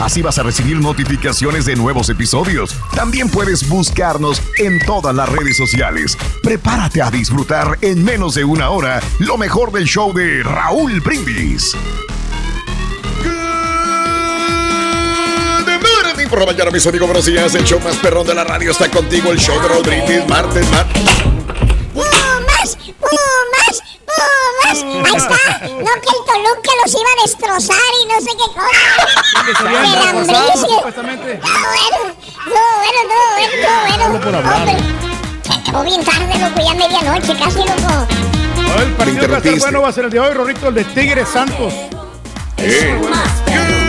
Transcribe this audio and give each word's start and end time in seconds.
Así 0.00 0.22
vas 0.22 0.38
a 0.38 0.42
recibir 0.42 0.78
notificaciones 0.80 1.66
de 1.66 1.76
nuevos 1.76 2.08
episodios. 2.08 2.74
También 2.94 3.28
puedes 3.28 3.68
buscarnos 3.68 4.42
en 4.56 4.78
todas 4.86 5.14
las 5.14 5.28
redes 5.28 5.58
sociales. 5.58 6.16
Prepárate 6.42 7.02
a 7.02 7.10
disfrutar 7.10 7.76
en 7.82 8.02
menos 8.02 8.34
de 8.34 8.44
una 8.44 8.70
hora 8.70 9.00
lo 9.18 9.36
mejor 9.36 9.72
del 9.72 9.84
show 9.84 10.12
de 10.14 10.42
Raúl 10.42 11.00
Brindis. 11.00 11.76
Por 16.30 16.38
la 16.38 16.46
mañana, 16.46 16.70
mis 16.70 16.86
amigos, 16.86 17.08
buenos. 17.08 17.54
El 17.56 17.64
show 17.64 17.80
más 17.80 17.96
perrón 17.96 18.24
de 18.24 18.36
la 18.36 18.44
radio 18.44 18.70
está 18.70 18.88
contigo. 18.88 19.32
El 19.32 19.38
show 19.40 19.60
de 19.60 19.66
Raúl 19.66 19.82
Brindis, 19.82 20.28
martes, 20.28 20.64
martes. 20.70 21.59
¡Pumas! 22.76 23.82
¡Pumas! 24.06 24.78
¡Pumas! 24.82 25.06
Ahí 25.06 25.16
está. 25.16 25.38
No 25.68 25.92
que 26.00 26.10
el 26.10 26.22
Toluca 26.26 26.70
los 26.82 26.92
iba 26.94 27.10
a 27.10 27.22
destrozar 27.22 27.90
y 28.00 28.06
no 28.06 28.20
sé 28.20 28.30
qué 28.32 28.48
cosa. 28.54 28.84
El 30.16 30.58
supuestamente. 30.58 31.28
No, 31.38 31.48
bueno. 31.48 32.00
No, 32.46 32.62
bueno, 32.78 33.00
no, 33.08 33.18
bueno, 33.86 34.04
no, 34.08 34.42
bueno. 34.42 34.56
Hombre, 34.56 34.76
acabó 35.52 35.84
bien 35.84 36.04
tarde, 36.04 36.38
loco, 36.38 36.60
ya 36.60 36.74
medianoche 36.74 37.34
casi, 37.38 37.58
loco. 37.58 38.06
El 38.78 38.92
partido 38.92 39.20
que 39.20 39.26
va 39.26 39.36
a 39.36 39.38
interrumpiste. 39.38 39.60
bueno 39.60 39.82
va 39.82 39.88
a 39.88 39.92
ser 39.92 40.04
el 40.04 40.10
de 40.10 40.20
hoy, 40.20 40.32
Rorrito, 40.32 40.68
el 40.68 40.74
de 40.74 40.84
Tigres 40.84 41.28
Santos. 41.28 41.72
Eh. 42.56 43.79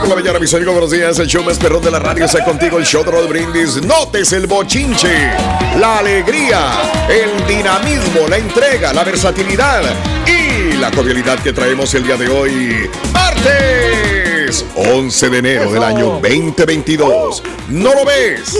Por 0.00 0.08
la 0.08 0.14
mañana, 0.14 0.38
mis 0.38 0.52
amigos, 0.54 0.72
buenos 0.72 0.90
días. 0.90 1.18
El 1.18 1.26
show 1.26 1.44
más 1.44 1.58
perrón 1.58 1.82
de 1.82 1.90
la 1.90 1.98
radio 1.98 2.24
está 2.24 2.42
contigo. 2.42 2.78
El 2.78 2.84
show 2.84 3.04
de 3.04 3.10
Raúl 3.10 3.28
Brindis. 3.28 3.82
Notes 3.82 4.32
el 4.32 4.46
bochinche, 4.46 5.30
la 5.78 5.98
alegría, 5.98 7.06
el 7.08 7.46
dinamismo, 7.46 8.26
la 8.28 8.38
entrega, 8.38 8.92
la 8.94 9.04
versatilidad 9.04 9.82
y 10.26 10.72
la 10.78 10.90
cordialidad 10.90 11.38
que 11.40 11.52
traemos 11.52 11.92
el 11.94 12.04
día 12.04 12.16
de 12.16 12.28
hoy. 12.28 12.90
Martes 13.12 14.64
11 14.74 15.30
de 15.30 15.38
enero 15.38 15.70
del 15.70 15.82
año 15.82 16.18
2022. 16.22 17.42
¿No 17.68 17.94
lo 17.94 18.04
ves? 18.06 18.56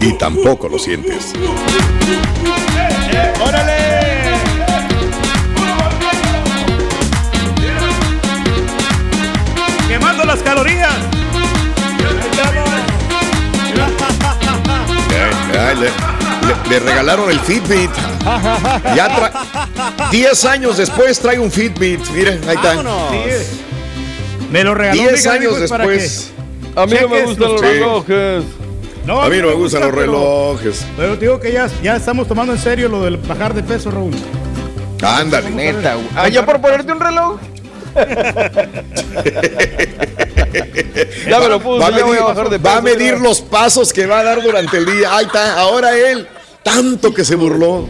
Y 0.00 0.12
tampoco 0.14 0.68
lo 0.68 0.78
sientes. 0.78 1.32
Regalaron 16.86 17.30
el 17.30 17.40
Fitbit. 17.40 17.90
Ya 18.94 19.06
tra 19.16 20.08
10 20.10 20.44
años 20.46 20.76
después 20.78 21.18
trae 21.20 21.38
un 21.38 21.50
Fitbit. 21.50 22.00
Miren, 22.10 22.40
ahí 22.48 22.56
está. 22.56 22.82
Me 24.50 24.62
lo 24.64 24.74
regaló 24.74 25.02
10 25.02 25.12
Miguel, 25.12 25.28
años 25.30 25.60
después. 25.60 26.30
que 26.74 26.80
A 26.80 26.86
mí 26.86 26.96
no 27.00 27.08
me 27.08 27.22
gustan 27.24 27.52
los 27.52 27.60
relojes. 27.60 28.44
No, 29.04 29.20
A 29.22 29.28
mí 29.28 29.36
no 29.38 29.48
me 29.48 29.54
gustan 29.54 29.80
los 29.82 29.90
gusta, 29.90 30.00
relojes. 30.06 30.84
Pero 30.96 31.14
te 31.14 31.20
digo 31.20 31.38
que 31.40 31.52
ya, 31.52 31.68
ya 31.82 31.96
estamos 31.96 32.26
tomando 32.26 32.52
en 32.52 32.58
serio 32.58 32.88
lo 32.88 33.02
del 33.04 33.16
bajar 33.18 33.54
de 33.54 33.62
peso, 33.62 33.90
Raúl. 33.90 34.14
Ándale. 35.02 35.50
Neta, 35.50 35.94
güey. 35.94 36.06
Ah, 36.16 36.28
ya 36.28 36.44
por 36.46 36.60
ponerte 36.60 36.90
un 36.92 37.00
reloj. 37.00 37.38
ya 41.28 41.38
me 41.40 41.48
lo 41.48 41.60
puse, 41.60 41.80
Va 41.80 41.86
a 41.86 41.90
medir, 41.90 42.20
a 42.20 42.24
bajar 42.24 42.50
de 42.50 42.58
va 42.58 42.76
a 42.76 42.82
peso, 42.82 42.96
medir 42.96 43.14
ya. 43.14 43.20
los 43.20 43.40
pasos 43.40 43.92
que 43.92 44.06
va 44.06 44.20
a 44.20 44.24
dar 44.24 44.42
durante 44.42 44.76
el 44.78 44.86
día. 44.86 45.16
Ahí 45.16 45.26
está. 45.26 45.54
Ahora 45.58 45.96
él, 45.96 46.26
tanto 46.66 47.14
que 47.14 47.24
se 47.24 47.36
burló. 47.36 47.86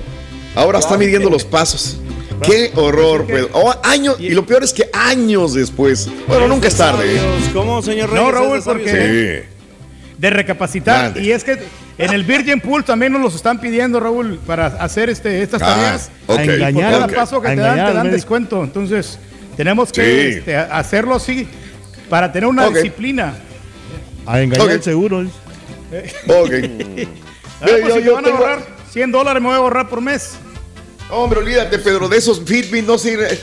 Ahora 0.55 0.79
está 0.81 0.99
midiendo 0.99 1.31
los 1.31 1.45
pasos. 1.45 1.99
Qué 2.43 2.71
horror, 2.75 3.25
Pedro. 3.27 3.49
Oh, 3.55 3.75
años, 3.83 4.17
y 4.21 4.31
lo 4.31 4.45
peor 4.45 4.63
es 4.63 4.75
que 4.75 4.91
años 4.93 5.55
después. 5.55 6.11
Bueno, 6.29 6.47
nunca 6.47 6.69
es 6.69 6.77
tarde. 6.77 7.17
¿eh? 7.17 7.21
¿Cómo, 7.55 7.81
señor 7.81 8.11
Reyes? 8.11 8.23
No, 8.23 8.29
¿Es 8.29 8.35
de 8.35 8.41
Raúl, 8.41 8.63
porque 8.63 9.45
Sí. 9.45 10.13
de 10.19 10.31
recapacitar. 10.31 11.05
Mande. 11.05 11.23
Y 11.23 11.33
es 11.33 11.43
que 11.43 11.59
en 11.97 12.13
el 12.13 12.25
Virgin 12.25 12.61
Pool 12.61 12.85
también 12.85 13.13
nos 13.13 13.23
los 13.23 13.35
están 13.35 13.59
pidiendo, 13.59 13.99
Raúl, 13.99 14.39
para 14.47 14.67
hacer 14.67 15.09
este, 15.09 15.41
estas 15.43 15.63
Ah, 15.63 15.67
tareas. 15.75 16.11
ok, 16.27 16.41
Y 16.69 16.73
por 16.75 16.83
cada 16.83 17.07
ok. 17.07 17.15
paso 17.15 17.41
que 17.41 17.49
A 17.49 17.51
te 17.53 17.57
dan, 17.57 17.71
engañar 17.73 17.91
te 17.93 17.97
dan 17.97 18.11
descuento. 18.11 18.63
Entonces, 18.63 19.19
tenemos 19.57 19.91
que 19.91 20.03
Sí. 20.33 20.37
este, 20.39 20.57
hacerlo 20.57 21.15
así 21.15 21.49
para 22.11 22.31
tener 22.31 22.49
una 22.51 22.69
disciplina. 22.69 23.35
A 24.27 24.43
engañar 24.43 24.71
el 24.73 24.83
seguro. 24.83 25.25
Ok. 26.29 26.53
Ah, 27.61 27.67
pues, 27.69 27.87
Yo- 27.89 27.95
si 27.97 28.03
yo 28.03 28.17
me 28.17 28.23
van 28.23 28.27
a 28.27 28.37
ahorrar 28.37 28.67
100 28.93 29.13
dólares, 29.13 29.43
me 29.43 29.49
voy 29.49 29.55
a 29.55 29.59
ahorrar 29.59 29.89
por 29.89 30.01
mes. 30.01 30.33
Hombre, 31.11 31.39
olvídate, 31.41 31.79
Pedro, 31.79 32.09
de 32.09 32.17
esos 32.19 32.41
Fitbit 32.45 32.85
no 32.87 32.99
sirve. 32.99 33.39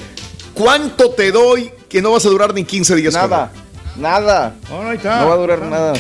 ¿Cuánto 0.54 1.12
te 1.12 1.32
doy 1.32 1.72
que 1.90 2.02
no 2.02 2.12
vas 2.12 2.26
a 2.26 2.30
durar 2.30 2.54
ni 2.54 2.64
15 2.64 2.96
días? 2.96 3.16
con 3.16 3.30
Nada, 3.30 3.52
nada. 3.98 4.56
No, 4.70 4.92
está. 4.92 5.22
No 5.22 5.30
va 5.30 5.34
a 5.34 5.38
durar 5.38 5.58
está. 5.60 5.70
nada. 5.70 5.94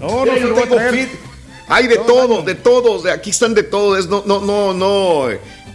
No, 0.00 0.08
no, 0.24 0.32
Mira, 0.32 0.38
yo 0.38 0.54
tengo. 0.54 0.78
Fit. 0.90 1.08
Hay 1.68 1.86
de 1.86 1.96
todo, 1.98 2.42
de 2.42 2.54
todos, 2.54 3.02
de 3.04 3.12
aquí 3.12 3.30
están 3.30 3.52
de 3.54 3.62
todo. 3.62 3.96
Es 3.96 4.06
no, 4.08 4.22
no, 4.26 4.40
no, 4.40 4.72
no. 4.72 5.26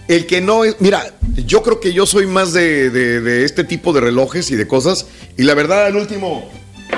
El 0.08 0.26
que 0.26 0.42
no 0.42 0.66
es. 0.66 0.76
Mira, 0.80 1.14
yo 1.46 1.62
creo 1.62 1.80
que 1.80 1.94
yo 1.94 2.06
soy 2.06 2.26
más 2.26 2.52
de, 2.52 2.90
de- 2.90 3.22
de 3.22 3.46
este 3.46 3.64
tipo 3.64 3.94
de 3.94 4.02
relojes 4.02 4.50
y 4.52 4.56
de 4.56 4.68
cosas. 4.68 5.06
Y 5.38 5.44
la 5.44 5.54
verdad, 5.54 5.86
al 5.86 5.96
último, 5.96 6.50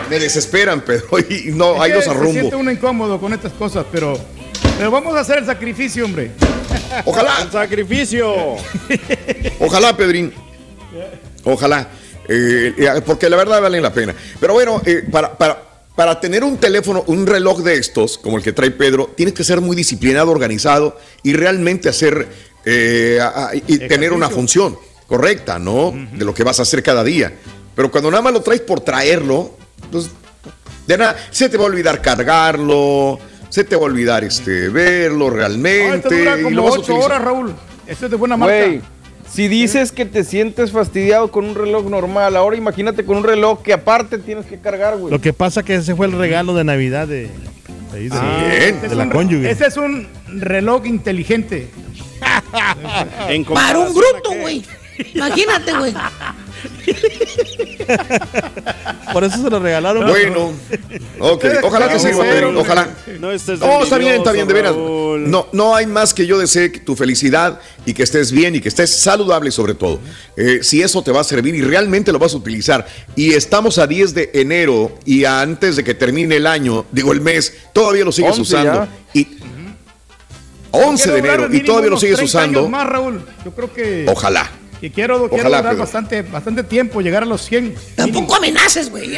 me 0.10 0.20
desesperan, 0.20 0.82
pero 0.86 1.04
y 1.30 1.52
no, 1.52 1.82
ahí 1.82 1.92
los 1.92 2.04
que 2.06 2.10
Se 2.10 2.20
siente 2.22 2.40
arrumbo. 2.40 2.58
uno 2.58 2.72
incómodo 2.72 3.20
con 3.20 3.34
estas 3.34 3.54
cosas, 3.54 3.86
pero, 3.92 4.18
pero 4.78 4.92
vamos 4.92 5.16
a 5.16 5.20
hacer 5.22 5.40
el 5.40 5.46
sacrificio, 5.46 6.06
hombre. 6.06 6.32
Ojalá, 7.06 7.48
Sacrificio. 7.52 8.34
ojalá, 9.60 9.96
Pedrín. 9.98 10.34
Ojalá. 11.44 11.88
Eh, 12.28 12.74
eh, 12.78 13.02
porque 13.06 13.30
la 13.30 13.38
verdad 13.38 13.62
valen 13.62 13.82
la 13.84 13.94
pena. 13.94 14.16
Pero 14.40 14.54
bueno, 14.54 14.82
eh, 14.86 15.04
para, 15.12 15.38
para, 15.38 15.62
para 15.96 16.20
tener 16.20 16.44
un 16.44 16.58
teléfono, 16.58 17.04
un 17.08 17.26
reloj 17.28 17.62
de 17.62 17.76
estos, 17.76 18.18
como 18.18 18.38
el 18.38 18.44
que 18.44 18.54
trae 18.54 18.72
Pedro, 18.72 19.12
tienes 19.16 19.34
que 19.36 19.44
ser 19.44 19.62
muy 19.62 19.76
disciplinado, 19.76 20.32
organizado 20.32 20.98
y 21.24 21.34
realmente 21.34 21.90
hacer 21.90 22.28
eh, 22.66 23.20
a- 23.22 23.48
a- 23.50 23.56
y 23.56 23.78
tener 23.88 24.12
una 24.14 24.30
función 24.30 24.78
correcta, 25.08 25.60
¿no? 25.60 25.94
De 26.14 26.26
lo 26.26 26.34
que 26.34 26.44
vas 26.44 26.60
a 26.60 26.64
hacer 26.64 26.82
cada 26.82 27.04
día. 27.04 27.34
Pero 27.76 27.92
cuando 27.92 28.10
nada 28.10 28.24
más 28.24 28.34
lo 28.34 28.42
traes 28.42 28.62
por 28.62 28.80
traerlo, 28.80 29.52
pues 29.92 30.10
de 30.88 30.98
nada, 30.98 31.16
se 31.32 31.50
te 31.50 31.58
va 31.58 31.64
a 31.64 31.68
olvidar 31.68 32.02
cargarlo, 32.02 33.20
se 33.50 33.64
te 33.64 33.76
va 33.76 33.84
a 33.84 33.86
olvidar 33.86 34.24
este 34.24 34.70
verlo 34.70 35.30
No, 35.30 35.36
realmente. 35.36 35.96
esto 35.98 36.10
dura 36.10 36.38
y 36.40 36.42
lo 36.54 36.62
como 36.62 36.64
vas 36.64 36.76
a 36.76 36.80
8 36.80 36.82
utilizar. 36.82 37.12
horas, 37.12 37.22
Raúl. 37.24 37.56
Esto 37.88 38.06
es 38.06 38.12
de 38.12 38.18
buena 38.18 38.38
marca. 38.38 38.56
Güey, 38.66 38.82
si 39.32 39.48
dices 39.48 39.92
que 39.92 40.06
te 40.06 40.24
sientes 40.24 40.72
fastidiado 40.72 41.32
con 41.32 41.46
un 41.46 41.56
reloj 41.56 41.86
normal, 41.90 42.36
ahora 42.36 42.56
imagínate 42.56 43.04
con 43.06 43.18
un 43.18 43.24
reloj 43.24 43.62
que 43.64 43.74
aparte 43.74 44.18
tienes 44.20 44.46
que 44.46 44.60
cargar, 44.60 44.98
güey. 44.98 45.12
Lo 45.12 45.20
que 45.20 45.34
pasa 45.34 45.64
que 45.64 45.76
ese 45.76 45.96
fue 45.96 46.06
el 46.06 46.12
regalo 46.14 46.54
de 46.54 46.64
Navidad 46.64 47.08
de, 47.08 47.30
de. 47.92 48.06
Este 48.06 48.86
es 48.88 48.92
la 48.94 49.04
un- 49.04 49.10
cónyuge. 49.10 49.50
Este 49.50 49.66
es 49.68 49.78
un 49.78 50.08
reloj 50.28 50.86
inteligente. 50.86 51.70
En 53.28 53.44
Para 53.46 53.80
un 53.80 53.94
bruto, 53.94 54.32
güey. 54.42 54.64
Imagínate, 55.14 55.74
güey. 55.78 55.94
Por 59.14 59.24
eso 59.24 59.42
se 59.42 59.50
lo 59.50 59.60
regalaron. 59.60 60.08
Bueno, 60.08 60.52
ok, 61.20 61.46
ojalá 61.64 61.90
que 61.90 62.00
sí, 62.00 62.08
Vamos 62.08 62.20
a 62.20 62.24
Guaterín, 62.24 62.56
ver, 62.56 62.64
ojalá. 62.64 62.90
No 63.20 63.32
estés 63.32 63.60
No, 63.60 63.84
está 63.84 63.98
bien, 63.98 64.16
está 64.16 64.32
bien, 64.32 64.48
de 64.48 64.54
veras. 64.54 64.76
No, 64.76 65.48
no 65.54 65.76
hay 65.76 65.86
más 65.86 66.14
que 66.14 66.26
yo 66.26 66.38
desee 66.38 66.70
tu 66.70 66.96
felicidad 66.96 67.60
y 67.86 67.94
que 67.94 68.04
estés 68.04 68.32
bien 68.32 68.56
y 68.56 68.62
que 68.62 68.70
estés 68.70 68.90
saludable 68.90 69.52
sobre 69.52 69.74
todo. 69.74 70.00
Eh, 70.36 70.60
si 70.62 70.82
eso 70.82 71.02
te 71.02 71.12
va 71.12 71.22
a 71.22 71.24
servir 71.24 71.56
y 71.56 71.62
realmente 71.62 72.12
lo 72.12 72.20
vas 72.20 72.34
a 72.34 72.38
utilizar. 72.38 72.86
Y 73.16 73.34
estamos 73.34 73.78
a 73.78 73.88
10 73.88 74.14
de 74.14 74.32
enero 74.34 74.98
y 75.06 75.26
antes 75.26 75.76
de 75.78 75.84
que 75.84 75.94
termine 75.94 76.38
el 76.38 76.48
año, 76.48 76.86
digo 76.92 77.12
el 77.14 77.22
mes, 77.22 77.54
todavía 77.74 78.04
lo 78.04 78.12
sigues 78.12 78.32
11 78.38 78.42
usando. 78.42 78.74
ya. 78.74 78.90
Y 79.14 79.28
11 80.72 81.12
de 81.12 81.20
enero 81.20 81.48
y 81.54 81.62
todavía 81.62 81.90
lo 81.90 81.98
sigues 81.98 82.18
30 82.18 82.40
años 82.40 82.52
usando. 82.52 82.70
más, 82.70 82.88
Raúl. 82.88 83.22
Yo 83.46 83.52
creo 83.52 83.74
que, 83.74 84.06
Ojalá. 84.10 84.50
Que 84.90 84.92
quiero, 84.94 85.28
quiero 85.30 85.36
Ojalá, 85.44 85.58
durar 85.58 85.72
Pedro. 85.74 85.84
bastante, 85.84 86.22
bastante 86.22 86.64
tiempo, 86.64 87.02
llegar 87.02 87.24
a 87.24 87.26
los 87.26 87.42
100. 87.44 87.74
Tampoco 87.96 88.36
amenaces, 88.36 88.92
güey. 88.92 89.18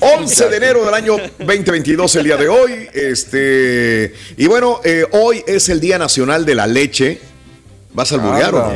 11 0.00 0.48
de 0.48 0.56
enero 0.56 0.84
del 0.84 0.94
año 0.94 1.16
2022, 1.38 2.16
el 2.16 2.24
día 2.24 2.36
de 2.36 2.48
hoy. 2.48 2.88
Este, 2.94 4.14
y 4.38 4.46
bueno, 4.46 4.80
eh, 4.84 5.04
hoy 5.12 5.42
es 5.46 5.68
el 5.68 5.80
Día 5.80 5.98
Nacional 5.98 6.46
de 6.46 6.54
la 6.54 6.66
Leche. 6.66 7.20
¿Vas 7.92 8.12
a 8.12 8.14
alburear 8.16 8.54
o 8.54 8.58
no? 8.58 8.74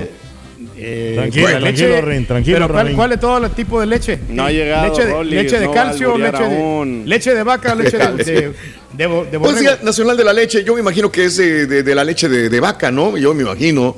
Eh, 0.83 1.13
Tranquilo, 1.15 1.47
pues, 1.47 1.61
tranquilo, 1.61 2.01
Rin, 2.03 2.27
tranquilo, 2.27 2.57
Pero 2.57 2.69
¿cuál, 2.73 2.93
cuál 2.97 3.13
es 3.13 3.21
todo 3.21 3.39
el 3.45 3.51
tipo 3.51 3.79
de 3.81 3.87
leche? 3.87 4.19
No 4.31 4.45
ha 4.47 4.51
llegado, 4.51 4.89
Leche 4.89 5.05
de, 5.05 5.13
Rollis, 5.13 5.35
leche 5.35 5.59
de 5.61 5.67
no 5.67 5.73
calcio, 5.75 6.17
leche 6.19 6.43
de, 6.43 7.03
leche 7.07 7.35
de 7.35 7.43
vaca, 7.43 7.75
leche 7.75 7.99
de, 7.99 8.25
de, 8.25 8.55
de, 9.09 9.25
de 9.31 9.39
Pues 9.39 9.83
Nacional 9.83 10.17
de 10.17 10.25
la 10.25 10.33
Leche, 10.33 10.65
yo 10.65 10.73
me 10.75 10.81
imagino 10.81 11.13
que 11.13 11.25
es 11.27 11.37
de, 11.37 11.67
de- 11.67 11.83
de 11.83 11.95
la 11.95 12.03
leche 12.03 12.31
de, 12.31 12.49
de 12.49 12.61
vaca, 12.61 12.91
¿no? 12.91 13.17
Yo 13.19 13.35
me 13.35 13.43
imagino. 13.43 13.95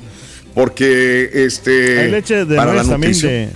Porque 0.55 1.31
este. 1.33 2.01
Hay 2.01 2.11
leche 2.11 2.45
de 2.45 2.57
para 2.57 2.75
la 2.75 2.85
también, 2.85 3.13
de, 3.13 3.29
de 3.29 3.51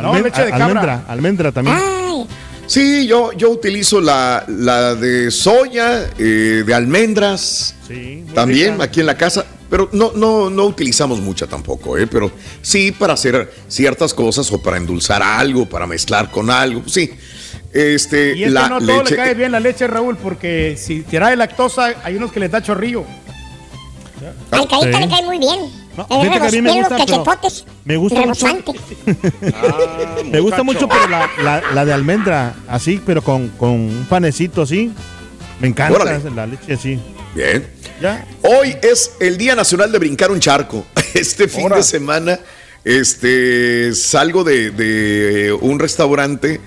No, 0.00 0.14
leche 0.18 0.44
de 0.44 0.50
cabra. 0.50 0.64
almendra, 0.66 1.04
almendra 1.08 1.52
también. 1.52 1.76
Ay, 1.80 2.26
Sí, 2.66 3.06
yo, 3.06 3.32
yo 3.32 3.50
utilizo 3.50 4.00
la, 4.00 4.44
la 4.48 4.94
de 4.94 5.30
soya, 5.30 6.08
eh, 6.18 6.62
de 6.64 6.74
almendras. 6.74 7.74
Sí, 7.86 8.24
También 8.34 8.72
rica. 8.74 8.84
aquí 8.84 9.00
en 9.00 9.06
la 9.06 9.16
casa, 9.16 9.44
pero 9.68 9.90
no, 9.92 10.12
no, 10.14 10.48
no 10.48 10.64
utilizamos 10.64 11.20
mucha 11.20 11.46
tampoco, 11.46 11.98
¿eh? 11.98 12.06
pero 12.06 12.30
sí 12.62 12.92
para 12.92 13.12
hacer 13.14 13.52
ciertas 13.68 14.14
cosas 14.14 14.50
o 14.52 14.62
para 14.62 14.78
endulzar 14.78 15.22
algo, 15.22 15.66
para 15.68 15.86
mezclar 15.86 16.30
con 16.30 16.48
algo, 16.50 16.82
sí. 16.86 17.10
Este, 17.74 18.36
Y 18.36 18.44
es 18.44 18.52
la 18.52 18.64
que 18.64 18.68
no 18.70 18.78
todo 18.78 19.02
leche, 19.02 19.10
le 19.10 19.16
cae 19.16 19.34
bien 19.34 19.52
la 19.52 19.60
leche, 19.60 19.86
Raúl, 19.86 20.16
porque 20.16 20.76
si 20.78 21.02
trae 21.02 21.36
lactosa, 21.36 21.94
hay 22.04 22.14
unos 22.16 22.32
que 22.32 22.40
les 22.40 22.50
da 22.50 22.62
chorrillo. 22.62 23.04
al 24.50 24.68
carita 24.68 24.98
Sí. 24.98 25.02
le 25.04 25.08
cae 25.08 25.22
muy 25.24 25.38
bien. 25.38 25.81
No, 25.96 26.06
fíjate 26.22 26.40
que 26.40 26.46
a 26.46 26.50
mí 26.50 26.62
me 26.62 26.72
gusta, 26.72 26.96
pero 27.06 27.24
me 27.84 27.96
gusta 27.96 28.20
mucho. 28.26 28.46
rebosante. 28.46 28.72
Me 30.30 30.40
gusta 30.40 30.62
mucho, 30.62 30.88
pero 30.88 31.08
la, 31.08 31.30
la, 31.42 31.62
la 31.74 31.84
de 31.84 31.92
almendra, 31.92 32.54
así, 32.68 33.00
pero 33.04 33.22
con, 33.22 33.48
con 33.50 33.70
un 33.70 34.06
panecito 34.08 34.62
así. 34.62 34.90
Me 35.60 35.68
encanta 35.68 36.00
Órale. 36.00 36.30
la 36.30 36.46
leche 36.46 36.72
así. 36.72 36.98
Bien. 37.34 37.66
¿Ya? 38.00 38.26
Hoy 38.42 38.74
es 38.82 39.12
el 39.20 39.36
Día 39.36 39.54
Nacional 39.54 39.92
de 39.92 39.98
Brincar 39.98 40.30
un 40.30 40.40
Charco. 40.40 40.84
Este 41.14 41.46
fin 41.46 41.68
de 41.68 41.82
semana 41.82 42.40
este, 42.84 43.94
salgo 43.94 44.44
de, 44.44 44.70
de 44.70 45.52
un 45.52 45.78
restaurante 45.78 46.60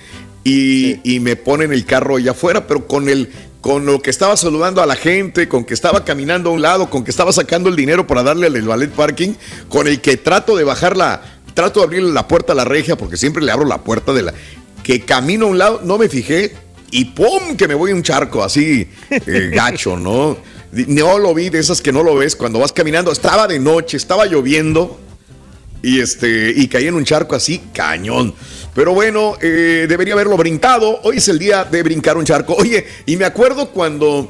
y, 0.43 0.99
y 1.15 1.19
me 1.19 1.35
ponen 1.35 1.73
el 1.73 1.85
carro 1.85 2.17
allá 2.17 2.31
afuera, 2.31 2.67
pero 2.67 2.87
con 2.87 3.09
el 3.09 3.29
con 3.65 3.83
lo 3.83 3.99
que 3.99 4.11
estaba 4.11 4.37
saludando 4.37 4.83
a 4.83 4.85
la 4.85 4.95
gente, 4.95 5.47
con 5.47 5.65
que 5.65 5.73
estaba 5.73 6.05
caminando 6.05 6.51
a 6.51 6.53
un 6.53 6.61
lado, 6.61 6.87
con 6.87 7.03
que 7.03 7.09
estaba 7.09 7.33
sacando 7.33 7.67
el 7.67 7.75
dinero 7.75 8.05
para 8.05 8.21
darle 8.21 8.45
al 8.45 8.61
ballet 8.61 8.91
parking, 8.91 9.33
con 9.69 9.87
el 9.87 10.01
que 10.01 10.17
trato 10.17 10.55
de 10.55 10.63
bajar 10.63 10.95
la, 10.95 11.39
trato 11.55 11.79
de 11.79 11.87
abrirle 11.87 12.13
la 12.13 12.27
puerta 12.27 12.53
a 12.53 12.55
la 12.55 12.63
regia, 12.63 12.95
porque 12.95 13.17
siempre 13.17 13.43
le 13.43 13.51
abro 13.51 13.65
la 13.65 13.79
puerta 13.79 14.13
de 14.13 14.21
la, 14.21 14.35
que 14.83 15.01
camino 15.01 15.47
a 15.47 15.49
un 15.49 15.57
lado, 15.57 15.81
no 15.83 15.97
me 15.97 16.09
fijé, 16.09 16.55
y 16.91 17.05
¡pum! 17.05 17.57
que 17.57 17.67
me 17.67 17.73
voy 17.73 17.89
a 17.89 17.95
un 17.95 18.03
charco 18.03 18.43
así, 18.43 18.87
eh, 19.09 19.49
gacho, 19.51 19.97
¿no? 19.97 20.37
No 20.71 21.17
lo 21.17 21.33
vi 21.33 21.49
de 21.49 21.57
esas 21.57 21.81
que 21.81 21.91
no 21.91 22.03
lo 22.03 22.13
ves 22.13 22.35
cuando 22.35 22.59
vas 22.59 22.71
caminando. 22.71 23.11
Estaba 23.11 23.47
de 23.47 23.57
noche, 23.57 23.97
estaba 23.97 24.27
lloviendo 24.27 24.99
y 25.81 26.01
este 26.01 26.53
y 26.55 26.67
caí 26.67 26.85
en 26.85 26.93
un 26.93 27.03
charco 27.03 27.33
así, 27.35 27.63
cañón. 27.73 28.35
Pero 28.75 28.93
bueno, 28.93 29.35
eh, 29.41 29.85
debería 29.89 30.13
haberlo 30.13 30.37
brincado. 30.37 30.99
Hoy 31.03 31.17
es 31.17 31.27
el 31.29 31.39
día 31.39 31.63
de 31.63 31.81
brincar 31.81 32.17
un 32.17 32.25
charco. 32.25 32.53
Oye, 32.55 32.85
y 33.07 33.15
me 33.17 33.25
acuerdo 33.25 33.69
cuando 33.71 34.29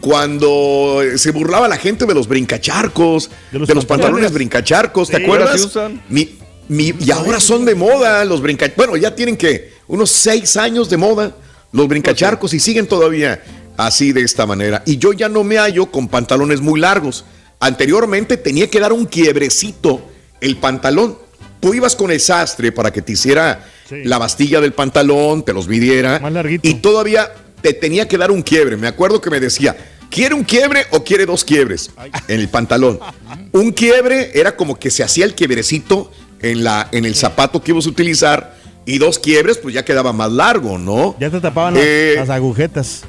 cuando 0.00 1.00
se 1.16 1.32
burlaba 1.32 1.66
la 1.66 1.76
gente 1.76 2.06
de 2.06 2.14
los 2.14 2.28
brincacharcos, 2.28 3.30
de 3.50 3.58
De 3.58 3.74
los, 3.74 3.84
pantalones 3.84 4.32
brincacharcos, 4.32 5.08
¿te 5.10 5.16
Sí, 5.16 5.22
acuerdas? 5.24 5.48
ahora 5.48 5.58
sí 5.58 5.64
usan. 5.66 6.02
Mi- 6.08 6.38
mi- 6.68 6.94
y 7.00 7.10
ahora 7.10 7.40
son 7.40 7.64
de 7.64 7.74
moda 7.74 8.24
los 8.24 8.40
brincacharcos. 8.40 8.86
Bueno, 8.86 8.96
ya 8.96 9.14
tienen 9.16 9.36
que 9.36 9.72
unos 9.88 10.10
seis 10.12 10.56
años 10.56 10.88
de 10.88 10.96
moda 10.98 11.34
los 11.72 11.88
brincacharcos 11.88 12.54
y 12.54 12.60
siguen 12.60 12.86
todavía 12.86 13.42
así 13.76 14.12
de 14.12 14.20
esta 14.22 14.46
manera. 14.46 14.82
Y 14.86 14.98
yo 14.98 15.12
ya 15.12 15.28
no 15.28 15.42
me 15.44 15.56
hallo 15.58 15.86
con 15.86 16.06
pantalones 16.08 16.60
muy 16.60 16.78
largos. 16.78 17.24
Anteriormente 17.58 18.36
tenía 18.36 18.70
que 18.70 18.78
dar 18.80 18.92
un 18.92 19.06
quiebrecito 19.06 20.00
el 20.40 20.58
pantalón. 20.58 21.18
Tú 21.60 21.74
ibas 21.74 21.96
con 21.96 22.10
el 22.10 22.20
sastre 22.20 22.72
para 22.72 22.92
que 22.92 23.02
te 23.02 23.12
hiciera 23.12 23.64
Sí. 23.88 24.02
la 24.04 24.18
bastilla 24.18 24.60
del 24.60 24.72
pantalón, 24.72 25.42
te 25.44 25.52
los 25.52 25.66
midiera. 25.66 26.18
Más 26.20 26.32
larguito. 26.32 26.66
Y 26.68 26.74
todavía 26.74 27.32
te 27.62 27.72
tenía 27.72 28.06
que 28.06 28.18
dar 28.18 28.30
un 28.30 28.42
quiebre. 28.42 28.76
Me 28.76 28.86
acuerdo 28.86 29.20
que 29.20 29.30
me 29.30 29.40
decía, 29.40 29.76
¿quiere 30.10 30.34
un 30.34 30.44
quiebre 30.44 30.84
o 30.90 31.02
quiere 31.04 31.24
dos 31.26 31.42
quiebres 31.44 31.90
en 32.28 32.40
el 32.40 32.48
pantalón? 32.48 33.00
Un 33.52 33.72
quiebre 33.72 34.30
era 34.34 34.56
como 34.56 34.78
que 34.78 34.90
se 34.90 35.02
hacía 35.02 35.24
el 35.24 35.34
quiebrecito 35.34 36.12
en, 36.40 36.62
la, 36.64 36.88
en 36.92 37.04
el 37.06 37.14
zapato 37.14 37.62
que 37.62 37.70
ibas 37.72 37.86
a 37.86 37.88
utilizar 37.88 38.56
y 38.84 38.98
dos 38.98 39.18
quiebres 39.18 39.58
pues 39.58 39.74
ya 39.74 39.84
quedaba 39.84 40.12
más 40.12 40.30
largo, 40.30 40.78
¿no? 40.78 41.16
Ya 41.18 41.30
te 41.30 41.40
tapaban 41.40 41.74
las- 41.74 41.82
Eh, 41.84 42.14
las 42.16 42.28
agujetas. 42.30 43.02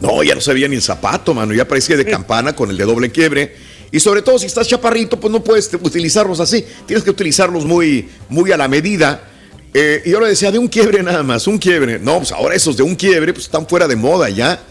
no, 0.00 0.22
ya 0.22 0.34
no 0.36 0.40
se 0.40 0.54
veía 0.54 0.68
ni 0.68 0.76
el 0.76 0.82
zapato, 0.82 1.34
mano. 1.34 1.52
Ya 1.52 1.66
parecía 1.68 1.96
de 1.96 2.04
campana 2.06 2.54
con 2.54 2.70
el 2.70 2.76
de 2.78 2.84
doble 2.84 3.10
quiebre. 3.10 3.54
Y 3.92 4.00
sobre 4.00 4.22
todo 4.22 4.38
si 4.38 4.46
estás 4.46 4.66
chaparrito, 4.66 5.20
pues 5.20 5.30
no 5.30 5.44
puedes 5.44 5.70
utilizarlos 5.74 6.40
así. 6.40 6.64
Tienes 6.86 7.04
que 7.04 7.10
utilizarlos 7.10 7.66
muy, 7.66 8.08
muy 8.30 8.50
a 8.50 8.56
la 8.56 8.66
medida. 8.66 9.28
Eh, 9.74 10.02
y 10.06 10.10
yo 10.10 10.20
le 10.20 10.28
decía, 10.28 10.50
de 10.50 10.58
un 10.58 10.66
quiebre 10.66 11.02
nada 11.02 11.22
más, 11.22 11.46
un 11.46 11.58
quiebre. 11.58 11.98
No, 11.98 12.16
pues 12.16 12.32
ahora 12.32 12.54
esos 12.54 12.76
de 12.78 12.82
un 12.82 12.96
quiebre 12.96 13.34
pues 13.34 13.44
están 13.44 13.68
fuera 13.68 13.86
de 13.86 13.94
moda 13.94 14.30
ya. 14.30 14.62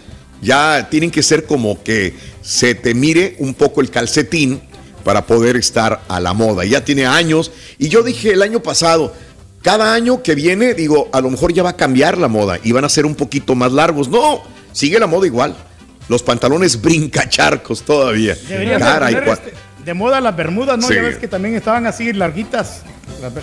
Ya 0.42 0.88
tienen 0.90 1.12
que 1.12 1.22
ser 1.22 1.46
como 1.46 1.84
que 1.84 2.16
se 2.42 2.74
te 2.74 2.96
mire 2.96 3.36
un 3.38 3.54
poco 3.54 3.82
el 3.82 3.92
calcetín 3.92 4.60
para 5.04 5.28
poder 5.28 5.56
estar 5.56 6.02
a 6.08 6.20
la 6.20 6.34
moda. 6.34 6.66
Ya 6.66 6.84
tiene 6.84 7.06
años. 7.06 7.52
Y 7.78 7.90
yo 7.90 8.02
dije 8.02 8.34
el 8.34 8.42
año 8.42 8.64
pasado, 8.64 9.14
cada 9.62 9.94
año 9.94 10.24
que 10.24 10.34
viene, 10.34 10.74
digo, 10.74 11.10
a 11.14 11.22
lo 11.22 11.30
mejor 11.30 11.54
ya 11.54 11.62
va 11.62 11.70
a 11.70 11.78
cambiar 11.78 12.18
la 12.18 12.28
moda 12.28 12.60
y 12.64 12.72
van 12.72 12.86
a 12.86 12.90
ser 12.90 13.06
un 13.06 13.14
poquito 13.14 13.54
más 13.54 13.72
largos. 13.72 14.10
No, 14.10 14.42
sigue 14.72 15.00
la 15.00 15.06
moda 15.06 15.28
igual. 15.28 15.56
Los 16.12 16.24
pantalones 16.24 16.82
brincacharcos 16.82 17.84
todavía. 17.84 18.36
Poner, 18.36 18.78
cua- 18.82 19.32
este, 19.34 19.54
de 19.86 19.94
moda 19.94 20.20
las 20.20 20.36
bermudas, 20.36 20.78
¿no? 20.78 20.86
Sí. 20.86 20.96
Ya 20.96 21.04
ves 21.04 21.18
que 21.18 21.30
también 21.30 21.56
estaban 21.56 21.88
así 21.88 22.12
larguitas, 22.12 22.82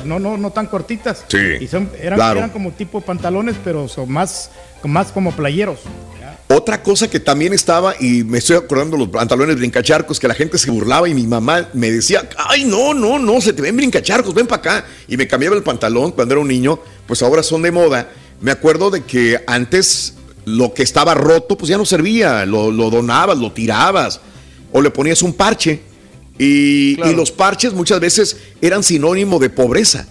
no, 0.05 0.19
no, 0.19 0.37
no 0.37 0.51
tan 0.51 0.67
cortitas. 0.67 1.25
Sí, 1.29 1.39
Y 1.61 1.67
son, 1.67 1.89
eran, 1.99 2.19
claro. 2.19 2.41
eran 2.41 2.51
como 2.51 2.73
tipo 2.73 3.01
pantalones, 3.01 3.57
pero 3.65 3.89
son 3.89 4.13
más, 4.13 4.51
más 4.85 5.13
como 5.13 5.33
playeros. 5.33 5.79
Otra 6.49 6.83
cosa 6.83 7.09
que 7.09 7.21
también 7.21 7.55
estaba, 7.55 7.95
y 7.99 8.23
me 8.23 8.37
estoy 8.37 8.57
acordando 8.57 8.99
los 8.99 9.09
pantalones 9.09 9.57
brincacharcos, 9.57 10.21
que 10.21 10.29
la 10.29 10.35
gente 10.35 10.59
se 10.59 10.71
burlaba 10.71 11.09
y 11.09 11.15
mi 11.15 11.27
mamá 11.27 11.69
me 11.73 11.91
decía, 11.91 12.29
ay, 12.37 12.65
no, 12.67 12.93
no, 12.93 13.19
no, 13.19 13.41
se 13.41 13.55
te 13.55 13.63
ven 13.63 13.77
brincacharcos, 13.77 14.35
ven 14.35 14.47
para 14.47 14.61
acá. 14.61 14.85
Y 15.09 15.17
me 15.17 15.27
cambiaba 15.27 15.57
el 15.57 15.63
pantalón 15.63 16.13
cuando 16.13 16.35
era 16.35 16.41
un 16.43 16.49
niño, 16.49 16.79
pues 17.07 17.23
ahora 17.23 17.43
son 17.43 17.63
de 17.63 17.71
moda. 17.71 18.11
Me 18.43 18.51
acuerdo 18.51 18.91
de 18.91 19.05
que 19.05 19.43
antes 19.47 20.15
lo 20.57 20.73
que 20.75 20.83
estaba 20.83 21.15
roto, 21.15 21.57
pues 21.57 21.69
ya 21.69 21.77
no 21.79 21.85
servía, 21.85 22.45
lo, 22.47 22.71
lo 22.71 22.91
donabas, 22.91 23.39
lo 23.39 23.53
tirabas, 23.53 24.21
o 24.73 24.81
le 24.81 24.91
ponías 24.91 25.23
un 25.23 25.33
parche. 25.33 25.81
Y, 26.39 26.95
Claro. 26.97 27.11
y 27.11 27.15
los 27.17 27.31
parches 27.33 27.73
muchas 27.73 27.99
veces 28.01 28.37
eran 28.61 28.83
sinónimo 28.83 29.39
de 29.39 29.51
pobreza. 29.51 30.07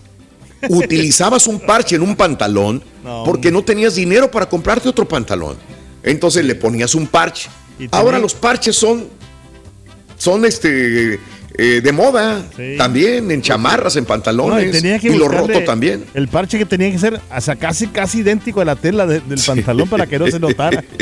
Utilizabas 0.69 1.47
un 1.47 1.59
parche 1.59 1.95
en 1.95 2.01
un 2.01 2.15
pantalón 2.15 2.83
No, 3.03 3.23
porque 3.23 3.51
no 3.51 3.63
tenías 3.63 3.95
dinero 3.95 4.29
para 4.31 4.49
comprarte 4.49 4.89
otro 4.89 5.07
pantalón. 5.07 5.55
Entonces 6.03 6.43
le 6.45 6.55
ponías 6.55 6.95
un 6.95 7.07
parche. 7.07 7.49
Ahora 7.91 8.17
los 8.19 8.33
parches 8.33 8.75
son, 8.75 9.07
son 10.17 10.45
este, 10.45 11.19
eh, 11.57 11.81
de 11.83 11.91
moda 11.91 12.43
Sí. 12.55 12.75
también, 12.77 13.29
en 13.31 13.41
chamarras, 13.41 13.95
en 13.95 14.03
No, 14.03 14.07
pantalones. 14.07 14.67
y 14.67 14.71
tenía 14.81 14.99
que 14.99 15.09
y 15.09 15.17
lo 15.17 15.27
roto 15.27 15.63
también. 15.63 16.05
El 16.13 16.27
parche 16.27 16.57
que 16.57 16.65
tenía 16.65 16.91
que 16.91 16.99
ser 16.99 17.19
hasta 17.29 17.55
casi 17.55 17.87
casi 17.87 18.19
idéntico 18.19 18.61
a 18.61 18.65
la 18.65 18.75
tela 18.75 19.05
de- 19.07 19.21
del 19.21 19.39
pantalón 19.45 19.89
para 19.89 20.05
que 20.07 20.19
no 20.19 20.27
se 20.27 20.39
notara. 20.39 20.83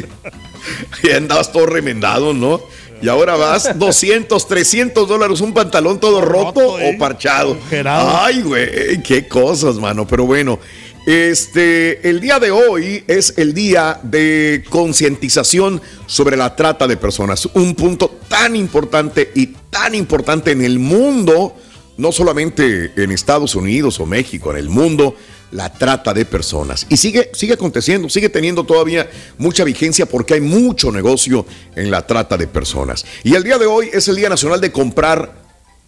Y 1.04 1.12
andabas 1.12 1.52
todo 1.52 1.68
remendado, 1.68 2.34
¿no? 2.34 2.60
Y 3.02 3.08
ahora 3.08 3.36
vas 3.36 3.70
200, 3.78 4.48
300 4.48 5.08
dólares 5.08 5.42
un 5.42 5.54
pantalón 5.54 6.00
todo 6.00 6.22
roto, 6.22 6.60
Roto, 6.62 6.80
¿eh? 6.80 6.94
o 6.96 6.98
parchado. 6.98 7.56
Ay, 7.86 8.42
güey, 8.42 9.04
qué 9.04 9.28
cosas, 9.28 9.76
mano. 9.76 10.08
Pero 10.08 10.26
bueno, 10.26 10.60
este, 11.06 12.10
el 12.10 12.20
día 12.20 12.40
de 12.40 12.52
hoy 12.52 13.04
es 13.08 13.34
el 13.38 13.54
día 13.54 14.00
de 14.04 14.64
concientización 14.70 15.82
sobre 16.08 16.38
la 16.38 16.56
trata 16.56 16.88
de 16.88 16.98
personas. 16.98 17.48
Un 17.54 17.76
punto 17.76 18.20
tan 18.28 18.56
importante 18.56 19.32
y 19.36 19.48
tan 19.70 19.94
importante 19.94 20.52
en 20.52 20.64
el 20.64 20.80
mundo 20.80 21.56
no 21.98 22.12
solamente 22.12 22.92
en 22.96 23.12
Estados 23.12 23.56
Unidos 23.56 24.00
o 24.00 24.06
México, 24.06 24.52
en 24.52 24.58
el 24.58 24.70
mundo, 24.70 25.16
la 25.52 25.72
trata 25.72 26.14
de 26.14 26.26
personas. 26.26 26.86
Y 26.90 26.98
sigue, 26.98 27.30
sigue 27.34 27.54
aconteciendo, 27.54 28.10
sigue 28.10 28.30
teniendo 28.30 28.64
todavía 28.64 29.10
mucha 29.38 29.64
vigencia 29.64 30.06
porque 30.06 30.34
hay 30.34 30.42
mucho 30.42 30.92
negocio 30.92 31.46
en 31.76 31.92
la 31.92 32.06
trata 32.06 32.38
de 32.38 32.48
personas. 32.48 33.06
Y 33.24 33.36
el 33.36 33.44
día 33.44 33.58
de 33.58 33.66
hoy 33.66 33.90
es 33.94 34.08
el 34.08 34.16
Día 34.16 34.30
Nacional 34.30 34.60
de 34.60 34.72
comprar 34.72 35.34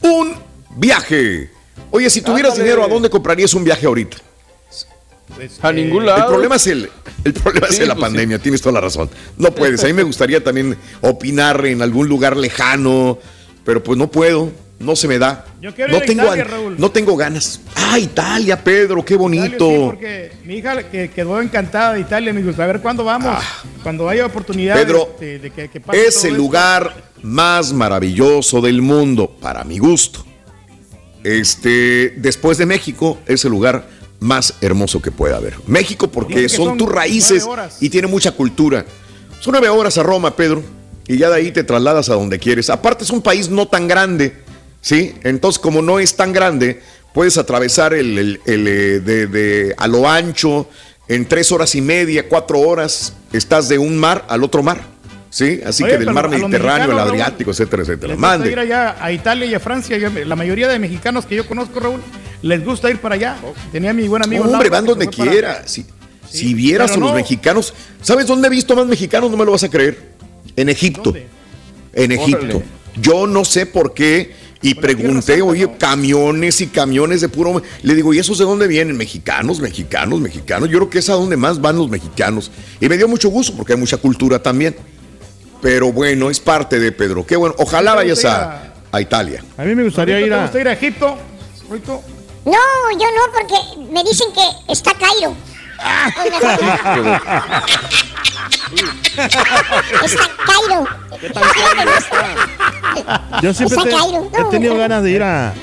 un 0.02 0.36
viaje. 0.78 1.50
Oye, 1.92 2.10
si 2.10 2.22
tuvieras 2.22 2.54
Ándale. 2.54 2.70
dinero, 2.70 2.86
¿a 2.86 2.88
dónde 2.88 3.10
comprarías 3.10 3.54
un 3.54 3.64
viaje 3.64 3.86
ahorita? 3.86 4.18
Pues, 5.36 5.60
A 5.62 5.70
eh, 5.70 5.74
ningún 5.74 6.06
lado. 6.06 6.22
El 6.24 6.28
problema 6.28 6.56
es 6.56 6.68
el, 6.68 6.90
el 7.24 7.34
problema 7.34 7.68
es 7.68 7.80
la 7.80 7.94
pues 7.96 8.02
pandemia, 8.06 8.40
tienes 8.40 8.62
toda 8.62 8.74
la 8.74 8.82
razón. 8.82 9.10
No 9.38 9.52
puedes. 9.54 9.84
A 9.84 9.88
mí 9.88 9.94
me 9.94 10.04
gustaría 10.04 10.44
también 10.44 10.78
opinar 11.02 11.66
en 11.66 11.82
algún 11.82 12.08
lugar 12.08 12.36
lejano, 12.38 13.20
pero 13.64 13.84
pues 13.84 13.98
no 14.00 14.10
puedo, 14.10 14.52
no 14.80 14.96
se 14.96 15.08
me 15.08 15.20
da. 15.20 15.46
Yo 15.62 15.76
quiero 15.76 15.92
no 15.92 15.98
ir 15.98 16.04
a 16.04 16.06
tengo 16.06 16.24
Italia, 16.24 16.44
Raúl. 16.46 16.76
no 16.80 16.92
tengo 16.92 17.16
ganas. 17.18 17.60
Ah, 17.76 18.00
Italia, 18.00 18.64
Pedro, 18.64 19.04
qué 19.06 19.14
Italia, 19.16 19.18
bonito. 19.18 19.70
sí, 19.70 19.78
porque 19.86 20.32
mi 20.46 20.56
hija 20.56 20.84
que 20.90 21.10
quedó 21.12 21.42
encantada 21.42 21.94
de 21.94 22.00
Italia 22.02 22.34
me 22.34 22.42
gusta. 22.42 22.64
A 22.64 22.68
ver 22.68 22.80
cuándo 22.82 23.04
vamos. 23.04 23.38
Cuando 23.84 24.08
haya 24.10 24.26
oportunidad 24.26 24.78
Ah. 24.78 24.84
Pedro, 24.86 25.16
de, 25.20 25.40
de 25.40 25.52
que, 25.52 25.68
que 25.70 25.80
pase 25.82 26.08
es 26.08 26.24
el 26.24 26.32
esto. 26.32 26.38
lugar 26.42 26.94
más 27.22 27.74
maravilloso 27.74 28.62
del 28.62 28.82
mundo, 28.82 29.36
para 29.42 29.64
mi 29.64 29.78
gusto. 29.78 30.24
Este, 31.24 32.14
después 32.18 32.58
de 32.58 32.66
México, 32.66 33.20
es 33.26 33.44
el 33.46 33.52
lugar 33.52 33.86
más 34.20 34.54
hermoso 34.62 35.02
que 35.02 35.12
pueda 35.12 35.38
haber. 35.38 35.56
México 35.68 36.08
porque 36.10 36.50
son, 36.50 36.66
son 36.70 36.78
tus 36.78 36.90
raíces 36.90 37.44
y 37.82 37.90
tiene 37.90 38.08
mucha 38.08 38.32
cultura. 38.32 38.86
Son 39.40 39.52
nueve 39.52 39.70
horas 39.70 39.98
a 39.98 40.04
Roma, 40.04 40.36
Pedro, 40.36 40.64
y 41.08 41.18
ya 41.18 41.30
de 41.30 41.36
ahí 41.36 41.52
te 41.52 41.64
trasladas 41.64 42.10
a 42.10 42.16
donde 42.16 42.40
quieres. 42.40 42.70
Aparte 42.70 43.04
es 43.04 43.10
un 43.12 43.22
país 43.22 43.50
no 43.50 43.68
tan 43.68 43.88
grande, 43.88 44.34
¿sí? 44.82 45.14
Entonces 45.24 45.60
como 45.60 45.82
no 45.82 46.00
es 46.00 46.16
tan 46.16 46.34
grande, 46.34 46.82
puedes 47.14 47.38
atravesar 47.38 47.94
el, 47.94 48.18
el- 48.18 48.42
el, 48.46 48.68
eh, 48.68 49.00
de, 49.00 49.28
de- 49.28 49.76
a 49.78 49.88
lo 49.88 50.10
ancho 50.10 50.68
en 51.08 51.26
tres 51.28 51.52
horas 51.52 51.74
y 51.76 51.82
media, 51.82 52.28
cuatro 52.28 52.60
horas, 52.60 53.14
estás 53.32 53.70
de 53.70 53.78
un 53.78 53.98
mar 53.98 54.26
al 54.30 54.44
otro 54.44 54.62
mar, 54.64 54.82
¿sí? 55.38 55.62
Así 55.65 55.84
Oye, 55.84 55.94
que 55.94 55.98
del 56.00 56.12
mar 56.13 56.25
a 56.25 56.29
Mediterráneo, 56.29 56.88
Raúl, 56.88 57.00
Adriático, 57.10 57.51
etcétera, 57.51 57.84
etcétera. 57.84 58.08
Les 58.13 58.17
gusta 58.17 58.27
Mande. 58.38 58.51
ir 58.51 58.60
allá 58.60 58.96
a 59.00 59.12
Italia 59.12 59.46
y 59.46 59.53
a 59.53 59.60
Francia. 59.60 59.98
Yo- 59.98 60.10
la 60.10 60.36
mayoría 60.36 60.67
de 60.67 60.79
mexicanos 60.79 61.25
que 61.25 61.36
yo 61.36 61.46
conozco, 61.48 61.79
Raúl, 61.79 62.01
les 62.41 62.63
gusta 62.65 62.89
ir 62.89 62.98
para 63.00 63.15
allá. 63.15 63.38
Tenía 63.72 63.94
mi 63.94 64.08
buen 64.08 64.24
amigo. 64.24 64.46
Hombre, 64.46 64.70
van 64.70 64.86
donde 64.86 65.06
para- 65.06 65.32
quiera. 65.32 65.67
Si, 65.67 65.86
si 66.29 66.53
vieras 66.53 66.91
a 66.91 66.98
los 66.98 67.10
no. 67.12 67.15
mexicanos, 67.15 67.74
¿sabes 68.01 68.25
dónde 68.27 68.48
he 68.48 68.51
visto 68.51 68.75
más 68.75 68.88
mexicanos? 68.88 69.29
No 69.32 69.38
me 69.38 69.46
lo 69.46 69.51
vas 69.51 69.63
a 69.63 69.70
creer. 69.70 70.13
En 70.56 70.70
Egipto. 70.70 71.03
¿Dónde? 71.12 71.27
En 71.94 72.12
Egipto. 72.12 72.46
Órale. 72.46 72.63
Yo 73.00 73.27
no 73.27 73.46
sé 73.46 73.65
por 73.67 73.94
qué. 73.94 74.48
Y 74.60 74.74
Por 74.74 74.86
pregunté, 74.86 75.39
oye, 75.44 75.65
¿no? 75.67 75.77
camiones 75.77 76.62
y 76.62 76.67
camiones 76.67 77.22
de 77.22 77.29
puro. 77.29 77.62
Le 77.84 77.94
digo, 77.94 78.12
¿y 78.12 78.17
esos 78.17 78.39
de 78.39 78.44
dónde 78.46 78.65
vienen? 78.67 78.98
Mexicanos, 78.98 79.60
mexicanos, 79.60 80.20
mexicanos. 80.20 80.67
Yo 80.70 80.79
creo 80.79 80.89
que 80.89 80.98
es 80.98 81.10
a 81.12 81.13
donde 81.13 81.38
más 81.38 81.62
van 81.62 81.77
los 81.77 81.89
mexicanos. 81.91 82.50
Y 82.82 82.89
me 82.89 82.98
dio 82.98 83.08
mucho 83.08 83.29
gusto 83.29 83.53
porque 83.56 83.74
hay 83.74 83.79
mucha 83.79 83.98
cultura 83.98 84.41
también. 84.41 84.75
Pero 85.62 85.92
bueno, 85.92 86.30
es 86.30 86.40
parte 86.40 86.80
de 86.80 86.92
Pedro. 86.92 87.26
Qué 87.26 87.36
bueno. 87.36 87.56
Ojalá 87.58 87.92
¿Te 87.92 87.98
vayas 87.98 88.24
a, 88.26 88.62
a 88.92 89.02
Italia. 89.02 89.44
A 89.58 89.64
mí 89.64 89.74
me 89.76 89.84
gustaría 89.84 90.16
¿Ahorita 90.16 90.28
ir 90.28 90.34
¿Te 90.34 90.40
a. 90.40 90.44
gusta 90.44 90.60
ir 90.62 90.68
a 90.68 90.74
Egipto? 90.74 91.18
No, 92.46 92.58
yo 92.92 93.00
no, 93.00 93.32
porque 93.34 93.56
me 93.92 94.04
dicen 94.04 94.28
que 94.34 94.42
está 94.72 94.94
Cairo. 94.94 95.36
Pues 96.16 96.32
mejor 96.32 97.04
no. 97.04 97.18
Está 101.22 101.42
Cairo. 101.42 101.94
Yo 103.42 103.54
siempre 103.54 103.78
Está 103.78 103.90
te- 103.90 103.96
Cairo. 103.96 104.30
he 104.40 104.44
tenido 104.52 104.74
No. 104.74 104.80
ganas 104.80 105.04
de 105.04 105.12
ir 105.12 105.24
a, 105.24 105.54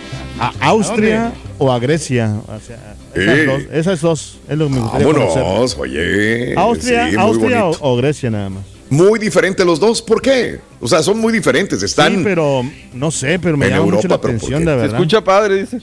a 0.41 0.53
Austria 0.61 1.33
o 1.59 1.73
a 1.73 1.79
Grecia. 1.79 2.35
O 2.47 2.61
sea, 2.61 2.95
esas, 3.15 3.39
Eh. 3.39 3.47
dos, 3.47 3.63
esas 3.73 4.01
dos 4.01 4.39
es 4.49 4.59
lo 4.59 4.67
que 4.67 4.73
me 4.75 4.81
gustaría 4.81 5.07
conocer. 5.07 5.43
Vámonos, 5.43 5.77
oye. 5.79 6.55
Austria, 6.57 7.11
Sí, 7.11 7.17
Austria 7.17 7.65
o 7.67 7.97
Grecia 7.97 8.31
nada 8.31 8.51
más. 8.51 8.65
Muy 8.95 9.19
diferentes 9.19 9.65
los 9.67 9.81
dos. 9.81 10.01
¿Por 10.03 10.21
qué? 10.23 10.61
O 10.81 10.89
sea, 10.89 11.03
son 11.03 11.19
muy 11.19 11.33
diferentes. 11.33 11.83
Están. 11.83 12.17
Sí, 12.17 12.21
pero 12.25 12.63
no 12.93 13.11
sé, 13.11 13.39
pero 13.39 13.57
me 13.57 13.67
en 13.67 13.73
llama 13.73 13.85
mucho 13.85 13.97
Europa, 13.97 14.15
la 14.15 14.21
pero 14.21 14.39
¿por 14.39 14.49
atención, 14.55 14.61
qué? 14.61 14.67
de 14.71 14.73
Se 14.77 14.81
verdad. 14.83 14.97
escucha 15.01 15.25
padre, 15.25 15.57
dice. 15.63 15.79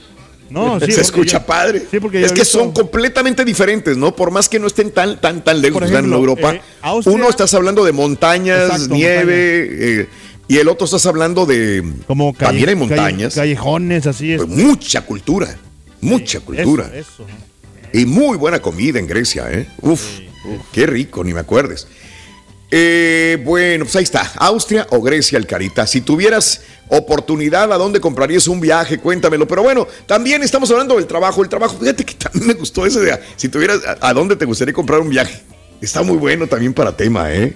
No, 0.50 0.78
sí, 0.84 0.92
se 0.92 1.00
escucha 1.00 1.38
yo- 1.40 1.46
padre. 1.46 1.82
Sí, 1.90 1.98
porque 2.00 2.22
es 2.22 2.32
que 2.32 2.40
visto- 2.40 2.58
son 2.58 2.72
completamente 2.72 3.44
diferentes, 3.44 3.96
¿no? 3.96 4.14
Por 4.14 4.30
más 4.30 4.48
que 4.48 4.58
no 4.58 4.66
estén 4.66 4.90
tan, 4.90 5.20
tan, 5.20 5.42
tan 5.42 5.60
lejos 5.60 5.74
Por 5.80 5.84
están 5.84 6.04
en 6.04 6.10
ejemplo, 6.12 6.18
Europa. 6.32 6.54
eh, 6.54 6.60
Austria- 6.82 7.14
Uno 7.16 7.28
estás 7.28 7.52
hablando 7.54 7.84
de 7.84 7.92
montañas, 7.92 8.64
Exacto, 8.70 8.94
nieve, 8.94 9.68
eh, 10.02 10.08
y 10.48 10.58
el 10.58 10.68
otro 10.68 10.84
estás 10.84 11.06
hablando 11.06 11.46
de. 11.46 11.82
Como 12.06 12.32
calle- 12.34 12.46
también 12.46 12.68
hay 12.68 12.74
calle- 12.74 12.88
montañas. 12.88 13.34
callejones, 13.34 14.06
así 14.06 14.32
es. 14.32 14.38
pues 14.42 14.48
mucha 14.50 15.00
cultura. 15.06 15.56
Mucha 16.00 16.40
cultura. 16.40 16.86
Eso, 16.94 17.24
eso. 17.24 17.26
Y 17.98 18.06
muy 18.06 18.36
buena 18.36 18.60
comida 18.60 18.98
en 18.98 19.06
Grecia, 19.06 19.46
¿eh? 19.50 19.66
Uf, 19.82 20.02
qué 20.72 20.86
rico, 20.86 21.22
ni 21.24 21.32
me 21.32 21.40
acuerdes. 21.40 21.86
Eh, 22.74 23.38
bueno, 23.44 23.84
pues 23.84 23.94
ahí 23.96 24.04
está, 24.04 24.32
Austria 24.36 24.86
o 24.88 25.02
Grecia, 25.02 25.36
el 25.36 25.46
Carita. 25.46 25.86
Si 25.86 26.00
tuvieras 26.00 26.62
oportunidad, 26.88 27.70
¿a 27.70 27.76
dónde 27.76 28.00
comprarías 28.00 28.48
un 28.48 28.60
viaje? 28.60 28.98
Cuéntamelo. 28.98 29.46
Pero 29.46 29.62
bueno, 29.62 29.86
también 30.06 30.42
estamos 30.42 30.70
hablando 30.70 30.96
del 30.96 31.06
trabajo. 31.06 31.42
El 31.42 31.50
trabajo, 31.50 31.76
fíjate 31.78 32.02
que 32.02 32.14
también 32.14 32.46
me 32.46 32.54
gustó 32.54 32.86
ese 32.86 33.00
de, 33.00 33.20
si 33.36 33.50
tuvieras, 33.50 33.80
¿a, 33.86 34.08
a 34.08 34.14
dónde 34.14 34.36
te 34.36 34.46
gustaría 34.46 34.72
comprar 34.72 35.00
un 35.00 35.10
viaje? 35.10 35.42
Está 35.82 36.02
muy 36.02 36.16
bueno 36.16 36.46
también 36.46 36.72
para 36.72 36.96
tema, 36.96 37.30
¿eh? 37.34 37.54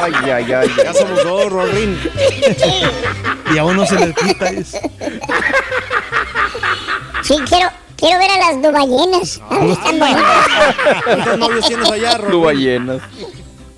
Ay, 0.01 0.13
ay, 0.32 0.53
ay. 0.53 0.72
Ya 0.77 0.93
somos 0.93 1.22
dos, 1.24 1.51
Rorín. 1.51 2.00
Y 3.53 3.58
a 3.58 3.65
uno 3.65 3.86
se 3.86 3.96
le 3.96 4.13
quita 4.13 4.48
eso. 4.50 4.77
Sí, 7.24 7.36
quiero, 7.50 7.70
quiero 7.98 8.20
ver 8.20 8.32
a 8.32 8.38
las 8.38 8.62
dubayenas. 8.62 9.41
A 9.50 9.60
ver, 9.60 9.70
están 9.72 10.00
bonitas. 10.00 10.48
¿Cuántos 11.03 11.38
novios 11.39 11.67
tienes 11.67 11.91
allá, 11.91 12.17
Tú 12.17 12.43
Rorín? 12.43 13.01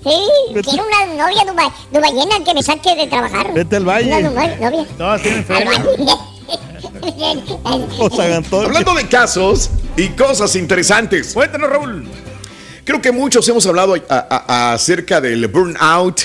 Sí, 0.06 0.62
quiero 0.62 0.84
una 0.86 1.06
novia 1.24 1.44
duba, 1.44 1.72
dubayena 1.90 2.44
que 2.44 2.54
me 2.54 2.62
saque 2.62 2.94
de 2.94 3.08
trabajar. 3.08 3.52
Vete 3.52 3.74
al 3.76 3.84
valle. 3.88 4.06
Una 4.06 4.28
duba- 4.30 4.56
novia. 4.60 4.86
Todas 4.96 5.22
tienen 5.22 5.44
feria. 5.44 5.82
O 7.98 8.10
San 8.10 8.32
Antonio. 8.32 8.66
Hablando 8.68 8.94
de 8.94 9.08
casos 9.08 9.70
y 9.96 10.08
cosas 10.10 10.54
interesantes. 10.56 11.32
Cuéntanos, 11.34 11.68
Raúl. 11.70 12.08
Creo 12.84 13.02
que 13.02 13.10
muchos 13.10 13.48
hemos 13.48 13.66
hablado 13.66 13.94
a- 14.08 14.26
a- 14.48 14.72
acerca 14.74 15.20
del 15.20 15.48
burnout, 15.48 16.20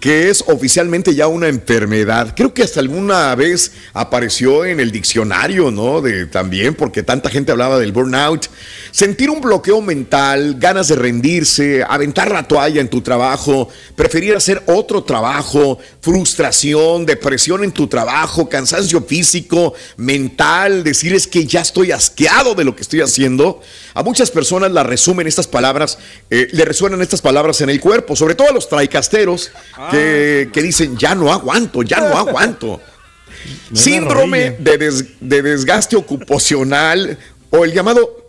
que 0.00 0.28
es 0.28 0.44
oficialmente 0.46 1.14
ya 1.14 1.26
una 1.26 1.48
enfermedad. 1.48 2.34
Creo 2.36 2.52
que 2.52 2.62
hasta 2.62 2.80
alguna 2.80 3.34
vez 3.34 3.72
apareció 3.94 4.66
en 4.66 4.78
el 4.78 4.92
diccionario, 4.92 5.70
¿no? 5.70 6.02
De, 6.02 6.26
también, 6.26 6.74
porque 6.74 7.02
tanta 7.02 7.30
gente 7.30 7.50
hablaba 7.50 7.78
del 7.78 7.92
burnout. 7.92 8.46
Sentir 8.90 9.30
un 9.30 9.40
bloqueo 9.40 9.80
mental, 9.80 10.56
ganas 10.58 10.88
de 10.88 10.96
rendirse, 10.96 11.82
aventar 11.82 12.30
la 12.30 12.46
toalla 12.46 12.80
en 12.80 12.88
tu 12.88 13.00
trabajo, 13.00 13.68
preferir 13.94 14.36
hacer 14.36 14.62
otro 14.66 15.02
trabajo, 15.02 15.78
frustración, 16.02 17.06
depresión 17.06 17.64
en 17.64 17.72
tu 17.72 17.86
trabajo, 17.86 18.48
cansancio 18.50 19.02
físico, 19.02 19.74
mental, 19.96 20.84
decirles 20.84 21.26
que 21.26 21.46
ya 21.46 21.62
estoy 21.62 21.92
asqueado 21.92 22.54
de 22.54 22.64
lo 22.64 22.76
que 22.76 22.82
estoy 22.82 23.00
haciendo. 23.00 23.62
A 23.94 24.02
muchas 24.02 24.30
personas 24.30 24.70
la 24.72 24.82
resumen 24.82 25.26
estas 25.26 25.46
palabras, 25.46 25.98
eh, 26.28 26.48
le 26.52 26.66
resuenan 26.66 27.00
estas 27.00 27.22
palabras 27.22 27.62
en 27.62 27.70
el 27.70 27.80
cuerpo, 27.80 28.14
sobre 28.14 28.34
todo 28.34 28.50
a 28.50 28.52
los 28.52 28.68
traicasteros 28.68 29.50
que, 29.90 30.50
que 30.52 30.62
dicen, 30.62 30.96
ya 30.96 31.14
no 31.14 31.32
aguanto, 31.32 31.82
ya 31.82 31.98
no 32.00 32.16
aguanto. 32.16 32.80
Síndrome 33.72 34.52
de, 34.58 34.78
des- 34.78 35.04
de 35.20 35.42
desgaste 35.42 35.96
ocupacional 35.96 37.18
o 37.50 37.64
el 37.64 37.72
llamado 37.72 38.24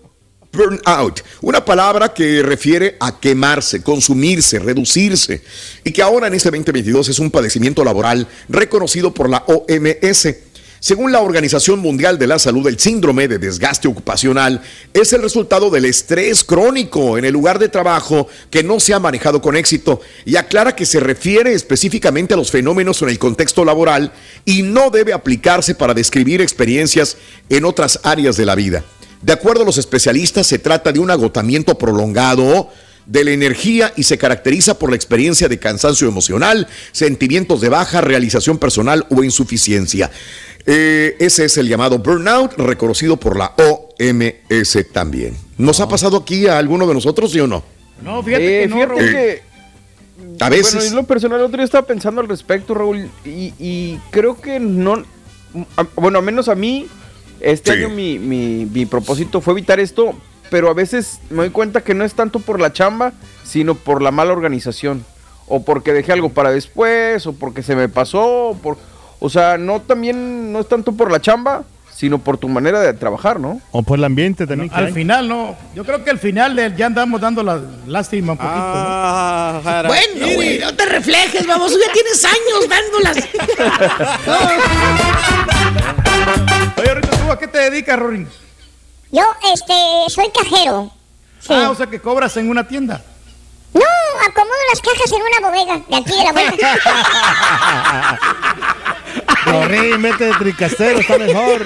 burnout, 0.54 1.22
una 1.42 1.64
palabra 1.64 2.14
que 2.14 2.42
refiere 2.42 2.96
a 3.00 3.20
quemarse, 3.20 3.84
consumirse, 3.84 4.58
reducirse, 4.60 5.44
y 5.84 5.92
que 5.92 6.02
ahora 6.02 6.28
en 6.28 6.34
este 6.34 6.50
2022 6.50 7.10
es 7.10 7.20
un 7.20 7.30
padecimiento 7.30 7.84
laboral 7.84 8.28
reconocido 8.50 9.14
por 9.14 9.30
la 9.30 9.44
OMS. 9.48 10.28
Según 10.80 11.12
la 11.12 11.22
Organización 11.22 11.80
Mundial 11.80 12.20
de 12.20 12.28
la 12.28 12.38
Salud, 12.38 12.68
el 12.68 12.78
síndrome 12.78 13.28
de 13.28 13.40
desgaste 13.40 13.88
ocupacional 13.88 14.62
es 14.94 15.12
el 15.12 15.24
resultado 15.24 15.72
del 15.72 15.86
estrés 15.86 16.44
crónico 16.44 17.18
en 17.18 17.26
el 17.26 17.34
lugar 17.34 17.58
de 17.58 17.68
trabajo 17.68 18.28
que 18.52 18.64
no 18.64 18.80
se 18.80 18.94
ha 18.94 19.00
manejado 19.00 19.42
con 19.42 19.58
éxito 19.58 20.02
y 20.24 20.36
aclara 20.36 20.76
que 20.76 20.86
se 20.86 21.00
refiere 21.00 21.54
específicamente 21.54 22.36
a 22.36 22.38
los 22.38 22.52
fenómenos 22.52 23.02
en 23.02 23.10
el 23.10 23.18
contexto 23.18 23.66
laboral 23.66 24.12
y 24.46 24.62
no 24.62 24.92
debe 24.92 25.14
aplicarse 25.14 25.74
para 25.74 25.96
describir 25.96 26.42
experiencias 26.42 27.18
en 27.50 27.66
otras 27.66 28.00
áreas 28.04 28.38
de 28.38 28.46
la 28.46 28.54
vida. 28.54 28.84
De 29.24 29.34
acuerdo 29.34 29.64
a 29.64 29.66
los 29.66 29.80
especialistas, 29.80 30.46
se 30.46 30.60
trata 30.60 30.92
de 30.92 31.00
un 31.00 31.10
agotamiento 31.10 31.76
prolongado 31.76 32.70
de 33.08 33.24
la 33.24 33.32
energía 33.32 33.94
y 33.96 34.04
se 34.04 34.18
caracteriza 34.18 34.78
por 34.78 34.90
la 34.92 34.96
experiencia 34.96 35.48
de 35.48 35.58
cansancio 35.58 36.08
emocional, 36.08 36.68
sentimientos 36.92 37.62
de 37.62 37.70
baja 37.70 38.02
realización 38.02 38.60
personal 38.60 39.08
o 39.10 39.24
insuficiencia. 39.24 40.12
Eh, 40.70 41.16
ese 41.20 41.46
es 41.46 41.58
el 41.58 41.68
llamado 41.70 41.98
burnout, 42.00 42.54
reconocido 42.58 43.16
por 43.18 43.38
la 43.38 43.54
OMS 43.58 44.86
también. 44.92 45.36
¿Nos 45.58 45.80
ha 45.80 45.88
pasado 45.88 46.18
aquí 46.18 46.46
a 46.48 46.58
alguno 46.58 46.86
de 46.86 46.94
nosotros, 46.94 47.32
sí 47.32 47.40
o 47.40 47.48
no? 47.48 47.64
No, 48.04 48.22
fíjate 48.22 48.46
Eh, 48.58 48.62
que 48.64 48.68
no, 48.68 48.76
fíjate 48.76 48.94
Raúl. 49.00 49.12
que 49.12 49.42
A 50.40 50.50
veces. 50.50 50.74
Bueno, 50.76 50.88
en 50.90 50.96
lo 50.96 51.04
personal, 51.04 51.42
otro 51.42 51.58
día 51.58 51.64
estaba 51.66 51.88
pensando 51.88 52.20
al 52.22 52.28
respecto, 52.28 52.74
Raúl, 52.74 53.10
y, 53.24 53.54
y 53.58 54.00
creo 54.12 54.40
que 54.42 54.60
no. 54.60 55.04
a- 55.78 55.88
bueno, 55.96 56.20
al 56.20 56.26
menos 56.26 56.50
a 56.50 56.56
mí, 56.56 56.86
este 57.40 57.72
Sí. 57.72 57.78
año 57.78 57.90
mi, 57.90 58.20
mi- 58.20 58.66
mi 58.66 58.86
propósito 58.86 59.40
fue 59.42 59.54
evitar 59.54 59.80
esto, 59.80 60.14
pero 60.52 60.70
a 60.70 60.74
veces 60.74 61.20
me 61.30 61.38
doy 61.38 61.50
cuenta 61.52 61.82
que 61.82 61.94
no 61.94 62.04
es 62.04 62.14
tanto 62.14 62.40
por 62.40 62.60
la 62.60 62.74
chamba, 62.74 63.14
sino 63.46 63.74
por 63.76 64.02
la 64.02 64.12
mala 64.12 64.34
organización. 64.34 65.06
O 65.48 65.64
porque 65.64 65.94
dejé 65.94 66.12
algo 66.12 66.30
para 66.30 66.52
después, 66.52 67.26
o 67.26 67.34
porque 67.34 67.64
se 67.64 67.76
me 67.76 67.88
pasó, 67.88 68.50
o 68.50 68.58
por. 68.58 68.78
O 69.20 69.30
sea, 69.30 69.58
no 69.58 69.82
también, 69.82 70.54
no 70.54 70.60
es 70.60 70.68
tanto 70.70 70.92
por 70.92 71.12
la 71.12 71.20
chamba, 71.20 71.64
sino 71.92 72.20
por 72.20 72.38
tu 72.38 72.48
manera 72.48 72.80
de 72.80 72.94
trabajar, 72.94 73.40
¿no? 73.40 73.60
O 73.72 73.82
por 73.82 73.98
el 73.98 74.04
ambiente 74.06 74.46
también. 74.46 74.70
que 74.70 74.76
Al 74.76 74.86
hay. 74.88 74.94
final, 74.94 75.28
no. 75.28 75.56
Yo 75.74 75.84
creo 75.84 76.04
que 76.04 76.12
al 76.12 76.20
final 76.20 76.56
de- 76.56 76.72
ya 76.78 76.86
andamos 76.86 77.20
dando 77.20 77.42
la 77.42 77.60
lástima 77.88 78.34
un 78.34 78.38
poquito. 78.38 78.56
¿no? 78.56 78.62
Ah, 78.68 79.60
jara. 79.64 79.88
Bueno, 79.90 80.28
güey, 80.36 80.60
no 80.60 80.76
te 80.76 80.86
reflejes, 80.86 81.48
vamos, 81.48 81.72
ya 81.72 81.92
tienes 81.92 82.24
años 82.24 82.70
dándolas. 82.70 83.18
Oye, 86.78 86.90
ahorita 86.90 87.10
tú 87.18 87.32
a 87.32 87.40
qué 87.40 87.48
te 87.48 87.58
dedicas, 87.58 87.98
Rorín? 87.98 88.28
Yo, 89.12 89.24
este, 89.54 89.74
soy 90.10 90.30
cajero. 90.30 90.92
Sí. 91.40 91.54
Ah, 91.54 91.70
o 91.72 91.76
sea 91.76 91.88
que 91.88 92.00
cobras 92.00 92.38
en 92.38 92.48
una 92.50 92.68
tienda. 92.68 93.02
No, 93.74 93.82
acomodo 94.28 94.56
las 94.72 94.82
cajas 94.82 95.12
en 95.12 95.22
una 95.22 95.40
bodega 95.50 95.82
de 95.90 95.96
aquí 95.96 96.12
de 96.18 96.24
la 96.24 96.32
vuelta. 96.32 96.80
Rorín, 99.52 100.02
vete 100.02 100.26
de 100.26 100.32
tricastero, 100.34 101.00
está 101.00 101.18
mejor. 101.18 101.62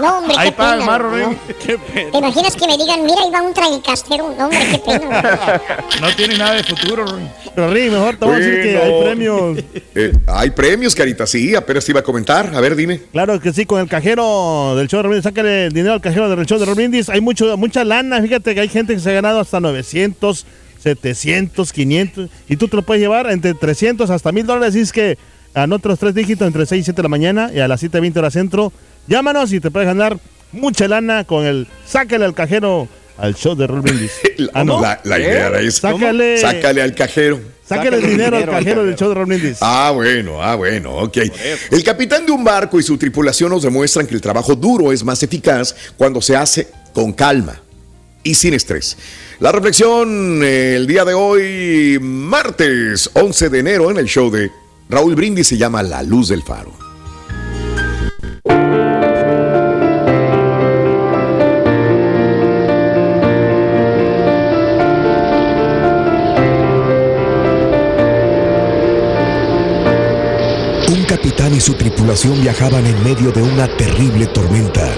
No, 0.00 0.18
hombre, 0.18 0.34
Ahí 0.38 0.50
qué 0.50 0.56
paga 0.56 0.72
pena. 0.78 0.86
más, 0.86 0.98
no. 1.00 1.10
Rorín. 1.10 1.38
Qué 1.64 1.78
pena. 1.78 2.10
¿Te 2.10 2.18
imaginas 2.18 2.56
que 2.56 2.66
me 2.66 2.76
digan, 2.76 3.02
mira, 3.04 3.16
ahí 3.24 3.30
va 3.32 3.42
un 3.42 3.54
traicastero? 3.54 4.34
No, 4.38 4.44
hombre, 4.44 4.68
qué 4.70 4.78
pena. 4.98 5.60
No 6.00 6.16
tiene 6.16 6.38
nada 6.38 6.54
de 6.54 6.64
futuro, 6.64 7.06
Rorín. 7.06 7.28
Rorín, 7.56 7.92
mejor 7.92 8.16
te 8.16 8.24
voy 8.24 8.34
a 8.34 8.38
decir 8.38 8.62
que 8.62 8.78
hay 8.78 9.02
premios. 9.04 9.58
Eh, 9.96 10.12
hay 10.26 10.50
premios, 10.50 10.92
Carita, 10.92 11.24
sí, 11.24 11.54
apenas 11.54 11.84
te 11.84 11.92
iba 11.92 12.00
a 12.00 12.02
comentar. 12.02 12.52
A 12.54 12.60
ver, 12.60 12.74
dime. 12.74 13.00
Claro 13.12 13.38
que 13.40 13.52
sí, 13.52 13.64
con 13.64 13.80
el 13.80 13.88
cajero 13.88 14.74
del 14.76 14.88
show 14.88 14.98
de 14.98 15.02
Romindis, 15.04 15.22
sácale 15.22 15.66
el 15.66 15.72
dinero 15.72 15.92
al 15.94 16.00
cajero 16.00 16.28
del 16.28 16.46
show 16.46 16.58
de 16.58 16.64
Romindis. 16.66 17.08
Hay 17.08 17.20
mucho, 17.20 17.56
mucha 17.56 17.84
lana, 17.84 18.20
fíjate 18.20 18.54
que 18.54 18.60
hay 18.60 18.68
gente 18.68 18.92
que 18.94 18.98
se 19.00 19.10
ha 19.10 19.12
ganado 19.12 19.38
hasta 19.38 19.60
900, 19.60 20.46
700, 20.82 21.72
500, 21.72 22.28
y 22.48 22.56
tú 22.56 22.66
te 22.68 22.76
lo 22.76 22.82
puedes 22.82 23.00
llevar 23.00 23.30
entre 23.30 23.54
300 23.54 24.10
hasta 24.10 24.32
1000 24.32 24.46
dólares. 24.46 24.74
Y 24.74 24.80
es 24.80 24.92
que 24.92 25.16
anota 25.54 25.88
los 25.88 25.98
tres 25.98 26.14
dígitos 26.14 26.46
entre 26.46 26.66
6 26.66 26.80
y 26.80 26.84
7 26.84 26.96
de 26.96 27.02
la 27.02 27.08
mañana 27.08 27.50
y 27.54 27.60
a 27.60 27.68
las 27.68 27.82
7.20 27.82 28.16
hora 28.18 28.30
centro. 28.30 28.72
Llámanos 29.06 29.52
y 29.52 29.60
te 29.60 29.70
puedes 29.70 29.86
ganar 29.86 30.18
mucha 30.52 30.88
lana 30.88 31.24
con 31.24 31.44
el 31.46 31.66
sácale 31.86 32.24
al 32.24 32.34
cajero 32.34 32.88
al 33.18 33.34
show 33.34 33.54
de 33.54 33.66
Romindis. 33.66 34.12
Ah, 34.52 34.64
no. 34.64 34.80
La, 34.80 35.00
la 35.04 35.18
idea 35.20 35.46
era 35.48 35.60
esa. 35.60 35.92
Sácale, 35.92 36.38
Sácale 36.38 36.82
al 36.82 36.94
cajero. 36.94 37.40
sácale 37.64 37.98
el 37.98 38.06
dinero 38.08 38.36
al 38.36 38.46
cajero 38.46 38.84
del 38.84 38.96
show 38.96 39.08
de 39.08 39.14
Romindis. 39.14 39.58
Ah, 39.60 39.92
bueno, 39.94 40.42
ah, 40.42 40.56
bueno, 40.56 40.96
ok. 40.96 41.18
El 41.70 41.84
capitán 41.84 42.26
de 42.26 42.32
un 42.32 42.42
barco 42.42 42.80
y 42.80 42.82
su 42.82 42.98
tripulación 42.98 43.50
nos 43.50 43.62
demuestran 43.62 44.06
que 44.08 44.14
el 44.14 44.20
trabajo 44.20 44.56
duro 44.56 44.90
es 44.92 45.04
más 45.04 45.22
eficaz 45.22 45.74
cuando 45.96 46.20
se 46.20 46.34
hace 46.36 46.68
con 46.92 47.12
calma 47.12 47.60
y 48.24 48.34
sin 48.34 48.54
estrés. 48.54 48.96
La 49.38 49.52
reflexión 49.52 50.40
eh, 50.42 50.74
el 50.76 50.86
día 50.88 51.04
de 51.04 51.14
hoy, 51.14 51.98
martes 52.00 53.10
11 53.14 53.50
de 53.50 53.58
enero, 53.60 53.90
en 53.90 53.98
el 53.98 54.06
show 54.06 54.30
de 54.30 54.50
Raúl 54.88 55.14
Brindis, 55.14 55.48
se 55.48 55.56
llama 55.56 55.82
La 55.82 56.02
Luz 56.02 56.28
del 56.28 56.42
Faro. 56.42 56.72
Un 70.90 71.04
capitán 71.08 71.54
y 71.54 71.60
su 71.60 71.74
tripulación 71.74 72.40
viajaban 72.42 72.86
en 72.86 73.02
medio 73.02 73.32
de 73.32 73.42
una 73.42 73.66
terrible 73.76 74.26
tormenta 74.26 74.94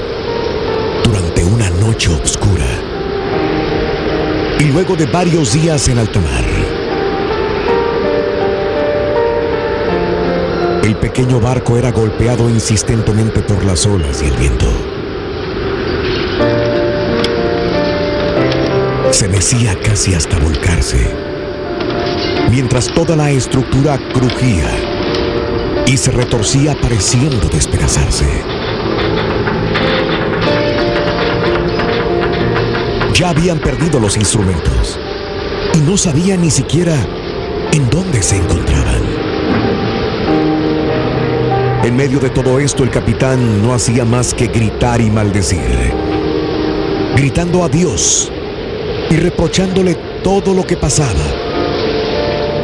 durante 1.05 1.45
una 1.45 1.71
noche 1.71 2.11
oscura 2.11 2.67
y 4.59 4.65
luego 4.65 4.97
de 4.97 5.07
varios 5.07 5.53
días 5.53 5.87
en 5.89 5.99
alta 5.99 6.21
mar. 6.21 6.56
El 10.87 10.95
pequeño 10.95 11.41
barco 11.41 11.77
era 11.77 11.91
golpeado 11.91 12.49
insistentemente 12.49 13.41
por 13.41 13.65
las 13.65 13.85
olas 13.87 14.23
y 14.23 14.27
el 14.27 14.37
viento. 14.37 14.71
Se 19.11 19.27
mecía 19.29 19.77
casi 19.81 20.15
hasta 20.15 20.39
volcarse, 20.39 21.13
mientras 22.53 22.87
toda 22.87 23.17
la 23.17 23.33
estructura 23.33 23.99
crujía 24.15 24.71
y 25.89 25.97
se 25.97 26.13
retorcía 26.13 26.81
pareciendo 26.81 27.49
despedazarse. 27.49 28.29
Ya 33.13 33.31
habían 33.31 33.59
perdido 33.59 33.99
los 33.99 34.17
instrumentos 34.17 35.01
y 35.75 35.79
no 35.79 35.97
sabían 35.97 36.43
ni 36.43 36.53
siquiera 36.53 36.95
en 37.73 37.91
dónde 37.91 38.23
se 38.23 38.37
encontraban. 38.37 39.16
En 41.87 41.95
medio 41.95 42.19
de 42.19 42.31
todo 42.31 42.59
esto 42.59 42.83
el 42.83 42.91
capitán 42.91 43.63
no 43.63 43.73
hacía 43.73 44.05
más 44.05 44.35
que 44.35 44.49
gritar 44.49 45.01
y 45.01 45.09
maldecir, 45.09 45.95
gritando 47.15 47.63
a 47.63 47.69
Dios 47.69 48.33
y 49.09 49.15
reprochándole 49.15 49.95
todo 50.25 50.53
lo 50.53 50.67
que 50.67 50.77
pasaba 50.77 51.23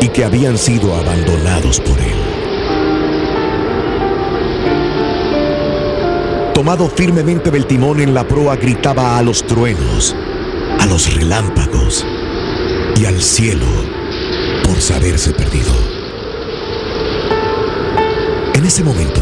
y 0.00 0.08
que 0.08 0.24
habían 0.24 0.58
sido 0.58 0.96
abandonados 0.96 1.78
por 1.78 2.00
él. 2.00 2.16
Tomado 6.52 6.88
firmemente 6.88 7.52
del 7.52 7.66
timón 7.66 8.00
en 8.00 8.14
la 8.14 8.26
proa, 8.26 8.56
gritaba 8.56 9.18
a 9.18 9.22
los 9.22 9.46
truenos, 9.46 10.16
a 10.80 10.86
los 10.86 11.14
relámpagos 11.14 12.04
y 13.00 13.04
al 13.04 13.22
cielo 13.22 13.68
por 14.64 14.80
saberse 14.80 15.32
perdido. 15.32 15.91
Ese 18.72 18.84
momento, 18.84 19.20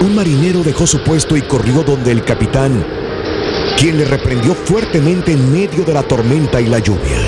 un 0.00 0.14
marinero 0.14 0.62
dejó 0.62 0.86
su 0.86 1.02
puesto 1.02 1.36
y 1.36 1.42
corrió 1.42 1.82
donde 1.82 2.12
el 2.12 2.24
capitán, 2.24 2.82
quien 3.76 3.98
le 3.98 4.06
reprendió 4.06 4.54
fuertemente 4.54 5.32
en 5.32 5.52
medio 5.52 5.84
de 5.84 5.92
la 5.92 6.02
tormenta 6.02 6.58
y 6.58 6.66
la 6.66 6.78
lluvia. 6.78 7.18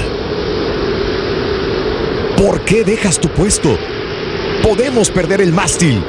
¿Por 2.39 2.65
qué 2.65 2.85
dejas 2.85 3.21
tu 3.21 3.29
puesto? 3.29 3.77
Podemos 4.63 5.11
perder 5.11 5.43
el 5.43 5.53
mástil, 5.53 6.03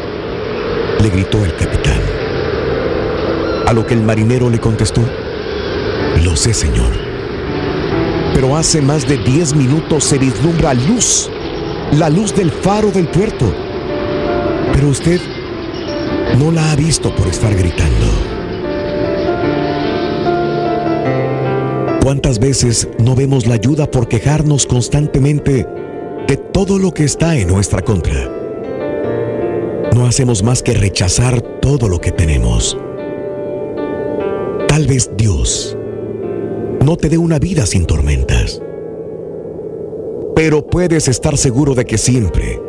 le 1.02 1.10
gritó 1.10 1.44
el 1.44 1.58
capitán. 1.58 2.00
A 3.68 3.74
lo 3.74 3.86
que 3.86 3.96
el 3.96 4.04
marinero 4.04 4.50
le 4.50 4.62
contestó, 4.62 5.02
lo 6.24 6.38
sé, 6.38 6.54
señor. 6.54 6.94
Pero 8.34 8.56
hace 8.56 8.82
más 8.82 9.06
de 9.06 9.18
10 9.18 9.56
minutos 9.56 10.06
se 10.06 10.18
vislumbra 10.18 10.74
luz, 10.74 11.30
la 11.92 12.08
luz 12.08 12.34
del 12.34 12.50
faro 12.50 12.92
del 12.92 13.10
puerto. 13.10 13.71
Pero 14.82 14.94
usted 14.94 15.22
no 16.40 16.52
la 16.52 16.72
ha 16.72 16.76
visto 16.76 17.14
por 17.14 17.28
estar 17.28 17.54
gritando. 17.54 18.08
¿Cuántas 22.04 22.40
veces 22.40 22.90
no 22.98 23.16
vemos 23.16 23.46
la 23.46 23.54
ayuda 23.54 23.92
por 23.92 24.08
quejarnos 24.08 24.66
constantemente 24.66 25.68
de 26.28 26.36
todo 26.36 26.80
lo 26.80 26.92
que 26.96 27.04
está 27.04 27.38
en 27.38 27.50
nuestra 27.50 27.84
contra? 27.84 28.28
No 29.94 30.08
hacemos 30.08 30.42
más 30.42 30.64
que 30.64 30.74
rechazar 30.74 31.42
todo 31.62 31.88
lo 31.88 32.02
que 32.02 32.12
tenemos. 32.12 32.76
Tal 34.68 34.88
vez 34.88 35.12
Dios 35.16 35.78
no 36.84 36.98
te 36.98 37.08
dé 37.08 37.20
una 37.20 37.38
vida 37.38 37.68
sin 37.68 37.86
tormentas. 37.86 38.60
Pero 40.36 40.66
puedes 40.66 41.08
estar 41.08 41.38
seguro 41.38 41.76
de 41.76 41.86
que 41.86 42.00
siempre, 42.00 42.60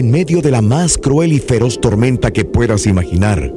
en 0.00 0.10
medio 0.10 0.40
de 0.40 0.50
la 0.50 0.62
más 0.62 0.96
cruel 0.96 1.30
y 1.34 1.40
feroz 1.40 1.78
tormenta 1.78 2.30
que 2.32 2.46
puedas 2.46 2.86
imaginar, 2.86 3.52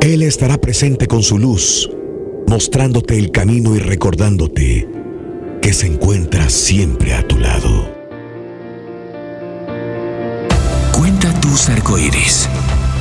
Él 0.00 0.22
estará 0.22 0.58
presente 0.58 1.06
con 1.06 1.22
su 1.22 1.38
luz, 1.38 1.88
mostrándote 2.48 3.16
el 3.16 3.30
camino 3.30 3.76
y 3.76 3.78
recordándote 3.78 4.88
que 5.62 5.72
se 5.72 5.86
encuentra 5.86 6.50
siempre 6.50 7.14
a 7.14 7.26
tu 7.28 7.38
lado. 7.38 7.94
Cuenta 10.98 11.32
tus 11.40 11.68
arcoíris, 11.68 12.48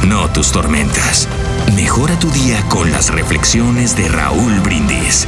no 0.07 0.31
tus 0.31 0.51
tormentas. 0.51 1.27
Mejora 1.75 2.17
tu 2.19 2.29
día 2.29 2.63
con 2.69 2.91
las 2.91 3.11
reflexiones 3.11 3.97
de 3.97 4.07
Raúl 4.07 4.59
Brindis. 4.59 5.27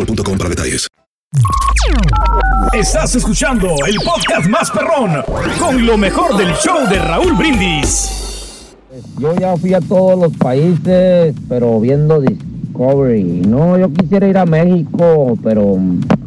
boostmobile.com 0.05 0.37
para 0.37 0.49
detalles. 0.49 0.87
Estás 2.73 3.15
escuchando 3.15 3.75
el 3.87 3.95
podcast 3.97 4.47
más 4.47 4.69
perrón 4.71 5.23
con 5.59 5.85
lo 5.85 5.97
mejor 5.97 6.37
del 6.37 6.53
show 6.55 6.87
de 6.89 6.99
Raúl 6.99 7.33
Brindis. 7.33 8.75
Yo 9.17 9.35
ya 9.35 9.55
fui 9.57 9.73
a 9.73 9.79
todos 9.79 10.19
los 10.19 10.35
países, 10.37 11.33
pero 11.47 11.79
viendo 11.79 12.19
Discovery. 12.19 13.43
No, 13.47 13.77
yo 13.77 13.91
quisiera 13.93 14.27
ir 14.27 14.37
a 14.37 14.45
México, 14.45 15.37
pero 15.43 15.77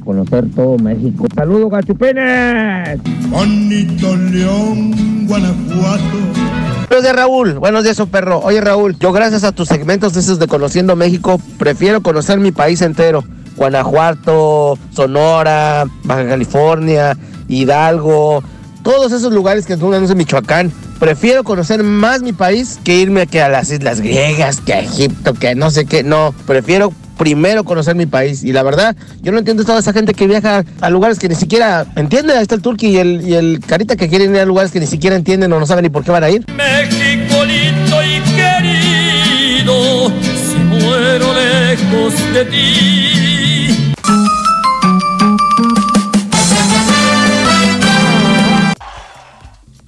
conocer 0.04 0.46
todo 0.54 0.78
México. 0.78 1.26
Saludos, 1.34 1.70
cachupines. 1.70 3.00
Bonito 3.28 4.16
León, 4.16 5.26
Guanajuato. 5.26 6.44
Buenos 6.88 7.02
días, 7.02 7.16
Raúl. 7.16 7.58
Buenos 7.58 7.84
días, 7.84 8.00
oh 8.00 8.06
perro. 8.06 8.38
Oye, 8.38 8.60
Raúl, 8.60 8.96
yo 8.98 9.12
gracias 9.12 9.44
a 9.44 9.52
tus 9.52 9.68
segmentos 9.68 10.14
de 10.14 10.20
esos 10.20 10.38
de 10.38 10.46
Conociendo 10.46 10.96
México, 10.96 11.40
prefiero 11.58 12.02
conocer 12.02 12.38
mi 12.38 12.52
país 12.52 12.80
entero. 12.82 13.24
Guanajuato, 13.56 14.78
Sonora, 14.92 15.86
Baja 16.04 16.26
California, 16.28 17.16
Hidalgo, 17.48 18.42
todos 18.82 19.12
esos 19.12 19.32
lugares 19.32 19.66
que 19.66 19.76
son 19.76 19.94
en 19.94 20.16
Michoacán. 20.16 20.70
Prefiero 21.00 21.42
conocer 21.42 21.82
más 21.82 22.22
mi 22.22 22.32
país 22.32 22.78
que 22.84 22.96
irme 22.96 23.26
que 23.26 23.42
a 23.42 23.48
las 23.48 23.70
islas 23.70 24.00
griegas, 24.00 24.60
que 24.60 24.74
a 24.74 24.80
Egipto, 24.80 25.34
que 25.34 25.54
no 25.54 25.70
sé 25.70 25.86
qué. 25.86 26.04
No, 26.04 26.34
prefiero 26.46 26.92
primero 27.16 27.64
conocer 27.64 27.94
mi 27.96 28.06
país. 28.06 28.44
Y 28.44 28.52
la 28.52 28.62
verdad, 28.62 28.94
yo 29.22 29.32
no 29.32 29.38
entiendo 29.38 29.64
toda 29.64 29.80
esa 29.80 29.92
gente 29.92 30.14
que 30.14 30.26
viaja 30.26 30.64
a 30.80 30.90
lugares 30.90 31.18
que 31.18 31.28
ni 31.28 31.34
siquiera 31.34 31.86
entiende. 31.96 32.34
Ahí 32.34 32.42
está 32.42 32.54
el 32.54 32.62
Turqui 32.62 32.88
y 32.88 32.98
el, 32.98 33.26
y 33.26 33.34
el 33.34 33.60
Carita 33.60 33.96
que 33.96 34.08
quieren 34.08 34.34
ir 34.34 34.40
a 34.40 34.44
lugares 34.44 34.70
que 34.70 34.80
ni 34.80 34.86
siquiera 34.86 35.16
entienden 35.16 35.52
o 35.52 35.58
no 35.58 35.66
saben 35.66 35.84
ni 35.84 35.88
por 35.88 36.04
qué 36.04 36.10
van 36.10 36.24
a 36.24 36.30
ir. 36.30 36.44
México 36.54 37.44
lindo 37.44 38.02
y 38.02 38.20
querido, 38.36 40.12
si 40.24 40.56
muero 40.58 41.32
lejos 41.32 42.14
de 42.34 42.44
ti. 42.44 43.13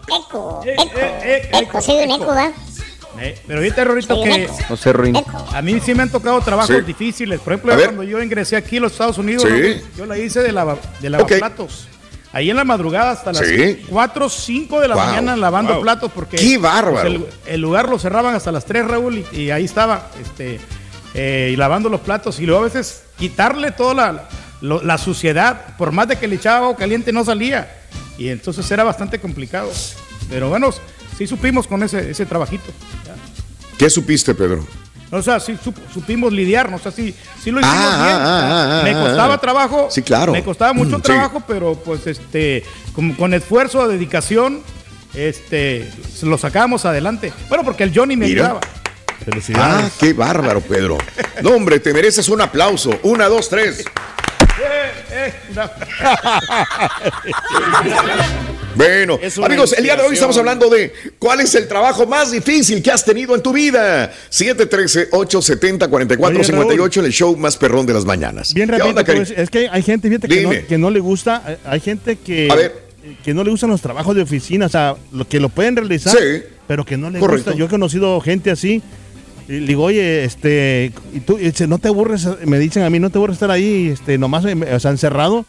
Eco, 0.08 0.62
eco, 0.64 1.58
eco, 1.58 1.80
sí, 1.80 1.92
un 1.92 2.10
eco, 2.12 2.26
¿va? 2.26 2.52
Eh, 3.18 3.38
pero 3.46 3.60
viste, 3.62 3.82
Rorito, 3.84 4.22
que. 4.22 4.48
No 4.68 4.76
sé, 4.76 4.92
Ruin. 4.92 5.16
a 5.52 5.62
mí 5.62 5.80
sí 5.80 5.94
me 5.94 6.02
han 6.02 6.10
tocado 6.10 6.40
trabajos 6.42 6.76
Sí. 6.76 6.82
difíciles. 6.82 7.40
Por 7.40 7.54
ejemplo, 7.54 7.74
cuando 7.82 8.02
yo 8.02 8.22
ingresé 8.22 8.56
aquí 8.56 8.76
a 8.76 8.80
los 8.80 8.92
Estados 8.92 9.18
Unidos, 9.18 9.44
Sí. 9.44 9.80
Yo 9.96 10.06
la 10.06 10.18
hice 10.18 10.42
de, 10.42 10.52
lava, 10.52 10.76
de 11.00 11.10
lavaplatos. 11.10 11.88
Ahí 12.32 12.50
en 12.50 12.56
la 12.56 12.64
madrugada 12.64 13.12
hasta 13.12 13.32
las 13.32 13.46
Sí. 13.46 13.82
4 13.88 14.28
5 14.28 14.80
de 14.80 14.88
la 14.88 14.94
Wow, 14.96 15.06
mañana 15.06 15.36
lavando 15.36 15.72
wow. 15.74 15.82
platos 15.82 16.12
porque 16.14 16.36
¡Qué 16.36 16.58
bárbaro! 16.58 16.92
pues, 16.92 17.04
el, 17.06 17.26
el 17.54 17.60
lugar 17.60 17.88
lo 17.88 17.98
cerraban 17.98 18.34
hasta 18.34 18.52
las 18.52 18.66
3, 18.66 18.86
Raúl, 18.86 19.24
y, 19.32 19.36
y 19.40 19.50
ahí 19.50 19.64
estaba 19.64 20.10
este, 20.20 20.60
eh, 21.16 21.50
y 21.52 21.56
lavando 21.56 21.88
los 21.88 22.00
platos. 22.02 22.38
Y 22.38 22.46
luego 22.46 22.60
a 22.60 22.64
veces 22.64 23.02
quitarle 23.18 23.72
toda 23.72 23.94
la, 23.94 24.28
lo- 24.60 24.82
la 24.82 24.98
suciedad, 24.98 25.76
por 25.78 25.90
más 25.90 26.06
de 26.08 26.16
que 26.16 26.28
le 26.28 26.36
echaba 26.36 26.58
agua 26.66 26.76
caliente, 26.76 27.12
no 27.12 27.24
salía. 27.24 27.68
Y 28.18 28.28
entonces 28.28 28.70
era 28.70 28.84
bastante 28.84 29.18
complicado. 29.18 29.70
Pero 30.28 30.48
bueno, 30.50 30.70
sí 31.18 31.26
supimos 31.26 31.66
con 31.66 31.82
ese, 31.82 32.10
ese 32.10 32.26
trabajito. 32.26 32.64
¿Qué 33.78 33.90
supiste, 33.90 34.34
Pedro? 34.34 34.66
O 35.10 35.22
sea, 35.22 35.38
sí 35.38 35.52
sup- 35.64 35.76
supimos 35.92 36.32
lidiarnos, 36.32 36.80
o 36.80 36.82
sea, 36.82 36.90
sí, 36.92 37.14
sí 37.42 37.50
lo 37.52 37.60
hicimos 37.60 37.76
Ah, 37.86 38.02
bien. 38.04 38.16
ah, 38.16 38.24
ah, 38.24 38.80
ah, 38.80 38.82
me 38.82 38.90
ah, 38.90 39.00
costaba 39.02 39.34
ah. 39.34 39.38
trabajo. 39.38 39.88
Sí, 39.90 40.02
claro. 40.02 40.32
Me 40.32 40.42
costaba 40.42 40.72
mucho 40.72 40.96
Mm, 40.98 41.00
sí. 41.00 41.02
trabajo, 41.02 41.42
pero 41.46 41.74
pues 41.76 42.06
este, 42.08 42.64
con, 42.92 43.12
con 43.12 43.32
esfuerzo, 43.32 43.86
dedicación, 43.86 44.62
este, 45.14 45.88
lo 46.22 46.36
sacábamos 46.38 46.84
adelante. 46.86 47.32
Bueno, 47.48 47.62
porque 47.64 47.84
el 47.84 47.92
Johnny 47.94 48.16
me 48.16 48.26
Mira. 48.26 48.46
ayudaba. 48.46 48.60
Ah, 49.54 49.88
qué 49.98 50.12
bárbaro, 50.12 50.60
Pedro. 50.60 50.98
No, 51.42 51.50
hombre, 51.50 51.80
te 51.80 51.92
mereces 51.92 52.28
un 52.28 52.40
aplauso. 52.40 52.96
Una, 53.02 53.26
dos, 53.26 53.48
tres. 53.48 53.84
Bueno, 58.74 59.18
Es 59.22 59.38
amigos, 59.38 59.72
el 59.72 59.84
día 59.84 59.96
de 59.96 60.02
hoy 60.02 60.12
estamos 60.14 60.36
hablando 60.36 60.68
de 60.68 60.92
cuál 61.18 61.40
es 61.40 61.54
el 61.54 61.66
trabajo 61.66 62.06
más 62.06 62.30
difícil 62.30 62.82
que 62.82 62.90
has 62.90 63.02
tenido 63.06 63.34
en 63.34 63.42
tu 63.42 63.54
vida. 63.54 64.12
713-870-4458 64.30 66.98
en 66.98 67.04
el 67.06 67.12
show 67.12 67.34
más 67.38 67.56
perrón 67.56 67.86
de 67.86 67.94
las 67.94 68.04
mañanas. 68.04 68.52
Bien 68.52 68.68
¿Qué 68.68 68.76
rápido, 68.76 69.02
Cari? 69.02 69.18
pues, 69.20 69.30
es 69.30 69.48
que 69.48 69.66
hay 69.70 69.82
gente 69.82 70.08
fíjate, 70.08 70.28
que, 70.28 70.42
no, 70.42 70.50
Dime. 70.50 70.66
que 70.66 70.76
no 70.76 70.90
le 70.90 71.00
gusta, 71.00 71.42
eh, 71.48 71.56
hay 71.64 71.80
gente 71.80 72.16
que, 72.16 72.70
que 73.24 73.32
no 73.32 73.42
le 73.44 73.50
gustan 73.50 73.70
los 73.70 73.80
trabajos 73.80 74.14
de 74.14 74.20
oficina, 74.22 74.66
o 74.66 74.68
sea, 74.68 74.94
que 75.26 75.40
lo 75.40 75.48
pueden 75.48 75.74
realizar, 75.76 76.14
Sí. 76.14 76.42
pero 76.68 76.84
que 76.84 76.98
no 76.98 77.08
le 77.08 77.18
gusta. 77.18 77.54
Yo 77.54 77.64
he 77.64 77.68
conocido 77.68 78.20
gente 78.20 78.50
así 78.50 78.82
Y 79.48 79.60
digo, 79.60 79.84
oye, 79.84 80.24
este, 80.24 80.92
y 81.14 81.20
tú, 81.20 81.38
y 81.38 81.44
dice, 81.44 81.66
no 81.68 81.78
te 81.78 81.88
aburres, 81.88 82.26
me 82.46 82.58
dicen 82.58 82.82
a 82.82 82.90
mí, 82.90 82.98
no 82.98 83.10
te 83.10 83.18
aburres 83.18 83.34
estar 83.36 83.50
ahí, 83.50 83.88
este, 83.88 84.18
nomás, 84.18 84.44
eh, 84.44 84.54
o 84.74 84.80
sea, 84.80 84.90
encerrado. 84.90 85.44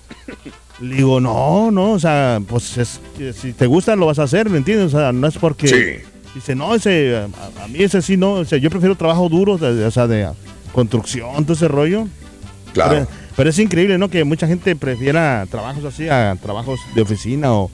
Le 0.80 0.98
digo, 0.98 1.20
no, 1.20 1.72
no, 1.72 1.94
o 1.94 2.00
sea, 2.00 2.40
pues 2.48 2.78
es- 2.78 3.00
si 3.36 3.54
te 3.54 3.66
gusta 3.66 3.96
lo 3.96 4.06
vas 4.06 4.20
a 4.20 4.24
hacer, 4.24 4.50
¿me 4.52 4.60
entiendes? 4.60 4.94
O 4.94 4.98
sea, 5.00 5.12
no 5.12 5.28
es 5.28 5.38
porque... 5.38 5.68
Sí. 5.68 6.06
Dice, 6.36 6.54
no, 6.54 6.76
ese, 6.76 7.18
a, 7.18 7.64
a 7.64 7.68
mí 7.68 7.80
ese 7.82 8.00
sí, 8.04 8.16
no, 8.16 8.34
o 8.34 8.46
sea, 8.46 8.60
yo 8.60 8.70
prefiero 8.70 8.96
trabajo 8.96 9.28
duro, 9.28 9.54
o 9.54 9.92
sea, 9.92 10.06
de 10.06 10.30
construcción, 10.72 11.44
todo 11.46 11.54
ese 11.54 11.68
rollo. 11.68 12.08
Claro. 12.74 12.92
Pero, 12.92 13.08
pero 13.36 13.50
es 13.50 13.58
increíble, 13.58 13.98
¿no? 13.98 14.10
Que 14.10 14.24
mucha 14.24 14.46
gente 14.46 14.76
prefiera 14.76 15.48
trabajos 15.50 15.84
así 15.86 16.08
a 16.10 16.38
trabajos 16.40 16.80
de 16.94 17.02
oficina 17.02 17.52
o... 17.54 17.72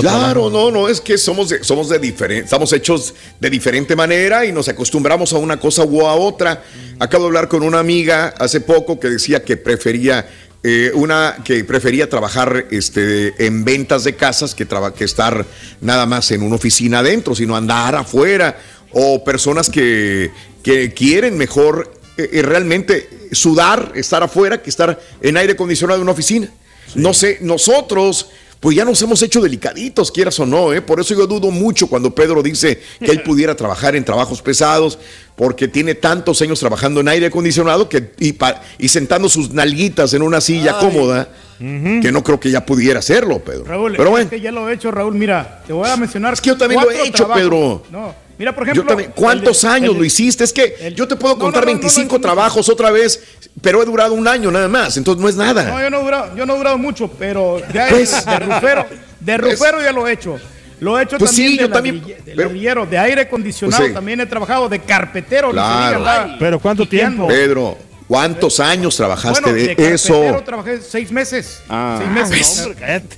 Claro, 0.00 0.50
no, 0.50 0.70
no, 0.70 0.88
es 0.88 1.00
que 1.00 1.16
somos 1.18 1.48
de, 1.50 1.62
somos 1.62 1.88
de 1.88 1.98
diferente, 1.98 2.44
estamos 2.44 2.72
hechos 2.72 3.14
de 3.40 3.50
diferente 3.50 3.94
manera 3.94 4.44
y 4.44 4.52
nos 4.52 4.68
acostumbramos 4.68 5.32
a 5.32 5.38
una 5.38 5.58
cosa 5.60 5.84
u 5.84 6.06
a 6.06 6.14
otra. 6.14 6.62
Acabo 6.98 7.24
de 7.24 7.28
hablar 7.28 7.48
con 7.48 7.62
una 7.62 7.78
amiga 7.78 8.34
hace 8.38 8.60
poco 8.60 8.98
que 8.98 9.08
decía 9.10 9.42
que 9.44 9.56
prefería 9.56 10.28
eh, 10.62 10.90
una 10.94 11.36
que 11.44 11.62
prefería 11.64 12.08
trabajar 12.08 12.66
este, 12.70 13.34
en 13.46 13.64
ventas 13.64 14.04
de 14.04 14.16
casas 14.16 14.54
que, 14.54 14.64
traba- 14.64 14.94
que 14.94 15.04
estar 15.04 15.44
nada 15.80 16.06
más 16.06 16.30
en 16.30 16.42
una 16.42 16.56
oficina 16.56 17.00
adentro, 17.00 17.34
sino 17.34 17.54
andar 17.54 17.94
afuera 17.94 18.58
o 18.92 19.22
personas 19.24 19.68
que, 19.68 20.30
que 20.62 20.92
quieren 20.94 21.36
mejor 21.36 21.92
eh, 22.16 22.30
eh, 22.32 22.42
realmente 22.42 23.08
sudar, 23.32 23.92
estar 23.94 24.22
afuera 24.22 24.62
que 24.62 24.70
estar 24.70 24.98
en 25.20 25.36
aire 25.36 25.52
acondicionado 25.52 25.98
en 25.98 26.02
una 26.04 26.12
oficina. 26.12 26.48
No 26.94 27.12
sé, 27.12 27.38
nosotros 27.40 28.30
pues 28.64 28.78
ya 28.78 28.84
nos 28.86 29.02
hemos 29.02 29.20
hecho 29.22 29.42
delicaditos, 29.42 30.10
quieras 30.10 30.40
o 30.40 30.46
no, 30.46 30.72
¿eh? 30.72 30.80
Por 30.80 30.98
eso 30.98 31.14
yo 31.14 31.26
dudo 31.26 31.50
mucho 31.50 31.86
cuando 31.86 32.14
Pedro 32.14 32.42
dice 32.42 32.80
que 32.98 33.10
él 33.10 33.22
pudiera 33.22 33.54
trabajar 33.54 33.94
en 33.94 34.06
trabajos 34.06 34.40
pesados, 34.40 34.98
porque 35.36 35.68
tiene 35.68 35.94
tantos 35.94 36.40
años 36.40 36.60
trabajando 36.60 37.00
en 37.00 37.08
aire 37.08 37.26
acondicionado 37.26 37.90
que, 37.90 38.12
y, 38.18 38.32
pa- 38.32 38.62
y 38.78 38.88
sentando 38.88 39.28
sus 39.28 39.52
nalguitas 39.52 40.14
en 40.14 40.22
una 40.22 40.40
silla 40.40 40.78
cómoda, 40.78 41.28
que 41.58 42.10
no 42.10 42.24
creo 42.24 42.40
que 42.40 42.50
ya 42.50 42.64
pudiera 42.64 43.00
hacerlo, 43.00 43.38
Pedro. 43.40 43.64
Raúl, 43.66 43.92
Pero 43.92 44.04
es 44.04 44.10
bueno, 44.10 44.30
que 44.30 44.40
ya 44.40 44.50
lo 44.50 44.66
he 44.70 44.72
hecho, 44.72 44.90
Raúl. 44.90 45.14
Mira, 45.14 45.62
te 45.66 45.74
voy 45.74 45.86
a 45.90 45.96
mencionar. 45.98 46.32
Es 46.32 46.40
que 46.40 46.48
yo 46.48 46.56
también 46.56 46.80
lo 46.80 46.90
he 46.90 47.06
hecho, 47.06 47.28
Pedro. 47.28 47.82
No, 47.92 48.14
mira, 48.38 48.54
por 48.54 48.64
ejemplo. 48.64 48.82
yo 48.82 48.88
también, 48.88 49.12
¿cuántos 49.14 49.62
de- 49.62 49.68
años 49.68 49.92
el 49.92 49.98
lo 49.98 50.04
hiciste? 50.04 50.44
Es 50.44 50.52
que 50.52 50.92
yo 50.96 51.06
te 51.08 51.16
puedo 51.16 51.38
contar 51.38 51.64
no, 51.64 51.70
no, 51.70 51.76
no, 51.76 51.80
25 51.80 52.12
no, 52.12 52.18
no. 52.18 52.22
trabajos 52.22 52.68
otra 52.68 52.90
vez, 52.90 53.22
pero 53.62 53.82
he 53.82 53.86
durado 53.86 54.14
un 54.14 54.26
año 54.28 54.50
nada 54.50 54.68
más, 54.68 54.96
entonces 54.96 55.22
no 55.22 55.28
es 55.28 55.36
nada. 55.36 55.64
No, 55.64 55.80
yo 55.80 55.90
no 55.90 56.00
he 56.00 56.04
durado, 56.04 56.36
yo 56.36 56.46
no 56.46 56.54
he 56.54 56.58
durado 56.58 56.78
mucho, 56.78 57.08
pero 57.18 57.60
ya 57.72 57.88
Pues- 57.88 58.12
es 58.12 58.26
de 58.26 58.38
rufero, 58.38 58.86
de 59.20 59.36
rufero 59.36 59.82
ya 59.82 59.92
lo 59.92 60.06
he 60.08 60.12
hecho. 60.12 60.38
Lo 60.80 60.98
he 60.98 61.04
hecho 61.04 61.16
Pues 61.18 61.30
también 61.30 61.50
sí, 61.52 61.56
de, 61.56 61.62
yo 61.62 61.70
también, 61.70 62.04
de 62.04 62.14
pero- 62.24 62.42
ladrillero, 62.48 62.84
de 62.84 62.98
aire 62.98 63.20
acondicionado 63.22 63.78
Pues 63.80 63.88
sí. 63.90 63.94
también 63.94 64.20
he 64.20 64.26
trabajado, 64.26 64.68
de 64.68 64.80
carpetero. 64.80 65.48
ni 65.48 65.52
se 65.54 65.56
Claro. 65.96 66.32
Pero 66.38 66.58
¿cuánto 66.58 66.82
piqueando. 66.84 67.26
Pedro, 67.28 67.78
¿cuántos 68.08 68.60
años 68.60 68.96
trabajaste 68.96 69.40
Bueno, 69.40 69.56
de 69.56 69.74
de 69.74 69.94
eso? 69.94 70.42
trabajé 70.44 70.80
seis 70.80 71.10
meses. 71.10 71.60
Ah. 71.68 71.96
seis 72.00 72.10
meses. 72.10 72.58
Ah, 72.58 72.62
no, 72.62 72.66
hombre, 72.68 72.80
cállate. 72.80 73.16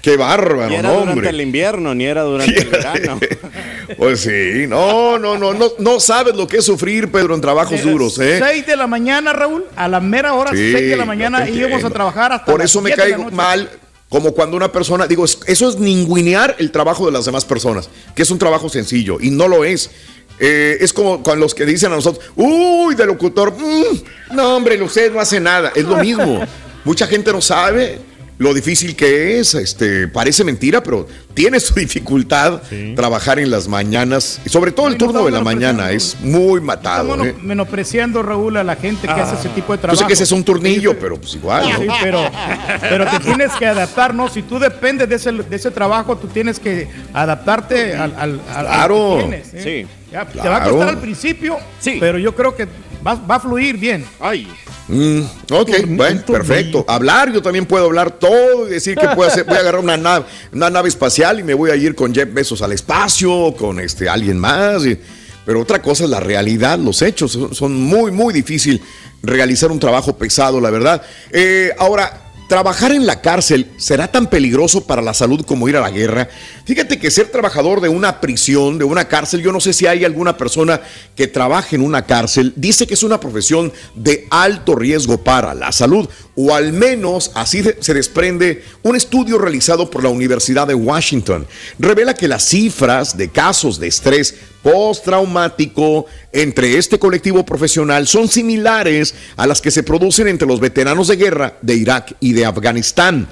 Qué 0.00 0.16
bárbaro, 0.16 0.68
Ni 0.68 0.76
era 0.76 0.88
no, 0.90 1.00
durante 1.00 1.28
el 1.28 1.40
invierno, 1.40 1.94
ni 1.94 2.04
era 2.06 2.22
durante 2.22 2.58
el 2.60 2.68
verano. 2.70 3.18
Pues 3.96 4.20
sí, 4.20 4.66
no, 4.68 5.18
no, 5.18 5.38
no, 5.38 5.54
no, 5.54 5.72
no 5.78 5.98
sabes 5.98 6.36
lo 6.36 6.46
que 6.46 6.58
es 6.58 6.64
sufrir, 6.66 7.10
Pedro, 7.10 7.34
en 7.34 7.40
trabajos 7.40 7.82
duros, 7.82 8.18
¿eh? 8.18 8.38
6 8.38 8.66
de 8.66 8.76
la 8.76 8.86
mañana, 8.86 9.32
Raúl, 9.32 9.64
a 9.76 9.88
la 9.88 9.98
mera 9.98 10.34
hora, 10.34 10.50
Sí, 10.50 10.72
6 10.72 10.90
de 10.90 10.96
la 10.96 11.06
mañana, 11.06 11.48
íbamos 11.48 11.82
a 11.82 11.88
trabajar 11.88 12.32
hasta 12.32 12.44
Por 12.44 12.60
las 12.60 12.70
eso 12.70 12.82
me 12.82 12.90
7 12.90 13.02
de 13.02 13.08
la 13.12 13.16
caigo 13.16 13.30
mal, 13.34 13.70
como 14.10 14.32
cuando 14.32 14.58
una 14.58 14.70
persona, 14.70 15.06
digo, 15.06 15.24
es- 15.24 15.38
eso 15.46 15.70
es 15.70 15.78
ningunear 15.78 16.54
el 16.58 16.70
trabajo 16.70 17.06
de 17.06 17.12
las 17.12 17.24
demás 17.24 17.46
personas, 17.46 17.88
que 18.14 18.20
es 18.22 18.30
un 18.30 18.38
trabajo 18.38 18.68
sencillo, 18.68 19.16
y 19.22 19.30
no 19.30 19.48
lo 19.48 19.64
es. 19.64 19.90
Eh, 20.40 20.78
es 20.80 20.92
como 20.92 21.22
con 21.22 21.40
los 21.40 21.54
que 21.54 21.64
dicen 21.64 21.92
a 21.92 21.96
nosotros, 21.96 22.24
uy, 22.36 22.94
de 22.94 23.06
locutor, 23.06 23.52
mm, 23.52 24.34
no, 24.34 24.56
hombre, 24.56 24.80
usted 24.82 25.12
no 25.12 25.20
hace 25.20 25.40
nada, 25.40 25.72
es 25.74 25.84
lo 25.84 25.96
mismo. 25.96 26.40
Mucha 26.84 27.06
gente 27.06 27.32
no 27.32 27.40
sabe 27.40 27.98
lo 28.38 28.54
difícil 28.54 28.94
que 28.94 29.40
es, 29.40 29.54
este, 29.54 30.06
parece 30.08 30.44
mentira, 30.44 30.82
pero 30.82 31.06
tiene 31.34 31.58
su 31.60 31.74
dificultad 31.78 32.62
trabajar 32.94 33.38
en 33.38 33.50
las 33.50 33.68
mañanas, 33.68 34.40
y 34.44 34.48
sobre 34.48 34.72
todo 34.72 34.86
el 34.86 34.92
no 34.94 34.98
turno 34.98 35.24
de 35.24 35.32
la 35.32 35.40
mañana, 35.40 35.90
es 35.90 36.16
muy 36.20 36.60
matado. 36.60 37.10
Estamos 37.10 37.26
¿eh? 37.26 37.34
menospreciando, 37.42 38.22
Raúl, 38.22 38.56
a 38.56 38.64
la 38.64 38.76
gente 38.76 39.06
que 39.06 39.12
hace 39.12 39.34
ese 39.34 39.48
tipo 39.50 39.72
de 39.72 39.78
Yo 39.78 39.82
trabajo. 39.82 40.00
sé 40.00 40.06
que 40.06 40.12
ese 40.12 40.24
es 40.24 40.32
un 40.32 40.44
turnillo, 40.44 40.98
pero 40.98 41.20
pues 41.20 41.34
igual. 41.34 41.68
¿no? 41.68 41.78
Sí, 41.80 41.86
pero, 42.02 42.30
pero 42.80 43.06
te 43.10 43.20
tienes 43.20 43.52
que 43.52 43.66
adaptar, 43.66 44.14
¿no? 44.14 44.28
Si 44.28 44.42
tú 44.42 44.58
dependes 44.58 45.08
de 45.08 45.16
ese, 45.16 45.32
de 45.32 45.56
ese 45.56 45.70
trabajo, 45.70 46.16
tú 46.16 46.28
tienes 46.28 46.60
que 46.60 46.88
adaptarte 47.12 47.94
al, 47.96 48.14
al, 48.16 48.40
Claro. 48.40 49.16
que 49.16 49.22
tienes, 49.22 49.54
¿eh? 49.54 49.86
Sí. 49.86 49.94
Ya, 50.12 50.24
Te 50.24 50.48
va 50.48 50.56
a 50.56 50.64
costar 50.64 50.88
al 50.88 50.98
principio, 51.00 51.58
pero 52.00 52.16
yo 52.18 52.34
creo 52.34 52.56
que 52.56 52.66
va, 53.06 53.14
va 53.14 53.34
a 53.36 53.40
fluir 53.40 53.76
bien. 53.76 54.04
Ay. 54.20 54.48
Mm, 54.88 55.20
ok, 55.52 55.70
bueno, 55.88 56.22
perfecto. 56.26 56.84
Hablar, 56.88 57.30
yo 57.32 57.42
también 57.42 57.66
puedo 57.66 57.84
hablar 57.86 58.10
todo 58.12 58.66
y 58.66 58.70
decir 58.70 58.96
que 58.96 59.06
puedo 59.08 59.28
hacer, 59.30 59.44
voy 59.44 59.56
a 59.56 59.60
agarrar 59.60 59.82
una 59.82 59.96
nave, 59.98 60.24
una 60.52 60.70
nave 60.70 60.88
espacial 60.88 61.40
y 61.40 61.42
me 61.42 61.52
voy 61.54 61.70
a 61.70 61.76
ir 61.76 61.94
con 61.94 62.14
Jeff 62.14 62.32
Bezos 62.32 62.62
al 62.62 62.72
espacio, 62.72 63.54
con 63.58 63.80
este 63.80 64.08
alguien 64.08 64.38
más. 64.38 64.84
y- 64.86 64.98
pero 65.44 65.62
otra 65.62 65.80
cosa 65.80 66.04
es 66.04 66.10
la 66.10 66.20
realidad, 66.20 66.78
los 66.78 67.00
hechos. 67.00 67.32
Son, 67.32 67.54
son 67.54 67.74
muy, 67.74 68.10
muy 68.10 68.34
difícil 68.34 68.82
realizar 69.22 69.70
un 69.70 69.80
trabajo 69.80 70.16
pesado, 70.18 70.60
la 70.60 70.68
verdad. 70.68 71.00
Eh, 71.32 71.70
ahora, 71.78 72.27
¿trabajar 72.48 72.92
en 72.92 73.06
la 73.06 73.20
cárcel 73.20 73.70
será 73.76 74.10
tan 74.10 74.28
peligroso 74.28 74.86
para 74.86 75.02
la 75.02 75.14
salud 75.14 75.44
como 75.44 75.68
ir 75.68 75.76
a 75.76 75.80
la 75.80 75.90
guerra? 75.90 76.28
Fíjate 76.64 76.98
que 76.98 77.10
ser 77.10 77.30
trabajador 77.30 77.80
de 77.80 77.88
una 77.88 78.20
prisión, 78.20 78.78
de 78.78 78.84
una 78.84 79.06
cárcel, 79.06 79.42
yo 79.42 79.52
no 79.52 79.60
sé 79.60 79.72
si 79.72 79.86
hay 79.86 80.04
alguna 80.04 80.36
persona 80.36 80.80
que 81.14 81.28
trabaje 81.28 81.76
en 81.76 81.82
una 81.82 82.06
cárcel, 82.06 82.52
dice 82.56 82.86
que 82.86 82.94
es 82.94 83.02
una 83.02 83.20
profesión 83.20 83.72
de 83.94 84.26
alto 84.30 84.74
riesgo 84.74 85.18
para 85.18 85.54
la 85.54 85.70
salud, 85.70 86.08
o 86.40 86.54
al 86.54 86.72
menos 86.72 87.32
así 87.34 87.64
se 87.80 87.94
desprende 87.94 88.62
un 88.84 88.94
estudio 88.94 89.38
realizado 89.38 89.90
por 89.90 90.04
la 90.04 90.08
Universidad 90.08 90.68
de 90.68 90.74
Washington. 90.74 91.48
Revela 91.80 92.14
que 92.14 92.28
las 92.28 92.44
cifras 92.44 93.16
de 93.16 93.28
casos 93.28 93.80
de 93.80 93.88
estrés 93.88 94.36
postraumático 94.62 96.06
entre 96.30 96.78
este 96.78 97.00
colectivo 97.00 97.44
profesional 97.44 98.06
son 98.06 98.28
similares 98.28 99.16
a 99.36 99.48
las 99.48 99.60
que 99.60 99.72
se 99.72 99.82
producen 99.82 100.28
entre 100.28 100.46
los 100.46 100.60
veteranos 100.60 101.08
de 101.08 101.16
guerra 101.16 101.58
de 101.60 101.74
Irak 101.74 102.14
y 102.20 102.34
de 102.34 102.46
Afganistán. 102.46 103.26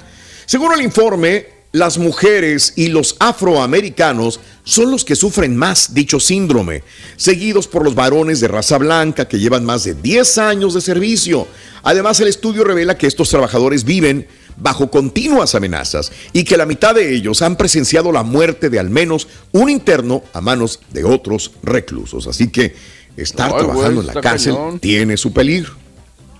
Según 0.45 0.73
el 0.73 0.81
informe, 0.81 1.56
las 1.71 1.97
mujeres 1.97 2.73
y 2.75 2.87
los 2.87 3.15
afroamericanos 3.19 4.39
son 4.63 4.91
los 4.91 5.05
que 5.05 5.15
sufren 5.15 5.55
más 5.55 5.93
dicho 5.93 6.19
síndrome, 6.19 6.83
seguidos 7.17 7.67
por 7.67 7.83
los 7.83 7.95
varones 7.95 8.39
de 8.39 8.47
raza 8.47 8.77
blanca 8.77 9.27
que 9.27 9.39
llevan 9.39 9.65
más 9.65 9.83
de 9.83 9.93
10 9.93 10.37
años 10.39 10.73
de 10.73 10.81
servicio. 10.81 11.47
Además, 11.83 12.19
el 12.19 12.27
estudio 12.27 12.63
revela 12.63 12.97
que 12.97 13.07
estos 13.07 13.29
trabajadores 13.29 13.83
viven 13.83 14.27
bajo 14.57 14.89
continuas 14.89 15.55
amenazas 15.55 16.11
y 16.33 16.43
que 16.43 16.57
la 16.57 16.65
mitad 16.65 16.95
de 16.95 17.13
ellos 17.13 17.41
han 17.41 17.55
presenciado 17.57 18.11
la 18.11 18.23
muerte 18.23 18.69
de 18.69 18.79
al 18.79 18.89
menos 18.89 19.27
un 19.51 19.69
interno 19.69 20.23
a 20.33 20.41
manos 20.41 20.79
de 20.91 21.03
otros 21.03 21.51
reclusos. 21.63 22.27
Así 22.27 22.49
que 22.49 22.75
estar 23.15 23.47
Ay, 23.47 23.51
güey, 23.53 23.65
trabajando 23.65 24.01
en 24.01 24.07
la 24.07 24.21
cárcel 24.21 24.55
cañón. 24.55 24.79
tiene 24.79 25.17
su 25.17 25.31
peligro. 25.31 25.73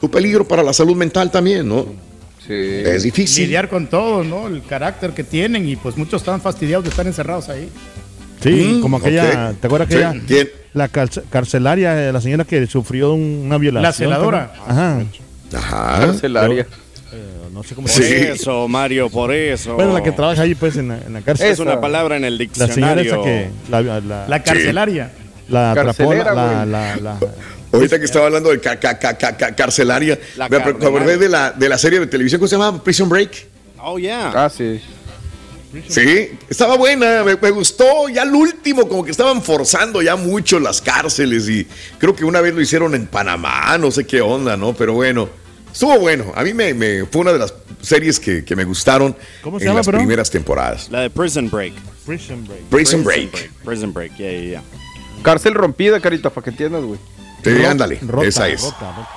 Su 0.01 0.09
peligro 0.09 0.47
para 0.47 0.63
la 0.63 0.73
salud 0.73 0.95
mental 0.95 1.31
también, 1.31 1.67
¿no? 1.67 2.06
Sí. 2.47 2.53
Es 2.85 3.03
difícil. 3.03 3.45
Lidiar 3.45 3.67
con 3.69 3.87
todo, 3.87 4.23
¿no? 4.23 4.47
El 4.47 4.63
carácter 4.63 5.11
que 5.11 5.23
tienen 5.23 5.67
y 5.67 5.75
pues 5.75 5.97
muchos 5.97 6.21
están 6.21 6.39
fastidiados 6.41 6.83
de 6.85 6.89
estar 6.91 7.05
encerrados 7.05 7.49
ahí. 7.49 7.69
Sí, 8.41 8.75
Mm, 8.77 8.81
como 8.81 8.97
aquella. 8.97 9.53
¿te 9.59 9.67
acuerdas 9.67 9.89
Sí, 9.89 9.95
aquella? 9.95 10.23
¿quién? 10.25 10.49
La 10.73 10.87
carce- 10.89 11.23
carcelaria, 11.29 12.11
la 12.11 12.21
señora 12.21 12.45
que 12.45 12.65
sufrió 12.67 13.13
un- 13.13 13.43
una 13.45 13.57
violación. 13.57 13.83
La 13.83 13.93
celadora. 13.93 14.53
Ajá. 14.67 15.01
Ajá. 15.55 15.99
Carcelaria. 16.05 16.67
Eh, 17.13 17.47
no 17.53 17.63
sé 17.63 17.73
cómo 17.73 17.87
Por 17.87 17.95
Sí. 17.95 18.03
eso, 18.13 18.67
Mario, 18.67 19.09
por 19.09 19.33
eso. 19.33 19.73
Bueno, 19.75 19.93
la 19.93 20.03
que 20.03 20.11
trabaja 20.11 20.41
ahí 20.43 20.53
pues 20.55 20.75
en 20.77 20.89
la, 20.89 20.97
en 20.99 21.13
la 21.13 21.21
cárcel. 21.21 21.47
Es 21.51 21.59
una 21.59 21.81
palabra 21.81 22.17
en 22.17 22.25
el 22.25 22.37
La 22.37 22.67
señora 22.67 22.95
diccionario. 22.95 23.13
esa 23.13 23.23
que 23.23 23.49
la, 23.71 23.81
la, 24.01 24.27
La 24.27 24.43
carcelaria. 24.43 25.11
la 25.49 25.71
atrapó, 25.71 26.13
la, 26.13 26.65
la- 26.65 27.17
Ahorita 27.71 27.99
que 27.99 28.05
estaba 28.05 28.27
hablando 28.27 28.49
de 28.49 28.59
ca- 28.59 28.79
ca- 28.79 28.97
ca- 28.97 29.17
ca- 29.17 29.35
ca- 29.37 29.55
carcelaria, 29.55 30.17
La 30.37 30.47
me 30.49 30.57
ac- 30.57 30.77
me 30.79 30.85
acordé 30.87 31.17
de 31.17 31.29
la, 31.29 31.51
de 31.51 31.67
la 31.69 31.77
serie 31.77 31.99
de 31.99 32.07
televisión 32.07 32.39
que 32.41 32.47
se 32.47 32.57
llama 32.57 32.81
Prison 32.83 33.09
Break. 33.09 33.45
Oh, 33.79 33.97
yeah. 33.99 34.31
Ah, 34.33 34.49
sí. 34.49 34.81
Sí, 35.89 36.31
estaba 36.49 36.75
buena, 36.77 37.23
me, 37.23 37.35
me 37.35 37.51
gustó. 37.51 38.07
Ya 38.09 38.21
al 38.23 38.33
último, 38.33 38.87
como 38.87 39.03
que 39.03 39.11
estaban 39.11 39.43
forzando 39.43 40.01
ya 40.01 40.15
mucho 40.15 40.59
las 40.59 40.81
cárceles 40.81 41.47
y 41.49 41.67
creo 41.99 42.15
que 42.15 42.23
una 42.25 42.41
vez 42.41 42.55
lo 42.55 42.61
hicieron 42.61 42.95
en 42.95 43.05
Panamá, 43.05 43.77
no 43.77 43.91
sé 43.91 44.05
qué 44.07 44.21
onda, 44.21 44.55
¿no? 44.57 44.73
Pero 44.73 44.93
bueno, 44.93 45.29
estuvo 45.71 45.99
bueno. 45.99 46.31
A 46.35 46.43
mí 46.43 46.53
me, 46.53 46.73
me- 46.73 47.05
fue 47.05 47.21
una 47.21 47.33
de 47.33 47.39
las 47.39 47.53
series 47.81 48.19
que, 48.19 48.43
que 48.45 48.55
me 48.55 48.63
gustaron 48.63 49.15
¿Cómo 49.43 49.59
se 49.59 49.65
en 49.65 49.69
llama, 49.71 49.79
las 49.85 49.87
primeras 49.89 50.31
temporadas. 50.31 50.87
La 50.89 51.01
de 51.01 51.09
Prison 51.09 51.49
Break. 51.49 51.73
Prison 52.05 52.47
Break. 52.47 52.61
Prison 52.69 53.03
Break. 53.03 53.51
Prison 53.63 53.93
Break, 53.93 54.15
yeah, 54.17 54.31
yeah, 54.31 54.41
yeah. 54.49 54.63
Cárcel 55.21 55.53
rompida, 55.53 55.99
carita, 55.99 56.29
para 56.29 56.45
que 56.45 56.49
entiendas, 56.51 56.81
güey. 56.83 56.99
Sí, 57.43 57.55
Rota, 57.55 57.71
ándale, 57.71 57.99
rota, 58.05 58.27
esa 58.27 58.47
es. 58.47 58.61
rota, 58.63 58.91
rota. 58.95 59.09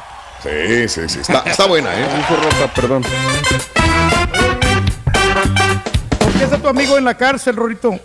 Sí, 0.43 0.89
sí, 0.89 1.09
sí. 1.09 1.19
Está, 1.21 1.41
está 1.47 1.67
buena, 1.67 1.91
¿eh? 1.95 2.07
Dice 2.17 2.37
rota, 2.37 2.75
perdón. 2.75 3.03
¿Por 6.19 6.33
qué 6.33 6.45
está 6.45 6.59
tu 6.59 6.69
amigo 6.69 6.97
en 6.99 7.05
la 7.05 7.15
cárcel, 7.17 7.57
Rorito? 7.57 7.99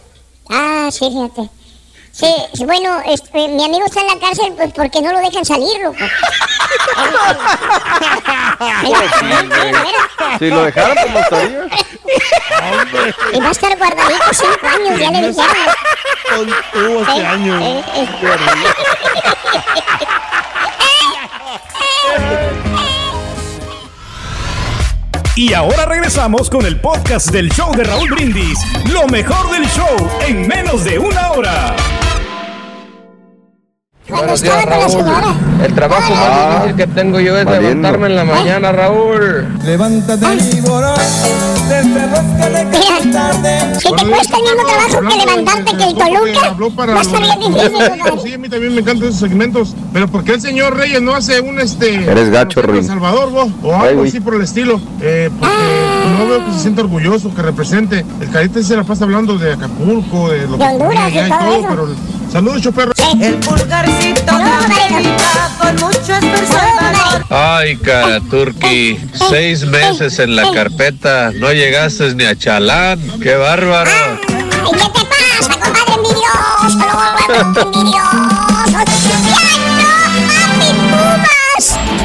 Ah, 0.49 0.89
sí, 0.91 0.99
fíjate. 1.09 1.49
Sí, 2.17 2.33
sí, 2.53 2.63
bueno, 2.63 3.01
este, 3.07 3.49
mi 3.49 3.65
amigo 3.65 3.85
está 3.85 3.99
en 3.99 4.07
la 4.07 4.17
cárcel 4.19 4.53
pues 4.55 4.71
porque 4.73 5.01
no 5.01 5.11
lo 5.11 5.19
dejan 5.19 5.43
salir, 5.43 5.81
loco. 5.83 5.97
Si 10.39 10.49
lo 10.49 10.63
dejaran, 10.63 10.95
pues 10.95 11.11
no 11.13 11.19
estaría. 11.19 11.67
Y 13.33 13.39
va 13.41 13.47
a 13.49 13.51
estar 13.51 13.77
guardadito 13.77 14.23
cinco 14.31 14.67
años, 14.67 14.97
ya 14.99 15.11
le 15.11 15.27
dijeron. 15.27 16.55
Tuvo 16.71 17.01
este 17.01 17.21
Eh, 17.21 17.25
año. 17.25 17.59
eh, 17.59 17.83
eh. 17.95 18.07
Y 25.35 25.53
ahora 25.53 25.85
regresamos 25.85 26.49
con 26.49 26.65
el 26.65 26.79
podcast 26.79 27.29
del 27.29 27.49
show 27.51 27.75
de 27.75 27.83
Raúl 27.83 28.09
Brindis. 28.09 28.57
Lo 28.89 29.05
mejor 29.07 29.51
del 29.51 29.67
show 29.69 29.95
en 30.25 30.47
menos 30.47 30.85
de 30.85 30.97
una 30.97 31.31
hora. 31.31 31.75
Buenos 34.17 34.41
días, 34.41 34.65
Raúl. 34.65 35.05
El 35.63 35.73
trabajo 35.73 36.13
Ah, 36.15 36.47
más 36.49 36.63
difícil 36.65 36.75
que 36.75 36.87
tengo 36.93 37.19
yo 37.19 37.37
es 37.37 37.45
valiendo. 37.45 37.69
levantarme 37.69 38.07
en 38.07 38.15
la 38.15 38.23
mañana, 38.25 38.71
Raúl. 38.71 39.47
Levántate, 39.63 40.25
víbora, 40.55 40.93
Mira, 41.67 43.33
si 43.79 43.89
te 43.91 44.05
cuesta 44.05 44.37
el 44.37 44.43
mismo 44.43 44.63
trabajo 44.67 45.09
que 45.09 45.25
levantarte 45.25 45.77
que 45.77 45.83
el 45.83 45.95
Toluca, 45.95 46.83
va 46.93 46.99
a 46.99 47.01
estar 47.01 47.21
bien 47.21 47.39
difícil, 47.53 47.71
compadre. 47.89 48.21
Sí, 48.23 48.33
a 48.33 48.37
mí 48.37 48.49
también 48.49 48.73
me 48.75 48.81
encantan 48.81 49.07
esos 49.07 49.19
segmentos. 49.19 49.75
Pero 49.93 50.07
¿por 50.07 50.23
qué 50.23 50.33
el 50.33 50.41
señor 50.41 50.75
Reyes 50.77 51.01
no 51.01 51.15
hace 51.15 51.41
un 51.41 51.59
este. 51.59 51.95
Eres 52.09 52.29
gacho. 52.29 52.61
El 52.61 52.83
Salvador, 52.83 53.31
vos? 53.31 53.49
O 53.63 53.73
algo 53.75 54.03
así 54.03 54.19
por 54.19 54.35
el 54.35 54.41
estilo. 54.41 54.79
Eh, 55.01 55.29
porque 55.39 55.55
no 56.19 56.27
veo 56.29 56.45
que 56.45 56.51
se 56.53 56.59
sienta 56.59 56.81
orgulloso, 56.81 57.33
que 57.33 57.41
represente. 57.41 58.05
El 58.21 58.29
carita 58.29 58.61
se 58.61 58.75
la 58.75 58.83
pasa 58.83 59.05
hablando 59.05 59.37
de 59.37 59.53
Acapulco, 59.53 60.29
de 60.29 60.47
lo 60.47 60.57
De 60.57 60.63
Honduras 60.65 61.11
que 61.11 61.25
y 61.27 61.29
todo 61.29 61.55
eso. 61.55 61.67
pero. 61.69 61.87
Saludos, 62.35 62.61
choperro. 62.63 62.91
El 63.21 63.35
pulgarcito 63.35 64.33
con 65.57 65.75
mucho 65.75 66.15
esfuerzo 66.15 67.23
Ay, 67.29 67.77
cara, 67.77 68.19
Turki, 68.29 68.99
seis 69.29 69.65
meses 69.65 70.19
en 70.19 70.35
la 70.35 70.51
carpeta, 70.51 71.31
no 71.33 71.53
llegaste 71.53 72.13
ni 72.13 72.25
a 72.25 72.35
Chalán, 72.35 72.99
qué 73.23 73.35
bárbaro. 73.35 73.89
Ay, 73.89 74.17
¿qué 74.27 74.35
te 74.77 75.05
pasa, 75.05 75.53
compadre 75.53 75.93
envidioso? 75.93 76.77
Lo 76.77 76.91
volvemos 76.91 77.57
envidioso. 77.73 78.19
¡Ya 78.69 78.83
no 79.63 80.43
a 80.43 80.57
mis 80.57 80.73
pumas! 80.91 82.04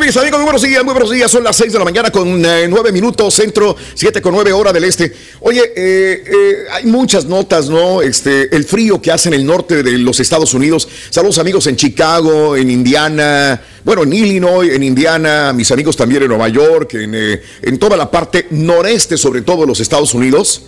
Mis 0.00 0.16
amigos, 0.16 0.38
muy 0.38 0.44
buenos 0.44 0.62
días, 0.62 0.82
muy 0.82 0.92
buenos 0.94 1.10
días. 1.10 1.30
Son 1.30 1.44
las 1.44 1.56
6 1.56 1.72
de 1.74 1.78
la 1.78 1.84
mañana 1.84 2.10
con 2.10 2.42
eh, 2.44 2.66
9 2.68 2.90
minutos, 2.92 3.34
centro, 3.34 3.76
7 3.94 4.22
con 4.22 4.32
9 4.34 4.52
hora 4.52 4.72
del 4.72 4.84
este. 4.84 5.12
Oye, 5.40 5.60
eh, 5.76 6.24
eh, 6.26 6.54
hay 6.72 6.86
muchas 6.86 7.26
notas, 7.26 7.68
¿no? 7.68 8.00
Este, 8.00 8.54
el 8.56 8.64
frío 8.64 9.00
que 9.02 9.12
hace 9.12 9.28
en 9.28 9.34
el 9.34 9.44
norte 9.44 9.82
de 9.82 9.98
los 9.98 10.18
Estados 10.18 10.54
Unidos. 10.54 10.88
Saludos 11.10 11.38
amigos 11.38 11.66
en 11.66 11.76
Chicago, 11.76 12.56
en 12.56 12.70
Indiana, 12.70 13.60
bueno, 13.84 14.02
en 14.04 14.12
Illinois, 14.14 14.72
en 14.72 14.82
Indiana, 14.82 15.52
mis 15.52 15.70
amigos 15.70 15.96
también 15.96 16.22
en 16.22 16.28
Nueva 16.28 16.48
York, 16.48 16.94
en, 16.94 17.14
eh, 17.14 17.42
en 17.62 17.78
toda 17.78 17.96
la 17.96 18.10
parte 18.10 18.46
noreste, 18.50 19.18
sobre 19.18 19.42
todo 19.42 19.62
de 19.62 19.66
los 19.66 19.80
Estados 19.80 20.14
Unidos. 20.14 20.62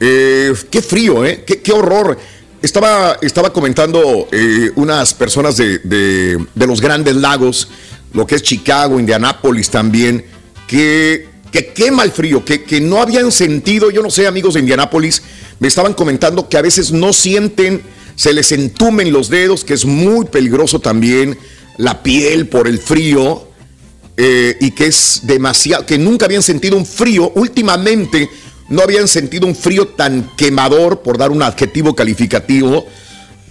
Eh, 0.00 0.52
qué 0.70 0.82
frío, 0.82 1.24
¿eh? 1.24 1.44
Qué, 1.46 1.60
qué 1.60 1.72
horror. 1.72 2.18
Estaba, 2.60 3.18
estaba 3.20 3.52
comentando 3.52 4.26
eh, 4.32 4.70
unas 4.76 5.12
personas 5.12 5.56
de, 5.58 5.80
de- 5.80 6.44
de 6.54 6.66
los 6.66 6.80
grandes 6.80 7.14
lagos, 7.14 7.68
lo 8.14 8.26
que 8.26 8.36
es 8.36 8.42
Chicago, 8.42 8.98
Indianápolis 8.98 9.68
también, 9.68 10.24
que, 10.66 11.28
que 11.52 11.66
quema 11.66 12.04
el 12.04 12.12
frío, 12.12 12.44
que, 12.44 12.62
que 12.62 12.80
no 12.80 13.02
habían 13.02 13.30
sentido, 13.30 13.90
yo 13.90 14.02
no 14.02 14.10
sé, 14.10 14.26
amigos 14.26 14.54
de 14.54 14.60
Indianápolis, 14.60 15.22
me 15.58 15.68
estaban 15.68 15.94
comentando 15.94 16.48
que 16.48 16.56
a 16.56 16.62
veces 16.62 16.92
no 16.92 17.12
sienten, 17.12 17.82
se 18.14 18.32
les 18.32 18.52
entumen 18.52 19.12
los 19.12 19.28
dedos, 19.28 19.64
que 19.64 19.74
es 19.74 19.84
muy 19.84 20.26
peligroso 20.26 20.80
también 20.80 21.36
la 21.76 22.02
piel 22.02 22.48
por 22.48 22.68
el 22.68 22.78
frío 22.78 23.48
eh, 24.16 24.56
y 24.60 24.70
que 24.70 24.86
es 24.86 25.22
demasiado, 25.24 25.84
que 25.84 25.98
nunca 25.98 26.26
habían 26.26 26.42
sentido 26.42 26.76
un 26.76 26.86
frío, 26.86 27.32
últimamente 27.34 28.28
no 28.68 28.82
habían 28.82 29.08
sentido 29.08 29.46
un 29.46 29.56
frío 29.56 29.88
tan 29.88 30.30
quemador, 30.36 31.02
por 31.02 31.18
dar 31.18 31.30
un 31.30 31.42
adjetivo 31.42 31.94
calificativo, 31.94 32.86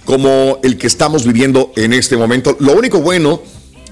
como 0.06 0.60
el 0.64 0.78
que 0.78 0.88
estamos 0.88 1.26
viviendo 1.26 1.72
en 1.76 1.94
este 1.94 2.18
momento. 2.18 2.58
Lo 2.60 2.74
único 2.74 3.00
bueno 3.00 3.42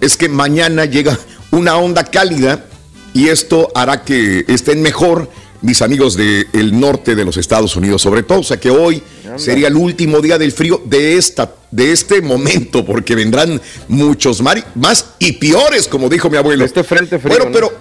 es 0.02 0.18
que 0.18 0.28
mañana 0.28 0.86
llega 0.86 1.18
una 1.52 1.78
onda 1.78 2.04
cálida 2.04 2.66
y 3.14 3.30
esto 3.30 3.72
hará 3.76 4.04
que 4.04 4.44
estén 4.48 4.82
mejor 4.82 5.30
mis 5.62 5.82
amigos 5.84 6.18
del 6.18 6.80
norte 6.80 7.16
de 7.16 7.24
los 7.24 7.38
Estados 7.38 7.76
Unidos, 7.76 8.02
sobre 8.02 8.24
todo, 8.24 8.40
o 8.40 8.44
sea 8.44 8.60
que 8.60 8.72
hoy 8.72 9.04
sería 9.38 9.68
el 9.68 9.76
último 9.76 10.20
día 10.20 10.40
del 10.40 10.52
frío 10.52 10.82
de 10.86 11.18
esta 11.18 11.54
de 11.70 11.92
este 11.92 12.22
momento, 12.22 12.84
porque 12.86 13.16
vendrán 13.16 13.62
muchos 13.88 14.42
más 14.42 15.06
y 15.20 15.34
peores, 15.34 15.88
como 15.88 16.10
dijo 16.10 16.30
mi 16.30 16.38
abuelo. 16.38 16.66
Este 16.66 16.84
frente 16.84 17.20
frío. 17.20 17.38
Bueno, 17.38 17.46
¿no? 17.46 17.52
pero 17.52 17.72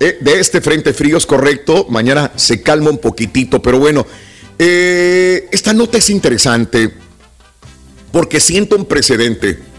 eh, 0.00 0.18
de 0.20 0.40
este 0.40 0.60
frente 0.60 0.92
frío 0.92 1.16
es 1.16 1.24
correcto. 1.24 1.86
Mañana 1.88 2.32
se 2.36 2.60
calma 2.60 2.90
un 2.90 2.98
poquitito, 2.98 3.62
pero 3.62 3.78
bueno. 3.78 4.06
eh, 4.58 5.48
esta 5.52 5.72
nota 5.72 5.98
es 5.98 6.10
interesante 6.10 6.92
porque 8.12 8.40
siento 8.40 8.76
un 8.76 8.84
precedente. 8.84 9.73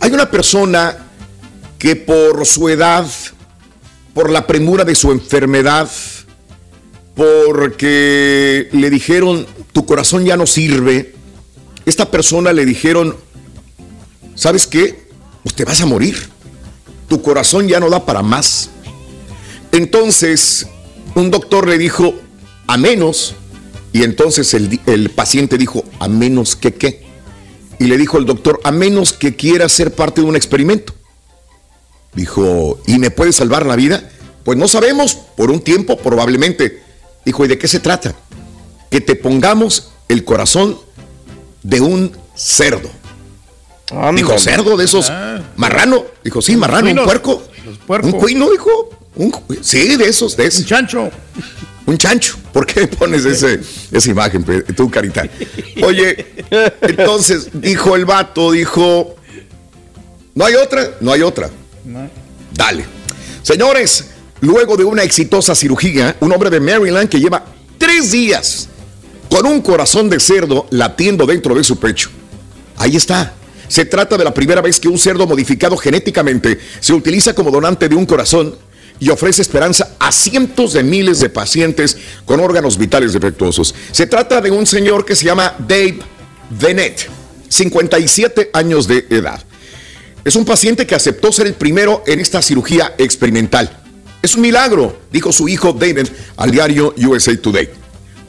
Hay 0.00 0.12
una 0.12 0.30
persona 0.30 0.96
que 1.78 1.96
por 1.96 2.44
su 2.46 2.68
edad, 2.68 3.06
por 4.14 4.30
la 4.30 4.46
premura 4.46 4.84
de 4.84 4.94
su 4.94 5.12
enfermedad, 5.12 5.90
porque 7.14 8.68
le 8.72 8.90
dijeron, 8.90 9.46
tu 9.72 9.86
corazón 9.86 10.24
ya 10.24 10.36
no 10.36 10.46
sirve, 10.46 11.14
esta 11.84 12.10
persona 12.10 12.52
le 12.52 12.64
dijeron, 12.64 13.16
¿sabes 14.34 14.66
qué? 14.66 15.08
Pues 15.42 15.54
te 15.54 15.64
vas 15.64 15.80
a 15.80 15.86
morir. 15.86 16.28
Tu 17.08 17.22
corazón 17.22 17.66
ya 17.66 17.80
no 17.80 17.88
da 17.88 18.04
para 18.04 18.22
más. 18.22 18.70
Entonces, 19.72 20.66
un 21.14 21.30
doctor 21.30 21.66
le 21.66 21.78
dijo, 21.78 22.14
a 22.66 22.76
menos, 22.76 23.34
y 23.92 24.02
entonces 24.02 24.52
el, 24.54 24.80
el 24.86 25.10
paciente 25.10 25.58
dijo, 25.58 25.84
a 25.98 26.08
menos 26.08 26.54
que 26.54 26.74
qué. 26.74 27.07
Y 27.78 27.84
le 27.84 27.96
dijo 27.96 28.18
el 28.18 28.26
doctor, 28.26 28.60
a 28.64 28.72
menos 28.72 29.12
que 29.12 29.36
quiera 29.36 29.68
ser 29.68 29.94
parte 29.94 30.20
de 30.20 30.26
un 30.26 30.36
experimento. 30.36 30.94
Dijo, 32.14 32.80
¿y 32.86 32.98
me 32.98 33.10
puede 33.10 33.32
salvar 33.32 33.66
la 33.66 33.76
vida? 33.76 34.10
Pues 34.44 34.58
no 34.58 34.66
sabemos, 34.66 35.14
por 35.36 35.50
un 35.50 35.60
tiempo 35.60 35.98
probablemente. 35.98 36.82
Dijo, 37.24 37.44
¿y 37.44 37.48
de 37.48 37.58
qué 37.58 37.68
se 37.68 37.80
trata? 37.80 38.14
Que 38.90 39.00
te 39.00 39.14
pongamos 39.14 39.90
el 40.08 40.24
corazón 40.24 40.78
de 41.62 41.80
un 41.80 42.16
cerdo. 42.34 42.90
Dijo, 44.14 44.38
cerdo 44.38 44.76
de 44.76 44.84
esos 44.84 45.12
marrano. 45.56 46.04
Dijo, 46.24 46.42
sí, 46.42 46.56
marrano, 46.56 46.90
un 46.90 47.04
puerco. 47.04 47.42
Un 48.02 48.12
cuino, 48.12 48.50
dijo. 48.50 48.90
Un 49.16 49.34
sí, 49.62 49.96
de 49.96 50.08
esos, 50.08 50.36
de 50.36 50.46
esos. 50.46 50.60
Un 50.60 50.66
chancho. 50.66 51.10
Un 51.86 51.98
chancho. 51.98 52.38
¿Por 52.58 52.66
qué 52.66 52.88
pones 52.88 53.24
ese, 53.24 53.60
esa 53.92 54.10
imagen, 54.10 54.44
tú, 54.74 54.90
carita? 54.90 55.24
Oye, 55.80 56.26
entonces 56.80 57.50
dijo 57.52 57.94
el 57.94 58.04
vato, 58.04 58.50
dijo, 58.50 59.14
¿no 60.34 60.44
hay 60.44 60.56
otra? 60.56 60.96
No 61.00 61.12
hay 61.12 61.22
otra. 61.22 61.50
Dale. 62.52 62.84
Señores, 63.42 64.06
luego 64.40 64.76
de 64.76 64.82
una 64.82 65.04
exitosa 65.04 65.54
cirugía, 65.54 66.16
un 66.18 66.32
hombre 66.32 66.50
de 66.50 66.58
Maryland 66.58 67.08
que 67.08 67.20
lleva 67.20 67.44
tres 67.78 68.10
días 68.10 68.68
con 69.30 69.46
un 69.46 69.62
corazón 69.62 70.10
de 70.10 70.18
cerdo 70.18 70.66
latiendo 70.70 71.26
dentro 71.26 71.54
de 71.54 71.62
su 71.62 71.78
pecho. 71.78 72.10
Ahí 72.76 72.96
está. 72.96 73.34
Se 73.68 73.84
trata 73.84 74.16
de 74.16 74.24
la 74.24 74.34
primera 74.34 74.60
vez 74.62 74.80
que 74.80 74.88
un 74.88 74.98
cerdo 74.98 75.28
modificado 75.28 75.76
genéticamente 75.76 76.58
se 76.80 76.92
utiliza 76.92 77.34
como 77.34 77.52
donante 77.52 77.88
de 77.88 77.94
un 77.94 78.04
corazón 78.04 78.56
y 79.00 79.10
ofrece 79.10 79.42
esperanza 79.42 79.96
a 79.98 80.10
cientos 80.12 80.72
de 80.72 80.82
miles 80.82 81.20
de 81.20 81.28
pacientes 81.28 81.96
con 82.24 82.40
órganos 82.40 82.78
vitales 82.78 83.12
defectuosos. 83.12 83.74
Se 83.92 84.06
trata 84.06 84.40
de 84.40 84.50
un 84.50 84.66
señor 84.66 85.04
que 85.04 85.14
se 85.14 85.26
llama 85.26 85.54
Dave 85.58 85.98
Bennett, 86.50 87.08
57 87.48 88.50
años 88.52 88.88
de 88.88 89.06
edad. 89.10 89.42
Es 90.24 90.36
un 90.36 90.44
paciente 90.44 90.86
que 90.86 90.94
aceptó 90.94 91.32
ser 91.32 91.46
el 91.46 91.54
primero 91.54 92.02
en 92.06 92.20
esta 92.20 92.42
cirugía 92.42 92.94
experimental. 92.98 93.82
Es 94.20 94.34
un 94.34 94.42
milagro, 94.42 95.00
dijo 95.12 95.32
su 95.32 95.48
hijo 95.48 95.72
David 95.72 96.08
al 96.36 96.50
diario 96.50 96.94
USA 96.96 97.36
Today. 97.40 97.70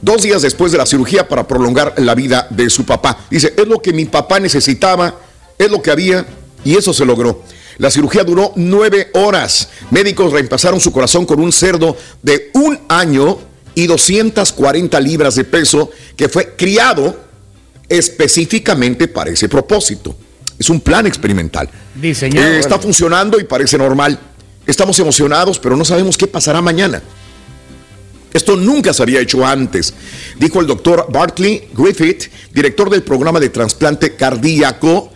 Dos 0.02 0.22
días 0.22 0.42
después 0.42 0.72
de 0.72 0.78
la 0.78 0.86
cirugía 0.86 1.28
para 1.28 1.48
prolongar 1.48 1.96
la 1.98 2.16
vida 2.16 2.48
de 2.52 2.70
su 2.70 2.86
papá. 2.86 3.26
Dice, 3.30 3.54
es 3.58 3.68
lo 3.68 3.82
que 3.82 3.92
mi 3.92 4.06
papá 4.06 4.40
necesitaba, 4.40 5.20
es 5.58 5.70
lo 5.70 5.82
que 5.82 5.92
había 5.92 6.26
y 6.64 6.78
eso 6.78 6.94
se 6.94 7.06
logró. 7.06 7.44
La 7.80 7.90
cirugía 7.90 8.24
duró 8.26 8.52
nueve 8.58 9.10
horas. 9.14 9.70
Médicos 9.90 10.34
reemplazaron 10.34 10.80
su 10.80 10.92
corazón 10.92 11.26
con 11.26 11.40
un 11.40 11.52
cerdo 11.52 11.98
de 12.22 12.52
un 12.54 12.78
año 12.90 13.40
y 13.74 13.88
240 13.88 15.00
libras 15.00 15.36
de 15.36 15.46
peso 15.46 15.90
que 16.18 16.28
fue 16.28 16.56
criado 16.58 17.18
específicamente 17.88 19.08
para 19.08 19.32
ese 19.32 19.48
propósito. 19.48 20.16
Es 20.60 20.70
un 20.70 20.82
plan 20.82 21.08
experimental. 21.08 21.70
Diseñado. 21.96 22.48
Eh, 22.50 22.60
está 22.60 22.78
funcionando 22.80 23.40
y 23.40 23.46
parece 23.46 23.78
normal. 23.78 24.20
Estamos 24.68 25.00
emocionados, 25.00 25.58
pero 25.58 25.78
no 25.78 25.86
sabemos 25.86 26.18
qué 26.18 26.28
pasará 26.28 26.62
mañana. 26.62 27.02
Esto 28.34 28.58
nunca 28.58 28.94
se 28.94 29.02
había 29.02 29.22
hecho 29.22 29.46
antes, 29.46 29.94
dijo 30.38 30.60
el 30.60 30.68
doctor 30.68 31.08
Bartley 31.10 31.70
Griffith, 31.74 32.30
director 32.54 32.90
del 32.90 33.04
programa 33.04 33.40
de 33.40 33.50
trasplante 33.50 34.16
cardíaco. 34.16 35.12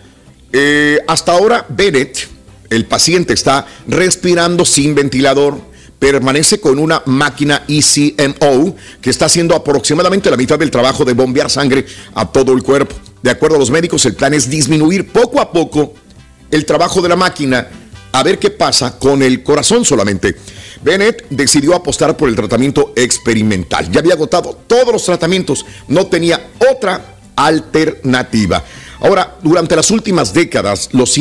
Eh, 0.51 0.99
hasta 1.07 1.33
ahora, 1.33 1.65
Bennett, 1.69 2.32
el 2.73 2.85
paciente, 2.85 3.33
está 3.33 3.65
respirando 3.87 4.65
sin 4.65 4.95
ventilador, 4.95 5.59
permanece 5.99 6.59
con 6.59 6.79
una 6.79 7.01
máquina 7.05 7.63
ECMO 7.67 8.75
que 9.01 9.09
está 9.09 9.25
haciendo 9.25 9.55
aproximadamente 9.55 10.29
la 10.29 10.37
mitad 10.37 10.59
del 10.59 10.71
trabajo 10.71 11.05
de 11.05 11.13
bombear 11.13 11.49
sangre 11.49 11.85
a 12.13 12.29
todo 12.29 12.53
el 12.53 12.63
cuerpo. 12.63 12.95
De 13.21 13.29
acuerdo 13.29 13.55
a 13.55 13.59
los 13.59 13.71
médicos, 13.71 14.05
el 14.05 14.15
plan 14.15 14.33
es 14.33 14.49
disminuir 14.49 15.07
poco 15.07 15.39
a 15.39 15.51
poco 15.51 15.93
el 16.51 16.65
trabajo 16.65 17.01
de 17.01 17.09
la 17.09 17.15
máquina 17.15 17.67
a 18.11 18.21
ver 18.21 18.37
qué 18.37 18.51
pasa 18.51 18.99
con 18.99 19.23
el 19.23 19.43
corazón 19.43 19.85
solamente. 19.85 20.35
Bennett 20.83 21.25
decidió 21.29 21.73
apostar 21.75 22.15
por 22.15 22.29
el 22.29 22.35
tratamiento 22.35 22.93
experimental. 22.95 23.89
Ya 23.91 24.01
había 24.01 24.13
agotado 24.13 24.59
todos 24.67 24.91
los 24.91 25.05
tratamientos, 25.05 25.65
no 25.87 26.07
tenía 26.07 26.49
otra 26.69 27.15
alternativa. 27.35 28.63
Ahora, 29.03 29.35
durante 29.43 29.75
las 29.75 29.91
últimas 29.91 30.33
décadas, 30.33 30.87
los, 30.93 31.17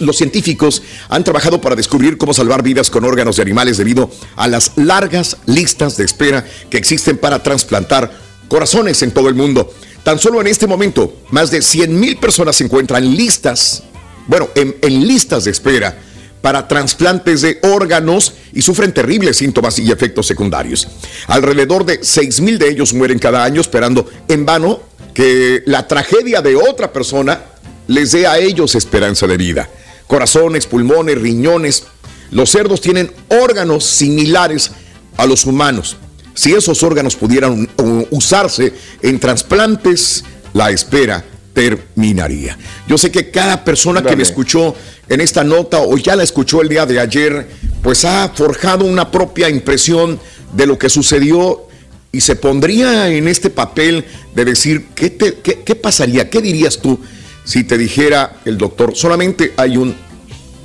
los 0.00 0.16
científicos 0.16 0.82
han 1.08 1.22
trabajado 1.22 1.60
para 1.60 1.76
descubrir 1.76 2.18
cómo 2.18 2.34
salvar 2.34 2.64
vidas 2.64 2.90
con 2.90 3.04
órganos 3.04 3.36
de 3.36 3.42
animales 3.42 3.76
debido 3.76 4.10
a 4.34 4.48
las 4.48 4.72
largas 4.74 5.36
listas 5.46 5.96
de 5.96 6.04
espera 6.04 6.44
que 6.68 6.78
existen 6.78 7.16
para 7.16 7.40
trasplantar 7.40 8.10
corazones 8.48 9.02
en 9.02 9.12
todo 9.12 9.28
el 9.28 9.36
mundo. 9.36 9.72
Tan 10.02 10.18
solo 10.18 10.40
en 10.40 10.48
este 10.48 10.66
momento, 10.66 11.14
más 11.30 11.52
de 11.52 11.62
100 11.62 11.98
mil 11.98 12.16
personas 12.16 12.56
se 12.56 12.64
encuentran 12.64 13.14
listas, 13.14 13.84
bueno, 14.26 14.48
en, 14.56 14.74
en 14.82 15.06
listas 15.06 15.44
de 15.44 15.52
espera 15.52 15.96
para 16.40 16.66
trasplantes 16.66 17.40
de 17.40 17.60
órganos 17.62 18.34
y 18.52 18.62
sufren 18.62 18.92
terribles 18.92 19.36
síntomas 19.36 19.78
y 19.78 19.92
efectos 19.92 20.26
secundarios. 20.26 20.88
Alrededor 21.28 21.86
de 21.86 22.00
6 22.02 22.40
mil 22.40 22.58
de 22.58 22.68
ellos 22.68 22.92
mueren 22.92 23.20
cada 23.20 23.44
año 23.44 23.60
esperando 23.60 24.10
en 24.26 24.44
vano 24.44 24.80
que 25.14 25.62
la 25.66 25.86
tragedia 25.86 26.40
de 26.42 26.56
otra 26.56 26.92
persona 26.92 27.40
les 27.88 28.12
dé 28.12 28.26
a 28.26 28.38
ellos 28.38 28.74
esperanza 28.74 29.26
de 29.26 29.36
vida. 29.36 29.68
Corazones, 30.06 30.66
pulmones, 30.66 31.20
riñones. 31.20 31.84
Los 32.30 32.50
cerdos 32.50 32.80
tienen 32.80 33.12
órganos 33.28 33.84
similares 33.84 34.72
a 35.16 35.26
los 35.26 35.46
humanos. 35.46 35.96
Si 36.34 36.52
esos 36.52 36.82
órganos 36.82 37.16
pudieran 37.16 37.68
usarse 38.10 38.72
en 39.02 39.20
trasplantes, 39.20 40.24
la 40.54 40.70
espera 40.70 41.24
terminaría. 41.52 42.56
Yo 42.88 42.96
sé 42.96 43.10
que 43.10 43.30
cada 43.30 43.64
persona 43.64 44.02
que 44.02 44.16
me 44.16 44.22
escuchó 44.22 44.74
en 45.08 45.20
esta 45.20 45.44
nota 45.44 45.80
o 45.80 45.96
ya 45.98 46.16
la 46.16 46.22
escuchó 46.22 46.62
el 46.62 46.70
día 46.70 46.86
de 46.86 46.98
ayer, 46.98 47.48
pues 47.82 48.06
ha 48.06 48.30
forjado 48.34 48.86
una 48.86 49.10
propia 49.10 49.50
impresión 49.50 50.18
de 50.54 50.66
lo 50.66 50.78
que 50.78 50.88
sucedió 50.88 51.68
y 52.12 52.20
se 52.20 52.36
pondría 52.36 53.08
en 53.08 53.26
este 53.26 53.48
papel 53.48 54.04
de 54.34 54.44
decir, 54.44 54.88
¿qué, 54.94 55.08
te, 55.08 55.38
qué, 55.40 55.74
pasaría? 55.74 56.28
¿Qué 56.28 56.42
dirías 56.42 56.78
tú 56.78 57.00
si 57.44 57.64
te 57.64 57.78
dijera 57.78 58.36
el 58.44 58.58
doctor, 58.58 58.94
solamente 58.94 59.54
hay 59.56 59.78
un 59.78 59.96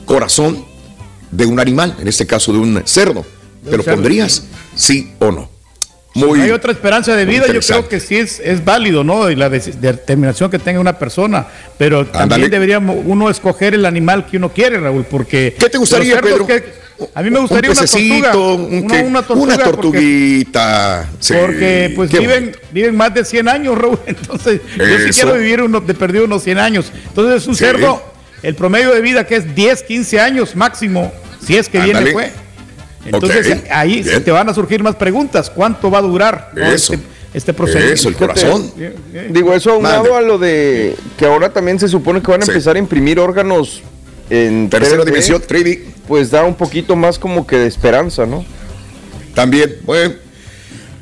corazón 0.05 0.65
de 1.31 1.45
un 1.45 1.59
animal, 1.59 1.95
en 1.99 2.07
este 2.09 2.27
caso 2.27 2.51
de 2.51 2.59
un 2.59 2.81
cerdo? 2.85 3.25
¿Te 3.67 3.77
lo 3.77 3.83
pondrías? 3.83 4.43
¿Sí 4.75 5.13
o 5.19 5.31
no? 5.31 5.49
Muy, 6.13 6.41
hay 6.41 6.51
otra 6.51 6.71
esperanza 6.71 7.15
de 7.15 7.25
vida, 7.25 7.45
yo 7.47 7.59
creo 7.59 7.87
que 7.87 7.99
sí 7.99 8.17
es, 8.17 8.39
es 8.39 8.65
válido, 8.65 9.03
¿no? 9.03 9.29
Y 9.29 9.35
la 9.35 9.49
determinación 9.49 10.49
que 10.49 10.57
tenga 10.57 10.79
una 10.79 10.97
persona, 10.97 11.47
pero 11.77 12.07
también 12.07 12.49
debería 12.49 12.79
uno 12.79 13.29
escoger 13.29 13.73
el 13.73 13.85
animal 13.85 14.25
que 14.25 14.37
uno 14.37 14.51
quiere, 14.51 14.79
Raúl, 14.79 15.05
porque... 15.05 15.55
¿Qué 15.57 15.69
te 15.69 15.77
gustaría, 15.77 16.19
Pedro? 16.19 16.47
A 17.13 17.21
mí 17.21 17.29
me 17.29 17.39
gustaría 17.39 17.71
una 17.71 17.81
tortuga. 17.81 18.37
una, 18.37 19.25
una, 19.29 19.57
tortuguita. 19.57 21.09
Porque, 21.27 21.93
pues 21.95 22.11
viven, 22.11 22.55
viven 22.71 22.95
más 22.95 23.13
de 23.13 23.23
100 23.23 23.47
años, 23.47 23.77
Raúl. 23.77 23.99
Entonces, 24.05 24.61
yo 24.77 24.99
sí 25.05 25.09
quiero 25.11 25.35
vivir 25.35 25.61
uno, 25.61 25.79
de 25.79 25.93
perdido 25.93 26.25
unos 26.25 26.43
100 26.43 26.57
años. 26.57 26.91
Entonces, 27.07 27.43
es 27.43 27.47
un 27.47 27.55
cerdo, 27.55 28.01
el 28.41 28.55
promedio 28.55 28.93
de 28.93 29.01
vida 29.01 29.25
que 29.25 29.35
es 29.35 29.53
10, 29.53 29.83
15 29.83 30.19
años 30.19 30.55
máximo, 30.55 31.11
si 31.45 31.55
es 31.55 31.69
que 31.69 31.79
viene, 31.79 32.11
fue. 32.11 32.31
Entonces 33.05 33.63
ahí 33.71 34.03
te 34.03 34.31
van 34.31 34.49
a 34.49 34.53
surgir 34.53 34.83
más 34.83 34.95
preguntas. 34.95 35.49
¿Cuánto 35.49 35.89
va 35.89 35.99
a 35.99 36.01
durar 36.01 36.51
este, 36.55 36.99
este, 37.33 37.53
procedimiento? 37.53 37.93
Eso, 37.93 38.09
el 38.09 38.15
corazón. 38.15 38.71
Digo, 39.29 39.53
eso 39.53 39.71
aunado 39.71 40.15
a 40.15 40.21
lo 40.21 40.37
de 40.37 40.95
que 41.17 41.25
ahora 41.25 41.51
también 41.51 41.79
se 41.79 41.87
supone 41.87 42.21
que 42.21 42.29
van 42.29 42.41
a 42.41 42.45
empezar 42.45 42.75
a 42.75 42.79
imprimir 42.79 43.19
órganos 43.19 43.81
en 44.29 44.69
tercera 44.69 45.03
dimensión, 45.05 45.41
3D. 45.41 45.83
Pues 46.07 46.31
da 46.31 46.43
un 46.43 46.55
poquito 46.55 46.95
más 46.95 47.19
como 47.19 47.45
que 47.45 47.57
de 47.57 47.67
esperanza, 47.67 48.25
¿no? 48.25 48.45
También, 49.33 49.77
bueno. 49.83 50.27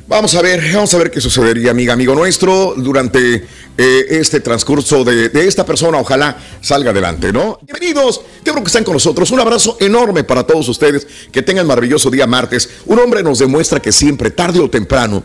Vamos 0.08 0.36
a 0.36 0.42
ver, 0.42 0.62
vamos 0.72 0.94
a 0.94 0.98
ver 0.98 1.10
qué 1.10 1.20
sucedería, 1.20 1.72
amiga, 1.72 1.92
amigo 1.92 2.14
nuestro, 2.14 2.74
durante 2.76 3.44
eh, 3.76 4.06
este 4.10 4.38
transcurso 4.38 5.02
de, 5.02 5.32
esta 5.48 5.66
persona. 5.66 5.98
Ojalá 5.98 6.38
salga 6.60 6.92
adelante, 6.92 7.32
¿no? 7.32 7.58
Bienvenidos, 7.62 8.20
qué 8.44 8.52
bueno 8.52 8.62
que 8.62 8.68
están 8.68 8.84
con 8.84 8.94
nosotros. 8.94 9.32
Un 9.32 9.40
abrazo 9.40 9.76
enorme 9.80 10.22
para 10.22 10.44
todos 10.44 10.68
ustedes. 10.68 11.08
Que 11.32 11.42
tengan 11.42 11.66
maravilloso 11.66 12.08
día 12.08 12.24
martes. 12.28 12.70
Un 12.86 13.00
hombre 13.00 13.24
nos 13.24 13.40
demuestra 13.40 13.80
que 13.80 13.90
siempre, 13.90 14.30
tarde 14.30 14.60
o 14.60 14.70
temprano, 14.70 15.24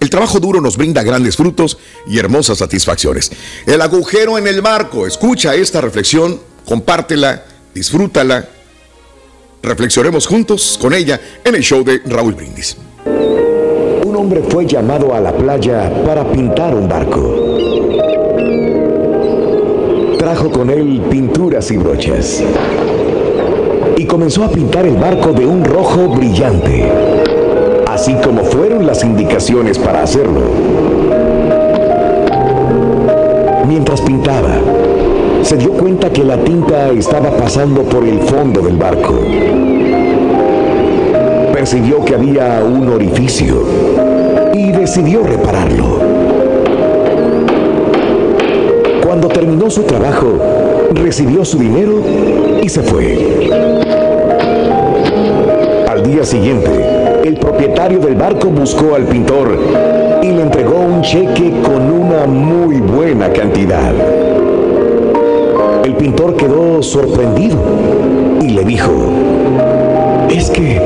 el 0.00 0.10
trabajo 0.10 0.40
duro 0.40 0.60
nos 0.60 0.76
brinda 0.76 1.04
grandes 1.04 1.36
frutos 1.36 1.78
y 2.06 2.18
hermosas 2.18 2.58
satisfacciones. 2.58 3.30
El 3.64 3.80
agujero 3.80 4.38
en 4.38 4.48
el 4.48 4.60
marco. 4.60 5.06
Escucha 5.06 5.54
esta 5.54 5.80
reflexión, 5.80 6.40
compártela, 6.68 7.42
disfrútala. 7.74 8.46
Reflexionemos 9.62 10.26
juntos 10.26 10.78
con 10.80 10.94
ella 10.94 11.20
en 11.42 11.54
el 11.54 11.62
show 11.62 11.82
de 11.82 12.00
Raúl 12.06 12.34
Brindis 12.34 12.76
hombre 14.18 14.42
fue 14.42 14.66
llamado 14.66 15.14
a 15.14 15.20
la 15.20 15.32
playa 15.32 15.90
para 16.04 16.24
pintar 16.24 16.74
un 16.74 16.88
barco. 16.88 17.34
Trajo 20.18 20.50
con 20.50 20.70
él 20.70 21.00
pinturas 21.08 21.70
y 21.70 21.76
brochas. 21.76 22.42
Y 23.96 24.04
comenzó 24.06 24.42
a 24.42 24.50
pintar 24.50 24.86
el 24.86 24.96
barco 24.96 25.32
de 25.32 25.46
un 25.46 25.64
rojo 25.64 26.08
brillante, 26.08 26.90
así 27.86 28.14
como 28.14 28.42
fueron 28.42 28.86
las 28.86 29.04
indicaciones 29.04 29.78
para 29.78 30.02
hacerlo. 30.02 30.42
Mientras 33.66 34.00
pintaba, 34.00 34.56
se 35.42 35.56
dio 35.56 35.72
cuenta 35.72 36.10
que 36.10 36.24
la 36.24 36.36
tinta 36.36 36.88
estaba 36.90 37.30
pasando 37.30 37.82
por 37.82 38.04
el 38.04 38.20
fondo 38.20 38.60
del 38.60 38.76
barco 38.76 39.14
percibió 41.58 42.04
que 42.04 42.14
había 42.14 42.62
un 42.64 42.88
orificio 42.88 43.64
y 44.54 44.70
decidió 44.70 45.24
repararlo. 45.24 45.98
Cuando 49.04 49.26
terminó 49.26 49.68
su 49.68 49.82
trabajo, 49.82 50.38
recibió 50.94 51.44
su 51.44 51.58
dinero 51.58 52.00
y 52.62 52.68
se 52.68 52.80
fue. 52.80 53.50
Al 55.88 56.04
día 56.04 56.22
siguiente, 56.22 56.70
el 57.24 57.36
propietario 57.38 57.98
del 57.98 58.14
barco 58.14 58.50
buscó 58.50 58.94
al 58.94 59.06
pintor 59.06 59.58
y 60.22 60.28
le 60.28 60.42
entregó 60.42 60.78
un 60.78 61.02
cheque 61.02 61.52
con 61.64 61.90
una 61.90 62.24
muy 62.26 62.76
buena 62.80 63.32
cantidad. 63.32 63.92
El 65.88 65.94
pintor 65.94 66.36
quedó 66.36 66.82
sorprendido 66.82 67.56
y 68.42 68.50
le 68.50 68.62
dijo, 68.62 68.92
es 70.28 70.50
que 70.50 70.78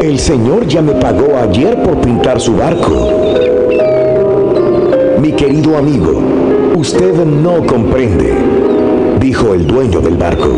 el 0.00 0.18
Señor 0.18 0.66
ya 0.66 0.80
me 0.80 0.92
pagó 0.92 1.36
ayer 1.36 1.82
por 1.82 1.98
pintar 2.00 2.40
su 2.40 2.56
barco. 2.56 3.10
Mi 5.20 5.32
querido 5.32 5.76
amigo, 5.76 6.22
usted 6.74 7.12
no 7.26 7.66
comprende, 7.66 8.32
dijo 9.20 9.52
el 9.52 9.66
dueño 9.66 10.00
del 10.00 10.16
barco. 10.16 10.48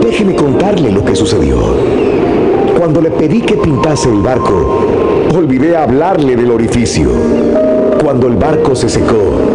Déjeme 0.00 0.36
contarle 0.36 0.92
lo 0.92 1.04
que 1.04 1.16
sucedió. 1.16 1.56
Cuando 2.78 3.00
le 3.00 3.10
pedí 3.10 3.40
que 3.40 3.56
pintase 3.56 4.08
el 4.08 4.20
barco, 4.20 4.86
olvidé 5.36 5.76
hablarle 5.76 6.36
del 6.36 6.52
orificio. 6.52 7.10
Cuando 8.00 8.28
el 8.28 8.36
barco 8.36 8.76
se 8.76 8.88
secó, 8.88 9.47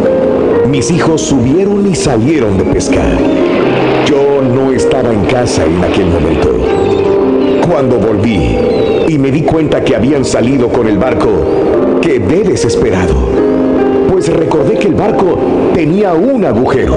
mis 0.68 0.90
hijos 0.90 1.20
subieron 1.20 1.86
y 1.86 1.94
salieron 1.94 2.56
de 2.56 2.64
pescar. 2.64 3.18
Yo 4.06 4.42
no 4.42 4.72
estaba 4.72 5.12
en 5.12 5.24
casa 5.26 5.64
en 5.64 5.82
aquel 5.84 6.06
momento. 6.06 6.50
Cuando 7.68 7.98
volví 7.98 8.56
y 9.08 9.18
me 9.18 9.30
di 9.30 9.42
cuenta 9.42 9.84
que 9.84 9.94
habían 9.94 10.24
salido 10.24 10.68
con 10.68 10.88
el 10.88 10.98
barco, 10.98 11.28
quedé 12.00 12.44
desesperado, 12.44 13.14
pues 14.10 14.28
recordé 14.28 14.74
que 14.74 14.88
el 14.88 14.94
barco 14.94 15.38
tenía 15.74 16.14
un 16.14 16.44
agujero. 16.44 16.96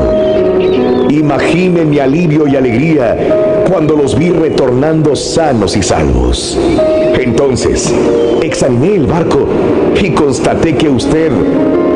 Imagine 1.09 1.85
mi 1.85 1.99
alivio 1.99 2.47
y 2.47 2.55
alegría 2.55 3.63
cuando 3.69 3.95
los 3.95 4.17
vi 4.17 4.29
retornando 4.29 5.15
sanos 5.15 5.75
y 5.75 5.83
salvos. 5.83 6.57
Entonces, 7.19 7.93
examiné 8.41 8.95
el 8.95 9.07
barco 9.07 9.47
y 10.01 10.11
constaté 10.11 10.75
que 10.75 10.89
usted 10.89 11.31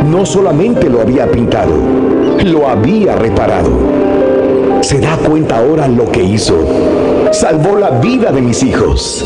no 0.06 0.26
solamente 0.26 0.89
lo 0.89 1.02
había 1.02 1.30
pintado, 1.30 1.74
lo 2.43 2.68
había 2.68 3.16
reparado. 3.16 3.70
¿Se 4.82 4.99
da 4.99 5.18
cuenta 5.18 5.60
ahora 5.60 5.88
lo 5.88 6.12
que 6.12 6.24
hizo? 6.24 6.56
salvó 7.32 7.78
la 7.78 7.91
vida 7.91 8.32
de 8.32 8.41
mis 8.41 8.62
hijos. 8.62 9.26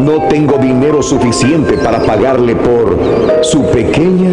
No 0.00 0.28
tengo 0.28 0.56
dinero 0.58 1.02
suficiente 1.02 1.76
para 1.78 2.00
pagarle 2.00 2.54
por 2.54 2.96
su 3.42 3.64
pequeña 3.66 4.30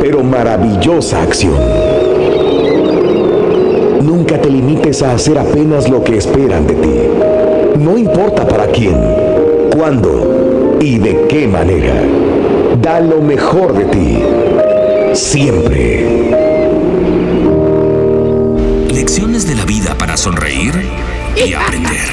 pero 0.00 0.22
maravillosa 0.22 1.22
acción. 1.22 1.54
Nunca 4.02 4.40
te 4.40 4.48
limites 4.48 5.02
a 5.02 5.12
hacer 5.12 5.38
apenas 5.38 5.88
lo 5.88 6.02
que 6.04 6.16
esperan 6.16 6.66
de 6.66 6.74
ti. 6.74 6.94
No 7.78 7.98
importa 7.98 8.46
para 8.46 8.66
quién, 8.66 8.96
cuándo 9.76 10.76
y 10.80 10.98
de 10.98 11.26
qué 11.28 11.46
manera. 11.46 11.94
Da 12.80 13.00
lo 13.00 13.20
mejor 13.20 13.74
de 13.74 13.84
ti. 13.86 14.18
Siempre. 15.14 16.06
Lecciones 18.92 19.46
de 19.46 19.54
la 19.54 19.64
vida 19.64 19.96
para 19.96 20.16
sonreír 20.16 20.74
y 21.36 21.52
aprender. 21.52 22.08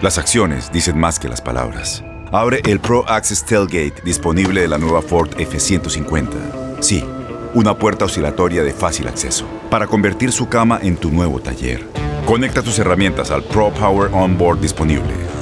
Las 0.00 0.18
acciones 0.18 0.70
dicen 0.72 0.98
más 0.98 1.18
que 1.18 1.28
las 1.28 1.40
palabras. 1.40 2.04
Abre 2.32 2.60
el 2.64 2.80
Pro 2.80 3.08
Access 3.08 3.44
Tailgate 3.44 4.02
disponible 4.04 4.62
de 4.62 4.68
la 4.68 4.78
nueva 4.78 5.02
Ford 5.02 5.30
F-150. 5.38 6.80
Sí, 6.80 7.04
una 7.54 7.76
puerta 7.76 8.06
oscilatoria 8.06 8.62
de 8.62 8.72
fácil 8.72 9.08
acceso 9.08 9.46
para 9.70 9.86
convertir 9.86 10.32
su 10.32 10.48
cama 10.48 10.78
en 10.82 10.96
tu 10.96 11.10
nuevo 11.10 11.40
taller. 11.40 11.86
Conecta 12.26 12.62
tus 12.62 12.78
herramientas 12.78 13.30
al 13.30 13.42
Pro 13.42 13.72
Power 13.72 14.10
Onboard 14.12 14.60
disponible. 14.60 15.41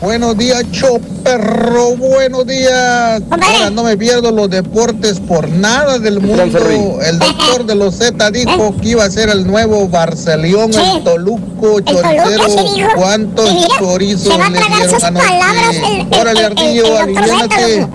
Buenos 0.00 0.38
días, 0.38 0.64
perro. 1.22 1.94
Buenos 1.96 2.46
días. 2.46 3.20
Ahora 3.30 3.68
no 3.70 3.82
me 3.84 3.98
pierdo 3.98 4.30
los 4.30 4.48
deportes 4.48 5.20
por 5.20 5.46
nada 5.48 5.98
del 5.98 6.20
mundo. 6.20 6.42
El 7.02 7.18
doctor 7.18 7.66
de 7.66 7.74
los 7.74 7.96
Z 7.96 8.30
dijo 8.30 8.74
que 8.80 8.88
iba 8.88 9.04
a 9.04 9.10
ser 9.10 9.28
el 9.28 9.46
nuevo 9.46 9.86
Barcelión, 9.88 10.72
el 10.72 11.04
Toluco, 11.04 11.80
choricero. 11.80 12.44
¿Cuántos 12.96 13.50
chorizos 13.78 14.38
le 14.38 14.58
dieron 14.58 15.04
anoche? 15.04 16.06
Órale, 16.18 16.44
Ardillo, 16.46 16.98
aliviánate. 16.98 17.86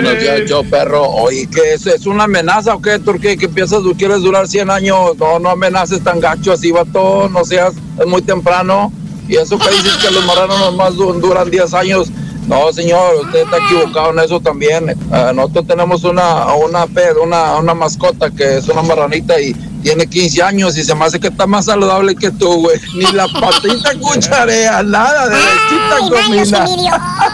Buenos 0.00 0.20
días, 0.22 0.42
yo 0.48 0.62
perro. 0.62 1.02
Oye, 1.08 1.48
¿qué 1.52 1.74
es? 1.74 1.84
¿Es 1.86 2.06
una 2.06 2.24
amenaza 2.24 2.72
o 2.74 2.80
qué, 2.80 3.00
Turquía? 3.00 3.36
¿Que 3.36 3.48
piensas 3.48 3.82
tú 3.82 3.94
quieres 3.98 4.20
durar 4.20 4.46
100 4.46 4.70
años? 4.70 5.16
No, 5.18 5.40
no 5.40 5.50
amenaces 5.50 6.02
tan 6.04 6.20
gacho 6.20 6.52
así, 6.52 6.70
vato. 6.70 7.28
No 7.28 7.44
seas, 7.44 7.74
es 7.98 8.06
muy 8.06 8.22
temprano. 8.22 8.92
Y 9.28 9.34
eso 9.36 9.58
que 9.58 9.68
dices 9.70 9.96
que 9.96 10.10
los 10.12 10.24
marranos 10.24 10.58
nomás 10.60 10.94
du- 10.94 11.14
duran 11.14 11.50
10 11.50 11.74
años. 11.74 12.10
No, 12.46 12.72
señor, 12.72 13.16
usted 13.24 13.40
está 13.40 13.56
equivocado 13.58 14.10
en 14.12 14.20
eso 14.20 14.38
también. 14.38 14.94
Ah, 15.10 15.32
nosotros 15.34 15.66
tenemos 15.66 16.04
una, 16.04 16.54
una, 16.54 16.86
pet, 16.86 17.16
una, 17.20 17.56
una 17.56 17.74
mascota 17.74 18.30
que 18.30 18.58
es 18.58 18.68
una 18.68 18.82
marranita 18.82 19.40
y 19.40 19.52
tiene 19.82 20.06
15 20.06 20.42
años 20.42 20.76
y 20.76 20.84
se 20.84 20.94
me 20.94 21.04
hace 21.04 21.20
que 21.20 21.28
está 21.28 21.46
más 21.46 21.66
saludable 21.66 22.14
que 22.14 22.30
tú, 22.30 22.62
güey. 22.62 22.78
Ni 22.94 23.10
la 23.12 23.26
patita 23.40 23.90
cucharea, 24.00 24.82
nada, 24.82 25.28
derechita 25.28 26.24
comida. 26.24 26.64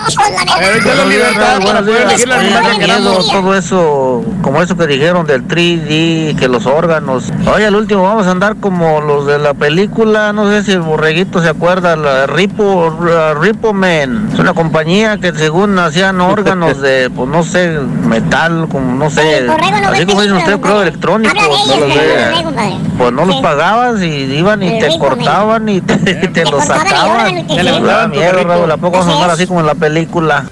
Todo 3.33 3.55
eso, 3.55 4.25
como 4.43 4.63
eso 4.63 4.77
que 4.77 4.87
dijeron 4.87 5.27
del 5.27 5.47
3D, 5.47 6.39
que 6.39 6.49
los 6.49 6.67
órganos. 6.67 7.33
Oye, 7.53 7.67
al 7.67 7.75
último 7.75 8.03
vamos 8.03 8.27
a 8.27 8.31
andar 8.31 8.57
como 8.57 9.01
los 9.01 9.27
de 9.27 9.39
la 9.39 9.55
película, 9.55 10.33
no 10.33 10.51
sé 10.51 10.63
si 10.63 10.73
el 10.73 10.81
borreguito 10.81 11.43
se 11.43 11.49
acuerda, 11.49 11.97
la 11.97 12.27
Ripo, 12.27 12.97
la 13.05 13.35
Ripo 13.35 13.73
Man. 13.73 14.31
Es 14.33 14.39
una 14.39 14.55
compañía 14.55 15.19
que 15.19 15.33
según 15.33 15.79
hacían 15.79 16.21
órganos 16.21 16.81
de, 16.81 17.11
pues 17.15 17.29
no 17.29 17.43
sé, 17.43 17.79
metal, 17.79 18.67
como 18.71 18.95
no 18.95 19.11
sé, 19.11 19.49
así 19.49 20.07
como 20.07 20.23
dicen 20.23 20.37
ustedes, 20.37 20.59
creo, 20.61 20.83
electrónicos. 20.83 21.35
No 21.35 22.34
de- 22.43 22.77
pues 22.99 23.13
no 23.13 23.25
los 23.25 23.37
pagabas 23.37 24.03
y 24.03 24.07
iban 24.07 24.63
y 24.63 24.79
te 24.79 24.99
cortaban 24.99 25.69
y 25.69 25.81
te, 25.81 25.97
te 25.97 26.45
los 26.51 26.65
sacaban. 26.65 27.47
Te 27.47 27.63
levantaban 27.63 28.11
miedo. 28.11 28.45
Raúl, 28.45 28.71
¿a 28.71 28.77
poco 28.77 28.99
vamos 28.99 29.13
a 29.13 29.17
andar 29.17 29.31
así 29.31 29.47
como 29.47 29.61
en 29.61 29.67
la 29.67 29.75
película? 29.75 30.45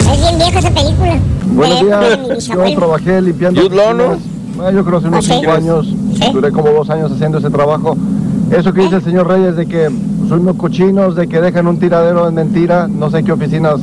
Es 0.00 0.20
bien 0.20 0.38
vieja 0.38 0.58
esa 0.58 0.70
película. 0.70 1.16
Buenos 1.46 1.80
De 1.80 1.86
de 1.86 2.26
días, 2.26 2.46
yo 2.46 2.64
trabajé 2.76 3.20
limpiando 3.22 3.60
oficinas. 3.66 4.18
Bueno, 4.56 4.70
yo 4.72 4.84
creo 4.84 4.98
hace 4.98 5.08
unos 5.08 5.24
¿Ah, 5.24 5.28
sí? 5.34 5.38
cinco 5.40 5.52
años, 5.52 5.86
duré 6.32 6.50
como 6.50 6.70
dos 6.70 6.90
años 6.90 7.12
haciendo 7.12 7.38
ese 7.38 7.50
trabajo. 7.50 7.96
Eso 8.50 8.72
que 8.72 8.82
dice 8.82 8.96
el 8.96 9.04
señor 9.04 9.28
Reyes 9.28 9.56
de 9.56 9.66
que 9.66 9.84
son 10.28 10.40
unos 10.40 10.56
cochinos, 10.56 11.14
de 11.14 11.28
que 11.28 11.40
dejan 11.40 11.66
un 11.68 11.78
tiradero 11.78 12.26
en 12.28 12.34
mentira, 12.34 12.88
no 12.88 13.10
sé 13.10 13.22
qué 13.22 13.32
oficinas 13.32 13.76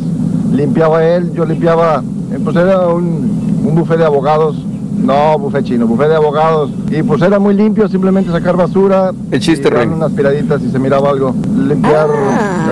limpiaba 0.51 1.03
él, 1.05 1.32
yo 1.34 1.45
limpiaba, 1.45 2.03
eh, 2.34 2.39
pues 2.43 2.55
era 2.55 2.88
un, 2.88 3.61
un 3.63 3.76
buffet 3.76 3.97
de 3.97 4.05
abogados, 4.05 4.57
no 5.06 5.38
buffet 5.38 5.64
chino, 5.64 5.88
buffet 5.88 6.10
de 6.10 6.16
abogados, 6.16 6.72
y 6.89 7.03
pues 7.03 7.22
era 7.22 7.39
muy 7.39 7.53
limpio, 7.53 7.88
simplemente 7.88 8.32
sacar 8.32 8.58
basura, 8.58 9.12
El 9.32 9.39
chiste, 9.39 9.70
Rey. 9.70 9.88
unas 9.88 10.12
piraditas 10.12 10.62
y 10.62 10.72
se 10.72 10.80
miraba 10.80 11.10
algo, 11.12 11.34
limpiar 11.58 12.08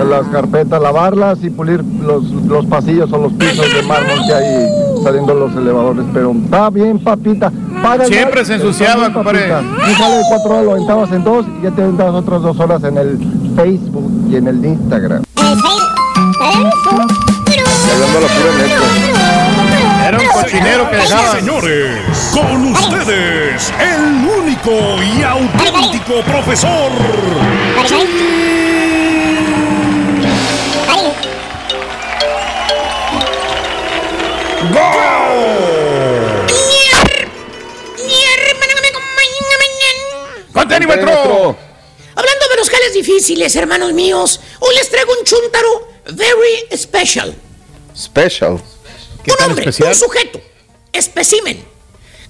las 0.08 0.26
carpetas, 0.28 0.80
lavarlas 0.80 1.42
y 1.42 1.50
pulir 1.50 1.82
los, 1.84 2.24
los 2.46 2.66
pasillos 2.66 3.12
o 3.12 3.18
los 3.18 3.32
pisos 3.34 3.66
de 3.72 3.82
mármol 3.86 4.18
que 4.26 4.34
hay 4.34 4.66
saliendo 5.02 5.34
los 5.34 5.54
elevadores, 5.54 6.04
pero 6.12 6.32
está 6.32 6.70
bien, 6.70 6.98
papita. 6.98 7.52
Siempre 8.06 8.44
se 8.44 8.54
ensuciaba, 8.54 9.12
compadre. 9.12 9.40
papita. 9.40 9.60
Un 9.60 9.94
jale 9.94 10.16
de 10.16 10.22
cuatro 10.28 10.50
horas 10.52 10.64
lo 10.64 10.70
aventabas 10.72 11.12
en 11.12 11.24
dos 11.24 11.46
y 11.60 11.64
ya 11.64 11.70
te 11.70 11.82
aventabas 11.82 12.14
otras 12.14 12.42
dos 12.42 12.58
horas 12.58 12.82
en 12.84 12.96
el 12.96 13.18
Facebook 13.54 14.10
y 14.30 14.36
en 14.36 14.48
el 14.48 14.64
Instagram. 14.64 15.22
Era 17.86 18.06
un 18.06 19.13
cochinero 20.34 20.90
que 20.90 20.96
dejaba. 20.96 21.36
Señores, 21.36 22.30
con 22.32 22.66
ustedes, 22.72 23.72
el 23.80 24.26
único 24.26 24.72
y 25.02 25.22
auténtico 25.22 26.22
profesor. 26.22 26.90
¡Ponte 40.52 40.74
animatro! 40.76 41.56
Hablando 42.16 42.48
de 42.48 42.56
los 42.56 42.70
jales 42.70 42.94
difíciles, 42.94 43.56
hermanos 43.56 43.92
míos, 43.92 44.40
hoy 44.60 44.74
les 44.76 44.88
traigo 44.88 45.12
un 45.18 45.24
chuntaro 45.24 45.88
very 46.12 46.76
special. 46.76 47.34
Special. 47.96 48.60
Un 49.32 49.50
hombre, 49.50 49.66
un 49.66 49.94
sujeto, 49.94 50.40
especimen, 50.92 51.64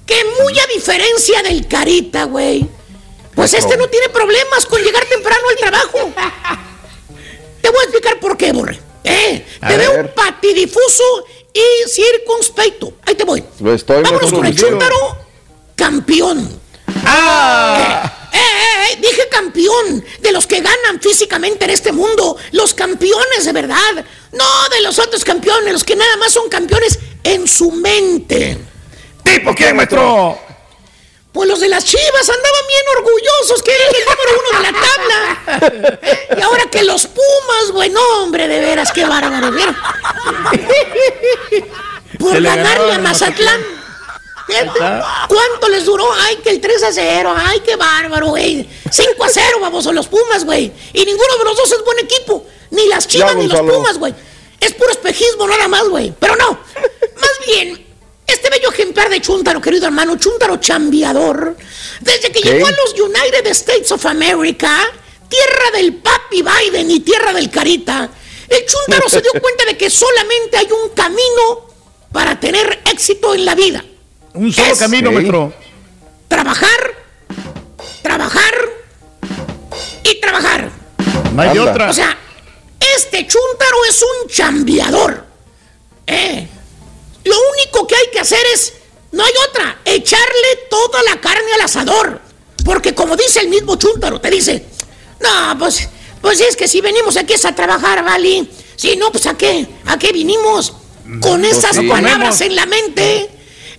que 0.07 0.16
muy 0.40 0.59
a 0.59 0.66
diferencia 0.66 1.42
del 1.42 1.66
carita, 1.66 2.24
güey, 2.24 2.68
pues 3.34 3.53
Eso. 3.55 3.66
este 3.66 3.76
no 3.76 3.88
tiene 3.88 4.09
problemas 4.09 4.66
con 4.66 4.80
llegar 4.82 5.05
temprano 5.07 5.42
al 5.49 5.57
trabajo. 5.57 6.12
Te 7.61 7.68
voy 7.70 7.78
a 7.78 7.82
explicar 7.82 8.20
por 8.20 8.36
qué, 8.36 8.53
Borre. 8.53 8.78
¿Eh? 9.03 9.45
Te 9.66 9.76
veo 9.76 10.14
patidifuso 10.14 11.26
y 11.53 11.88
circunspecto. 11.88 12.95
Ahí 13.07 13.14
te 13.14 13.24
voy. 13.24 13.45
Estoy 13.74 14.03
Vámonos 14.03 14.32
con 14.32 14.47
el 14.47 14.57
chúntaro 14.57 15.16
campeón. 15.74 16.61
¡Ah! 17.05 18.05
Eh, 18.05 18.23
eh, 18.35 18.93
eh, 18.93 18.99
dije 19.01 19.28
campeón, 19.30 20.05
de 20.20 20.32
los 20.32 20.47
que 20.47 20.61
ganan 20.61 21.01
físicamente 21.01 21.64
en 21.64 21.70
este 21.70 21.93
mundo, 21.93 22.37
los 22.53 22.74
campeones 22.74 23.45
de 23.45 23.53
verdad, 23.53 24.05
no 24.32 24.68
de 24.70 24.80
los 24.82 24.99
otros 24.99 25.24
campeones, 25.24 25.72
los 25.72 25.85
que 25.85 25.97
nada 25.97 26.16
más 26.16 26.32
son 26.32 26.49
campeones 26.49 26.99
en 27.22 27.47
su 27.47 27.70
mente. 27.70 28.59
¿Tipo 29.22 29.55
quién, 29.55 29.76
maestro? 29.76 30.39
Pues 31.32 31.49
los 31.49 31.61
de 31.61 31.68
las 31.68 31.85
Chivas 31.85 32.28
andaban 32.28 32.66
bien 32.68 32.82
orgullosos 32.97 33.62
que 33.62 33.72
eran 33.72 33.89
el 33.95 34.05
número 34.05 34.30
uno 34.41 34.51
de 34.59 34.64
la 34.64 34.72
tabla. 34.87 36.01
Eh, 36.03 36.28
Y 36.39 36.41
ahora 36.43 36.64
que 36.70 36.85
los 36.85 37.07
Pumas, 37.07 37.72
bueno, 37.72 38.01
hombre, 38.20 38.47
de 38.47 38.61
veras, 38.61 38.93
qué 38.93 39.05
bárbaro. 39.05 39.51
Por 42.20 42.41
ganarle 42.41 42.93
a 42.93 42.99
Mazatlán. 42.99 43.84
¿Cuánto 44.47 45.68
les 45.68 45.84
duró? 45.84 46.07
Ay, 46.12 46.36
que 46.36 46.51
el 46.51 46.61
3 46.61 46.82
a 46.82 46.92
0. 46.92 47.34
Ay, 47.36 47.61
qué 47.61 47.76
bárbaro, 47.76 48.28
güey. 48.28 48.68
5 48.90 49.24
a 49.24 49.28
0, 49.28 49.59
vamos, 49.61 49.84
los 49.86 50.07
Pumas, 50.07 50.45
güey. 50.45 50.72
Y 50.92 51.05
ninguno 51.05 51.38
de 51.38 51.45
los 51.45 51.57
dos 51.57 51.72
es 51.72 51.84
buen 51.84 51.99
equipo. 52.01 52.47
Ni 52.70 52.86
las 52.88 53.07
Chivas 53.07 53.32
Ya, 53.32 53.38
ni 53.38 53.47
los. 53.47 53.61
Pumas, 53.61 53.99
güey. 53.99 54.14
Es 54.61 54.72
puro 54.74 54.90
espejismo 54.90 55.47
nada 55.47 55.68
más, 55.68 55.88
güey. 55.88 56.12
Pero 56.18 56.36
no. 56.36 56.51
Más 56.51 57.47
bien, 57.47 57.86
este 58.26 58.51
bello 58.51 58.70
ejemplar 58.70 59.09
de 59.11 59.20
Chuntaro, 59.20 59.61
querido 59.61 59.86
hermano, 59.86 60.16
Chuntaro 60.16 60.57
chambeador, 60.57 61.57
desde 62.01 62.32
que 62.32 62.40
¿Qué? 62.40 62.51
llegó 62.51 62.66
a 62.66 62.70
los 62.70 62.95
United 62.99 63.47
States 63.49 63.92
of 63.92 64.05
America, 64.07 64.80
tierra 65.28 65.70
del 65.74 65.95
papi 65.97 66.42
Biden 66.42 66.90
y 66.90 67.01
tierra 67.01 67.32
del 67.32 67.51
Carita, 67.51 68.09
el 68.49 68.64
Chuntaro 68.66 69.09
se 69.09 69.20
dio 69.20 69.32
cuenta 69.40 69.64
de 69.66 69.76
que 69.76 69.90
solamente 69.90 70.57
hay 70.57 70.68
un 70.70 70.90
camino 70.90 71.68
para 72.12 72.38
tener 72.40 72.82
éxito 72.90 73.34
en 73.34 73.45
la 73.45 73.55
vida. 73.55 73.84
Un 74.35 74.53
solo 74.53 74.72
Es- 74.72 74.78
camino, 74.78 75.11
Sí. 75.11 75.14
maestro. 75.14 75.53
Trabajar, 76.28 76.95
trabajar 78.03 78.55
y 80.03 80.20
trabajar. 80.20 80.70
No 81.32 81.43
hay 81.43 81.51
Anda. 81.51 81.70
otra. 81.70 81.91
O 81.91 81.93
sea, 81.93 82.16
este 82.97 83.26
chúntaro 83.26 83.85
es 83.89 84.03
un 84.03 84.28
chambeador. 84.28 85.24
Eh, 86.07 86.49
lo 87.24 87.35
único 87.53 87.87
que 87.87 87.95
hay 87.97 88.07
que 88.12 88.20
hacer 88.20 88.41
es, 88.55 88.74
no 89.12 89.24
hay 89.24 89.32
otra, 89.49 89.78
echarle 89.85 90.57
toda 90.68 91.03
la 91.05 91.20
carne 91.20 91.53
al 91.55 91.61
asador. 91.62 92.20
Porque 92.64 92.95
como 92.95 93.16
dice 93.16 93.41
el 93.41 93.49
mismo 93.49 93.76
chúntaro, 93.76 94.20
te 94.20 94.30
dice, 94.30 94.64
no, 95.20 95.59
pues, 95.59 95.89
pues 96.20 96.41
es 96.41 96.57
que 96.57 96.66
si 96.66 96.80
venimos 96.80 97.16
aquí 97.16 97.35
es 97.35 97.45
a 97.45 97.55
trabajar, 97.55 98.03
¿vale? 98.05 98.47
Si 98.76 98.97
no, 98.97 99.12
pues 99.12 99.26
¿a 99.26 99.35
qué? 99.37 99.66
¿A 99.87 99.99
qué 99.99 100.12
vinimos? 100.12 100.72
Con 101.20 101.41
Pues 101.43 101.59
esas 101.59 101.76
sí. 101.76 101.87
palabras 101.87 102.41
en 102.41 102.57
la 102.57 102.64
mente, 102.66 103.28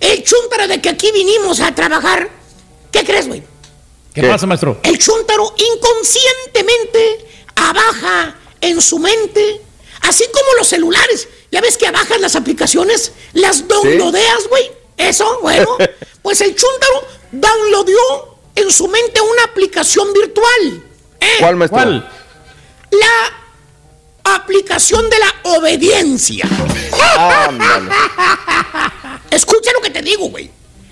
el 0.00 0.22
chúntaro 0.22 0.68
de 0.68 0.80
que 0.80 0.88
aquí 0.88 1.10
vinimos 1.12 1.60
a 1.60 1.74
trabajar, 1.74 2.28
¿qué 2.92 3.04
crees, 3.04 3.28
güey? 3.28 3.42
¿Qué, 4.14 4.22
¿Qué? 4.22 4.28
pasa, 4.28 4.46
maestro? 4.46 4.80
El 4.82 4.98
chúntaro 4.98 5.54
inconscientemente 5.74 7.26
abaja 7.54 8.34
en 8.60 8.80
su 8.80 8.98
mente, 8.98 9.60
así 10.02 10.24
como 10.32 10.54
los 10.58 10.68
celulares. 10.68 11.28
Ya 11.50 11.60
ves 11.60 11.76
que 11.76 11.86
abajas 11.86 12.20
las 12.20 12.36
aplicaciones, 12.36 13.12
las 13.32 13.66
downloadeas, 13.68 14.48
güey. 14.48 14.70
Eso, 14.96 15.40
bueno. 15.42 15.76
Pues 16.26 16.40
el 16.40 16.56
chúntaro 16.56 17.06
downloadó 17.30 18.38
en 18.56 18.68
su 18.72 18.88
mente 18.88 19.20
una 19.20 19.44
aplicación 19.44 20.12
virtual. 20.12 20.82
¿Eh? 21.20 21.36
¿Cuál, 21.38 21.54
maestro? 21.54 21.78
¿Cuál? 21.78 22.10
La 22.90 23.45
aplicación 24.34 25.08
de 25.08 25.18
la 25.18 25.34
obediencia. 25.56 26.48
Escucha 29.30 29.72
lo 29.72 29.80
que 29.80 29.90
te 29.90 30.02
digo, 30.02 30.28
güey. 30.28 30.50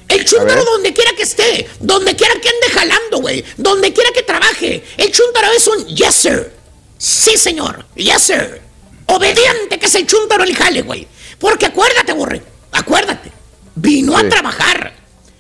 El 0.08 0.24
chúntaro 0.24 0.64
donde 0.64 0.92
quiera 0.92 1.12
que 1.16 1.22
esté, 1.22 1.68
donde 1.80 2.14
quiera 2.14 2.34
que 2.40 2.48
ande 2.48 2.68
jalando, 2.72 3.18
güey, 3.18 3.44
donde 3.56 3.92
quiera 3.92 4.10
que 4.12 4.22
trabaje, 4.22 4.84
el 4.96 5.10
chúntaro 5.10 5.50
es 5.52 5.66
un 5.66 5.86
yes 5.88 6.14
sir. 6.14 6.52
Sí, 6.98 7.36
señor, 7.36 7.86
yes 7.96 8.22
sir. 8.22 8.60
Obediente 9.06 9.78
que 9.78 9.86
es 9.86 9.94
el 9.94 10.06
chúntaro 10.06 10.44
el 10.44 10.54
jale, 10.54 10.82
güey. 10.82 11.06
Porque 11.38 11.66
acuérdate, 11.66 12.12
borre, 12.12 12.42
acuérdate. 12.72 13.32
Vino 13.74 14.16
a 14.16 14.28
trabajar. 14.28 14.94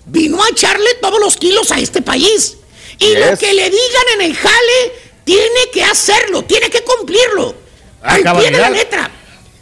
Vino 0.06 0.42
a 0.42 0.48
echarle 0.48 0.94
todos 1.00 1.20
los 1.20 1.36
kilos 1.36 1.70
a 1.70 1.78
este 1.78 2.02
país. 2.02 2.56
Y 2.98 3.14
lo 3.14 3.36
que 3.38 3.52
le 3.52 3.70
digan 3.70 4.04
en 4.14 4.22
el 4.22 4.36
jale, 4.36 4.92
tiene 5.24 5.70
que 5.72 5.82
hacerlo, 5.82 6.44
tiene 6.44 6.70
que 6.70 6.82
cumplirlo. 6.84 7.54
A 8.04 8.14
Al 8.14 8.22
pie 8.38 8.50
de 8.50 8.58
la 8.58 8.70
letra. 8.70 9.10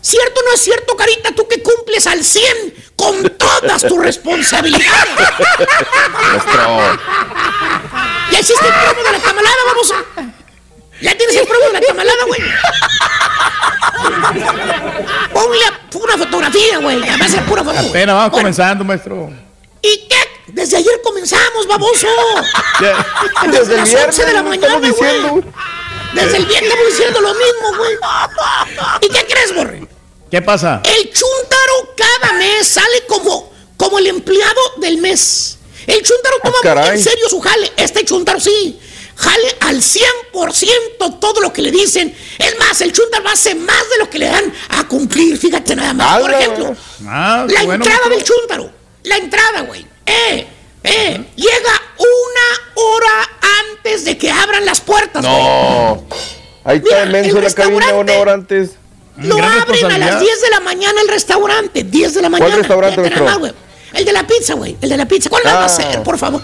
¿Cierto 0.01 0.41
o 0.41 0.45
no 0.49 0.53
es 0.55 0.61
cierto, 0.61 0.97
Carita? 0.97 1.31
Tú 1.33 1.47
que 1.47 1.63
cumples 1.63 2.07
al 2.09 2.25
100 2.25 2.75
con 2.97 3.23
todas 3.39 3.83
tus 3.83 3.99
responsabilidades. 4.03 5.09
Maestro. 6.13 6.99
¿Ya 8.33 8.41
hiciste 8.41 8.67
el 8.67 8.73
promo 8.75 9.03
de 9.05 9.13
la 9.13 9.19
tamalada, 9.21 9.57
vamos? 9.67 9.95
¿Ya 11.01 11.17
tienes 11.17 11.37
el 11.37 11.47
promo 11.47 11.67
de 11.67 11.73
la 11.75 11.81
tamalada, 11.81 12.25
güey? 12.27 12.41
Ponle 15.33 15.59
a- 15.67 15.81
una 15.99 16.19
fotografía, 16.19 16.79
güey. 16.79 16.97
Además 17.09 17.35
es 17.35 17.43
pura 17.43 17.63
foto. 17.63 17.79
Apenas 17.79 18.15
vamos 18.17 18.31
Bueno, 18.31 18.33
comenzando, 18.33 18.85
maestro. 18.85 19.31
¿Y 19.83 20.09
qué? 20.09 20.17
Desde 20.49 20.77
ayer 20.79 21.01
comenzamos, 21.03 21.67
baboso. 21.69 22.09
Ya. 22.81 23.07
Desde 23.51 23.77
las 23.77 23.95
11 23.95 24.25
de 24.25 24.33
la 24.33 24.41
estamos 24.41 24.59
mañana, 24.59 24.79
güey. 25.31 25.45
Desde 26.15 26.37
el 26.37 26.47
viernes 26.47 26.71
estamos 26.73 26.87
diciendo 26.89 27.21
lo 27.21 27.35
mismo, 27.35 27.77
güey. 27.79 27.97
¿Y 29.01 29.09
qué 29.09 29.27
crees, 29.27 29.55
Borre? 29.55 29.87
¿Qué 30.31 30.43
pasa? 30.43 30.81
El 30.85 31.11
chuntaro 31.13 31.95
cada 31.97 32.33
mes 32.35 32.67
sale 32.69 33.05
como, 33.07 33.53
como 33.77 33.99
el 33.99 34.07
empleado 34.07 34.61
del 34.79 34.99
mes. 34.99 35.59
El 35.87 36.03
chuntaro 36.03 36.37
toma 36.43 36.53
muy 36.57 36.63
caray. 36.63 36.97
en 36.99 37.03
serio 37.05 37.29
su 37.29 37.41
jale. 37.41 37.73
Este 37.77 38.05
chuntaro 38.05 38.41
sí. 38.41 38.79
Jale 39.15 39.57
al 39.61 39.77
100% 39.83 41.19
todo 41.21 41.41
lo 41.41 41.53
que 41.53 41.63
le 41.63 41.71
dicen. 41.71 42.15
Es 42.39 42.59
más, 42.59 42.81
el 42.81 42.93
chuntaro 42.93 43.29
hace 43.29 43.55
más 43.55 43.89
de 43.91 43.99
lo 43.99 44.09
que 44.09 44.19
le 44.19 44.27
dan 44.27 44.53
a 44.71 44.89
cumplir. 44.89 45.37
Fíjate 45.39 45.77
nada 45.77 45.93
más. 45.93 46.21
Por 46.21 46.33
ejemplo, 46.33 46.77
Ah, 47.07 47.47
la 47.49 47.63
bueno, 47.65 47.85
entrada 47.85 48.09
del 48.09 48.25
chúntaro. 48.25 48.71
La 49.05 49.17
entrada, 49.17 49.61
güey. 49.63 49.87
Eh, 50.07 50.47
eh. 50.85 51.25
Llega 51.37 51.83
una 51.99 52.73
hora 52.83 53.31
antes 53.85 54.05
de 54.05 54.17
que 54.17 54.31
abran 54.31 54.65
las 54.65 54.81
puertas, 54.81 55.25
güey. 55.25 55.43
No. 55.43 56.05
Ahí 56.65 56.77
está 56.79 56.89
Mira, 56.91 57.03
el 57.03 57.11
menso 57.11 57.31
el 57.31 57.37
en 57.39 57.45
la 57.45 57.51
cabina 57.55 57.79
restaurante. 57.81 58.13
una 58.13 58.21
hora 58.21 58.33
antes. 58.35 58.71
Lo 59.17 59.37
Gran 59.37 59.61
abren 59.61 59.93
a 59.93 59.99
las 59.99 60.21
10 60.21 60.41
de 60.41 60.51
la 60.51 60.61
mañana 60.61 61.01
el 61.01 61.09
restaurante. 61.09 61.83
10 61.85 62.15
de 62.15 62.23
la 62.23 62.29
mañana. 62.29 62.57
restaurante, 62.57 63.01
maestro? 63.01 63.25
más, 63.25 63.39
güey. 63.39 63.53
El 63.93 64.05
de 64.05 64.13
la 64.13 64.27
pizza, 64.27 64.55
güey. 64.55 64.77
El 64.81 64.89
de 64.89 64.97
la 64.97 65.07
pizza. 65.07 65.29
¿Cuál 65.29 65.45
más 65.45 65.55
va 65.55 65.63
a 65.63 65.67
Ah. 65.67 65.69
ser, 65.69 66.03
por 66.03 66.19
favor? 66.19 66.41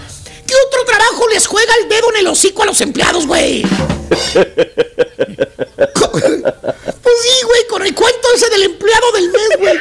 ¿Qué 0.46 0.54
otro 0.66 0.84
trabajo 0.84 1.28
les 1.32 1.46
juega 1.46 1.72
el 1.82 1.88
dedo 1.88 2.10
en 2.12 2.16
el 2.20 2.26
hocico 2.26 2.62
a 2.62 2.66
los 2.66 2.80
empleados, 2.80 3.26
güey? 3.26 3.62
Sí, 7.22 7.42
güey, 7.44 7.66
con 7.68 7.82
el 7.86 7.94
cuento 7.94 8.28
ese 8.34 8.48
del 8.50 8.62
empleado 8.64 9.12
del 9.12 9.30
mes, 9.30 9.48
güey. 9.58 9.78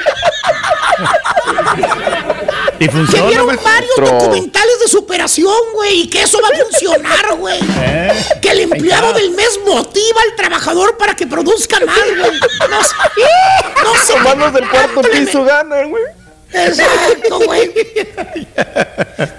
Y 2.79 2.85
Que 2.85 2.91
funciona, 2.91 3.27
vieron 3.27 3.47
maestro. 3.47 3.69
varios 3.71 3.95
documentales 3.95 4.79
de 4.79 4.87
superación, 4.87 5.53
güey, 5.73 6.01
y 6.01 6.09
que 6.09 6.21
eso 6.23 6.39
va 6.41 6.47
a 6.49 6.63
funcionar, 6.63 7.35
güey. 7.35 7.59
Eh, 7.81 8.13
Que 8.41 8.49
el 8.51 8.59
empleado 8.61 9.13
del 9.13 9.31
mes 9.31 9.59
motiva 9.65 10.21
al 10.21 10.35
trabajador 10.35 10.97
para 10.97 11.15
que 11.15 11.25
produzca 11.27 11.79
más, 11.85 11.97
güey. 12.17 12.39
No 12.69 12.83
sé. 12.83 12.95
No 13.83 13.93
sé. 14.03 14.13
Los 14.15 14.23
manos 14.23 14.53
del 14.53 14.67
cuarto 14.69 15.01
piso 15.01 15.43
ganan, 15.43 15.89
güey. 15.89 16.03
Exacto, 16.53 17.39
güey. 17.39 17.67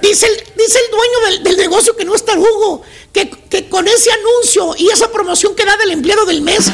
Dice 0.02 0.26
el, 0.26 0.36
dice 0.56 0.78
el 0.84 0.90
dueño 0.90 1.20
del, 1.26 1.42
del 1.42 1.56
negocio 1.56 1.96
que 1.96 2.04
no 2.04 2.14
está 2.14 2.34
Hugo, 2.38 2.82
que, 3.12 3.30
que 3.30 3.68
con 3.68 3.86
ese 3.86 4.10
anuncio 4.12 4.74
y 4.76 4.90
esa 4.90 5.10
promoción 5.10 5.54
que 5.54 5.64
da 5.64 5.76
del 5.76 5.90
empleado 5.92 6.24
del 6.26 6.42
mes, 6.42 6.70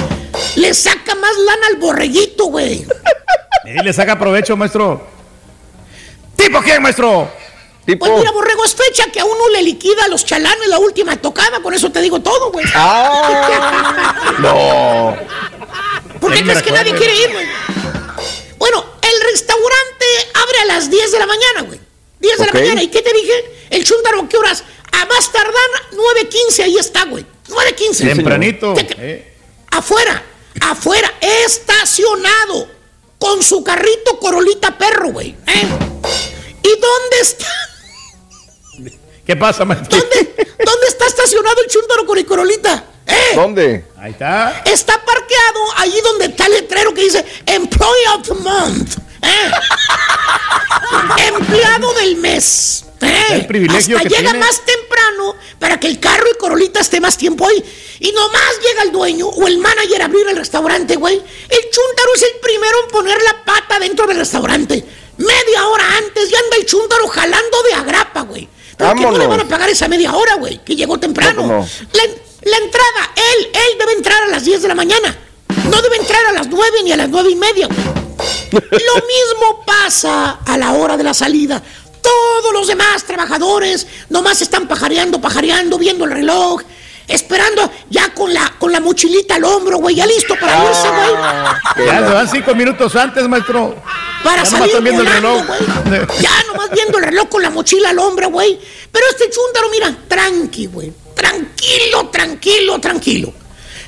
le 0.57 0.72
saca 0.74 1.14
más 1.14 1.37
lana 1.37 1.66
al 1.68 1.76
borreguito, 1.76 2.47
güey. 2.47 2.87
Y 3.64 3.82
le 3.82 3.93
saca 3.93 4.18
provecho, 4.18 4.57
maestro. 4.57 5.07
¿Tipo 6.37 6.61
quién, 6.62 6.82
maestro? 6.82 7.30
Tipo. 7.87 8.07
Pues 8.07 8.18
mira, 8.18 8.30
borrego, 8.32 8.64
es 8.64 8.74
fecha 8.74 9.05
que 9.12 9.20
a 9.20 9.24
uno 9.24 9.49
le 9.51 9.62
liquida 9.62 10.05
a 10.05 10.09
los 10.09 10.24
chalanes 10.24 10.68
la 10.68 10.78
última 10.78 11.16
tocada, 11.16 11.61
con 11.61 11.74
eso 11.74 11.91
te 11.91 12.01
digo 12.01 12.20
todo, 12.20 12.51
güey. 12.51 12.66
Ah. 12.74 14.35
No. 14.39 15.16
¿Por 16.20 16.32
qué 16.32 16.43
crees 16.43 16.62
que 16.62 16.72
nadie 16.72 16.95
quiere 16.95 17.14
ir, 17.14 17.32
güey? 17.32 17.47
Bueno, 18.59 18.85
el 19.14 19.20
restaurante 19.32 20.06
abre 20.34 20.58
a 20.60 20.64
las 20.66 20.90
10 20.90 21.12
de 21.12 21.18
la 21.18 21.26
mañana, 21.26 21.62
güey. 21.62 21.80
10 22.20 22.38
de 22.38 22.46
la 22.46 22.52
mañana. 22.52 22.82
¿Y 22.82 22.88
qué 22.88 23.02
te 23.02 23.12
dije? 23.12 23.66
El 23.70 23.84
chúndaro, 23.84 24.28
¿qué 24.28 24.36
horas? 24.36 24.64
A 24.92 25.04
más 25.06 25.30
tardar 25.32 25.52
9.15, 25.92 26.62
ahí 26.64 26.76
está, 26.78 27.04
güey. 27.04 27.24
9.15. 27.48 28.14
Tempranito. 28.14 28.74
Te- 28.74 28.86
Eh, 28.98 29.30
Afuera, 29.70 30.22
afuera, 30.60 31.12
estacionado, 31.20 32.68
con 33.18 33.42
su 33.42 33.64
carrito 33.64 34.18
corolita 34.20 34.78
perro, 34.78 35.08
güey. 35.10 35.30
¿eh? 35.46 35.66
¿Y 36.62 36.68
dónde 36.80 37.20
está? 37.20 37.46
¿Qué 39.26 39.34
pasa, 39.36 39.64
maestro? 39.64 39.98
¿Dónde, 39.98 40.34
¿Dónde 40.64 40.86
está 40.86 41.06
estacionado 41.06 41.62
el 41.62 41.68
chúndaro 41.68 42.06
con 42.06 42.18
el 42.18 42.26
corolita? 42.26 42.84
¿Eh? 43.07 43.34
¿Dónde? 43.34 43.84
Ahí 43.98 44.12
está. 44.12 44.62
Está 44.64 44.94
parqueado 45.05 45.61
allí 45.76 46.00
donde 46.02 46.26
está 46.26 46.46
el 46.46 46.52
letrero 46.52 46.94
que 46.94 47.02
dice 47.02 47.24
Employee 47.46 48.07
of 48.14 48.28
the 48.28 48.34
Month. 48.34 48.98
¿eh? 49.22 49.50
Empleado 51.28 51.92
del 51.94 52.16
mes. 52.16 52.84
¿eh? 53.00 53.26
El 53.30 53.46
privilegio 53.46 53.96
Hasta 53.96 54.09
que 54.09 54.14
llega 54.14 54.30
tiene. 54.30 54.44
más 54.44 54.61
temprano 54.64 55.36
para 55.59 55.78
que 55.78 55.86
el 55.86 56.00
carro 56.00 56.24
y 56.32 56.38
Corolita 56.38 56.80
esté 56.80 57.00
más 57.00 57.16
tiempo 57.16 57.46
ahí. 57.46 57.62
Y 58.00 58.12
nomás 58.12 58.59
llega 58.66 58.82
el 58.82 58.92
dueño 58.92 59.28
o 59.28 59.46
el 59.46 59.59
manager 59.59 60.02
a 60.02 60.05
abrir 60.07 60.26
el 60.28 60.36
restaurante, 60.36 60.96
güey. 60.96 61.14
El 61.16 61.70
chúntaro 61.70 62.14
es 62.16 62.22
el 62.22 62.40
primero 62.40 62.84
en 62.84 62.90
poner 62.90 63.22
la 63.22 63.44
pata 63.44 63.78
dentro 63.78 64.07
del 64.07 64.18
restaurante. 64.18 64.84
Media 65.16 65.68
hora 65.68 65.96
antes 65.98 66.28
ya 66.28 66.38
anda 66.38 66.57
el 66.57 66.66
chúntaro 66.66 67.07
jalando 67.09 67.62
de 67.62 67.74
agrapa, 67.74 68.22
güey. 68.22 68.48
Porque 68.76 69.02
no 69.02 69.16
le 69.16 69.26
van 69.26 69.40
a 69.40 69.48
pagar 69.48 69.68
esa 69.68 69.86
media 69.86 70.12
hora, 70.12 70.34
güey, 70.34 70.59
que 70.64 70.74
llegó 70.74 70.98
temprano. 70.98 71.42
No, 71.42 71.59
no. 71.61 71.68
La, 71.92 72.02
la 72.45 72.57
entrada, 72.59 73.12
él, 73.16 73.47
él 73.53 73.78
debe 73.78 73.92
entrar 73.92 74.22
a 74.22 74.28
las 74.28 74.45
10 74.45 74.62
de 74.62 74.68
la 74.68 74.74
mañana. 74.74 75.16
No 75.70 75.80
debe 75.80 75.97
entrar 75.97 76.26
a 76.26 76.32
las 76.32 76.49
9 76.49 76.78
ni 76.84 76.92
a 76.92 76.97
las 76.97 77.09
9 77.09 77.30
y 77.30 77.36
media. 77.36 77.68
Lo 77.68 78.61
mismo 78.61 79.64
pasa 79.66 80.40
a 80.45 80.59
la 80.59 80.72
hora 80.72 80.97
de 80.97 81.05
la 81.05 81.14
salida. 81.14 81.62
Todos 82.01 82.53
los 82.53 82.66
demás 82.66 83.05
trabajadores 83.05 83.86
nomás 84.11 84.42
están 84.42 84.68
pajareando, 84.68 85.20
pajareando, 85.20 85.78
viendo 85.78 86.05
el 86.05 86.11
reloj, 86.11 86.61
esperando 87.09 87.70
ya 87.90 88.12
con 88.14 88.32
la, 88.32 88.55
con 88.59 88.72
la 88.72 88.80
mochilita 88.80 89.36
al 89.36 89.44
hombro, 89.44 89.78
güey, 89.78 89.96
ya 89.96 90.07
listo 90.07 90.34
para 90.36 90.64
irse, 90.64 90.88
güey. 90.88 91.86
Ya 91.86 92.07
se 92.07 92.14
van 92.14 92.28
cinco 92.28 92.55
minutos 92.55 92.94
antes, 92.96 93.28
maestro. 93.28 93.76
Para 94.22 94.42
ya 94.42 94.50
nomás 94.50 94.70
salir 94.70 94.82
viendo 94.82 95.02
el 95.02 95.09
reloj. 95.09 95.46
güey. 95.46 95.61
Ya 96.20 96.42
nomás 96.46 96.70
viendo 96.70 96.98
el 96.98 97.05
reloj 97.05 97.28
con 97.28 97.42
la 97.42 97.50
mochila 97.50 97.90
al 97.90 97.98
hombro, 97.98 98.30
güey. 98.30 98.59
Pero 98.90 99.07
este 99.11 99.30
chúndaro, 99.30 99.68
mira, 99.70 99.94
tranqui, 100.09 100.66
güey. 100.66 100.92
Tranquilo, 101.14 102.09
tranquilo, 102.11 102.78
tranquilo. 102.80 103.32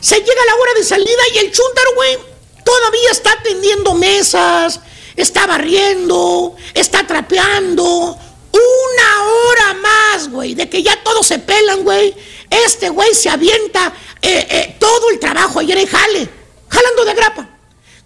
Se 0.01 0.17
llega 0.17 0.45
la 0.47 0.55
hora 0.55 0.73
de 0.77 0.85
salida 0.85 1.23
y 1.35 1.39
el 1.39 1.51
chúndaro, 1.53 1.95
güey, 1.95 2.19
todavía 2.65 3.11
está 3.11 3.33
atendiendo 3.33 3.95
mesas, 3.95 4.81
está 5.17 5.47
barriendo, 5.47 6.55
está 6.75 7.07
trapeando. 7.07 8.19
Una 8.57 9.25
hora 9.31 9.75
más, 9.75 10.31
güey, 10.31 10.55
de 10.55 10.69
que 10.69 10.83
ya 10.83 11.03
todos 11.03 11.27
se 11.27 11.39
pelan, 11.39 11.83
güey. 11.85 12.15
Este 12.49 12.89
güey 12.89 13.15
se 13.15 13.29
avienta 13.29 13.93
eh, 14.23 14.47
eh, 14.51 14.77
todo 14.79 15.11
el 15.11 15.19
trabajo 15.19 15.59
ayer 15.61 15.79
en 15.79 15.87
jale, 15.87 16.29
jalando 16.69 17.05
de 17.05 17.15
grapa. 17.15 17.49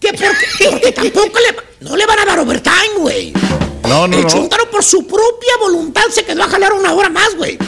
Que 0.00 0.12
porque, 0.12 0.70
porque 0.70 0.92
tampoco 0.92 1.38
le, 1.38 1.88
no 1.88 1.96
le 1.96 2.06
van 2.06 2.18
a 2.20 2.24
dar 2.24 2.38
overtime, 2.40 2.94
güey. 2.98 3.32
No, 3.86 4.06
no, 4.08 4.16
El 4.16 4.22
no. 4.22 4.28
chúntaro 4.28 4.70
por 4.70 4.82
su 4.82 5.06
propia 5.06 5.56
voluntad 5.60 6.04
se 6.12 6.24
quedó 6.24 6.42
a 6.42 6.48
jalar 6.48 6.72
una 6.72 6.92
hora 6.94 7.10
más, 7.10 7.34
güey. 7.36 7.58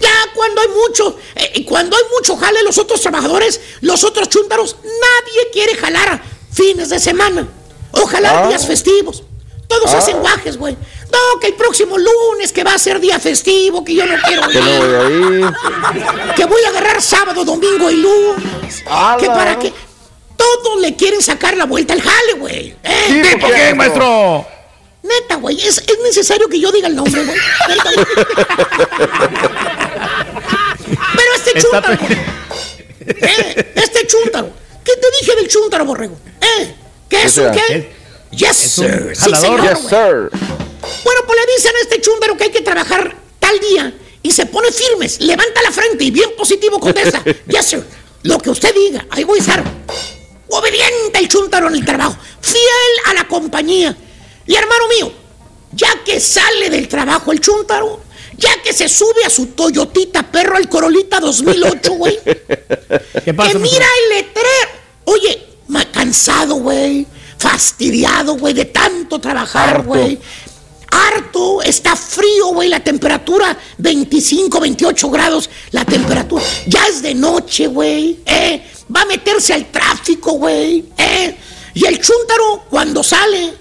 Ya 0.00 0.12
cuando 0.34 0.60
hay 0.60 0.68
mucho, 0.68 1.18
eh, 1.34 1.52
y 1.56 1.64
cuando 1.64 1.96
hay 1.96 2.02
mucho 2.16 2.36
jale 2.36 2.62
los 2.62 2.78
otros 2.78 3.00
trabajadores, 3.00 3.60
los 3.80 4.04
otros 4.04 4.28
chúntaros, 4.28 4.76
nadie 4.82 5.50
quiere 5.52 5.74
jalar 5.76 6.22
fines 6.52 6.88
de 6.88 6.98
semana 7.00 7.48
o 7.92 8.06
jalar 8.06 8.44
Ah. 8.44 8.48
días 8.48 8.66
festivos. 8.66 9.22
Todos 9.66 9.90
Ah. 9.92 9.98
hacen 9.98 10.18
guajes, 10.20 10.56
güey. 10.56 10.76
No, 11.12 11.40
que 11.40 11.48
el 11.48 11.54
próximo 11.54 11.96
lunes, 11.98 12.52
que 12.52 12.62
va 12.64 12.74
a 12.74 12.78
ser 12.78 13.00
día 13.00 13.18
festivo, 13.18 13.84
que 13.84 13.94
yo 13.94 14.06
no 14.06 14.14
quiero 14.26 14.48
Que 14.48 14.60
no 14.60 14.70
ir. 14.70 14.78
voy 14.78 14.94
a 14.94 15.10
ir. 15.48 16.34
Que 16.36 16.44
voy 16.44 16.62
a 16.64 16.68
agarrar 16.68 17.02
sábado, 17.02 17.44
domingo 17.44 17.90
y 17.90 17.96
lunes. 17.96 18.84
Que 19.18 19.26
para 19.26 19.58
que 19.58 19.72
todos 20.36 20.80
le 20.80 20.94
quieren 20.96 21.20
sacar 21.20 21.56
la 21.56 21.66
vuelta 21.66 21.92
al 21.94 22.00
jale, 22.02 22.32
güey. 22.38 22.74
¿Eh? 22.82 23.04
Sí, 23.08 23.22
¿Tipo 23.22 23.40
porque- 23.46 23.56
qué, 23.56 23.74
maestro? 23.74 24.46
Neta, 25.02 25.36
güey, 25.36 25.56
es, 25.58 25.78
es 25.78 25.98
necesario 26.02 26.46
que 26.48 26.60
yo 26.60 26.70
diga 26.70 26.86
el 26.86 26.94
nombre, 26.94 27.24
güey. 27.24 27.38
Pero 31.16 31.34
este 31.36 31.60
chúntaro, 31.60 31.96
güey, 31.96 32.18
eh, 33.06 33.72
este 33.76 34.06
chúntaro, 34.06 34.50
¿qué 34.84 34.92
te 34.96 35.06
dije 35.20 35.36
del 35.36 35.48
chúntaro, 35.48 35.84
borrego? 35.84 36.16
¿Eh? 36.40 36.74
¿Qué 37.08 37.22
es 37.24 37.36
un 37.38 37.50
qué? 37.52 37.92
Yes, 38.30 38.56
sir. 38.56 39.12
Sí, 39.14 39.30
señor, 39.34 39.62
Yes, 39.62 39.78
sir. 39.88 40.30
Bueno, 41.04 41.20
pues 41.26 41.38
le 41.38 41.52
dicen 41.54 41.76
a 41.76 41.80
este 41.80 42.00
chúndaro 42.00 42.36
que 42.36 42.44
hay 42.44 42.50
que 42.50 42.60
trabajar 42.62 43.16
tal 43.38 43.58
día 43.60 43.94
y 44.22 44.30
se 44.30 44.46
pone 44.46 44.70
firmes, 44.70 45.20
levanta 45.20 45.62
la 45.62 45.70
frente 45.70 46.04
y 46.04 46.10
bien 46.10 46.30
positivo 46.36 46.78
contesta, 46.78 47.22
yes 47.46 47.66
sir, 47.66 47.84
lo 48.22 48.38
que 48.38 48.50
usted 48.50 48.74
diga, 48.74 49.06
ahí 49.10 49.24
voy 49.24 49.38
a 49.38 49.42
estar. 49.42 49.64
Obediente 50.48 51.18
el 51.18 51.28
chúntaro 51.28 51.68
en 51.68 51.74
el 51.74 51.84
trabajo, 51.84 52.16
fiel 52.40 52.64
a 53.06 53.14
la 53.14 53.28
compañía. 53.28 53.96
Y 54.46 54.54
hermano 54.54 54.88
mío, 54.88 55.12
ya 55.72 56.02
que 56.04 56.18
sale 56.18 56.70
del 56.70 56.88
trabajo 56.88 57.30
el 57.30 57.40
chúntaro, 57.40 58.02
ya 58.36 58.60
que 58.62 58.72
se 58.72 58.88
sube 58.88 59.24
a 59.24 59.30
su 59.30 59.46
Toyotita 59.48 60.24
perro 60.30 60.56
al 60.56 60.68
Corolita 60.68 61.20
2008, 61.20 61.92
güey, 61.92 62.18
¿Qué 63.24 63.32
pasa, 63.32 63.52
que 63.52 63.58
mira 63.58 63.86
el 64.04 64.16
letrero. 64.16 64.80
Oye, 65.04 65.50
cansado, 66.00 66.56
güey. 66.56 67.06
Fastidiado, 67.38 68.36
güey, 68.36 68.52
de 68.52 68.66
tanto 68.66 69.18
trabajar, 69.18 69.82
güey. 69.82 70.18
Harto, 70.90 71.62
está 71.62 71.94
frío, 71.94 72.48
güey, 72.48 72.68
la 72.68 72.80
temperatura 72.80 73.56
25, 73.78 74.60
28 74.60 75.10
grados, 75.10 75.50
la 75.70 75.84
temperatura. 75.84 76.42
Ya 76.66 76.84
es 76.86 77.02
de 77.02 77.14
noche, 77.14 77.66
güey, 77.68 78.18
¿eh? 78.26 78.62
Va 78.94 79.02
a 79.02 79.06
meterse 79.06 79.54
al 79.54 79.70
tráfico, 79.70 80.32
güey, 80.32 80.84
¿eh? 80.98 81.36
Y 81.74 81.86
el 81.86 82.00
chúntaro, 82.00 82.64
cuando 82.68 83.02
sale 83.02 83.54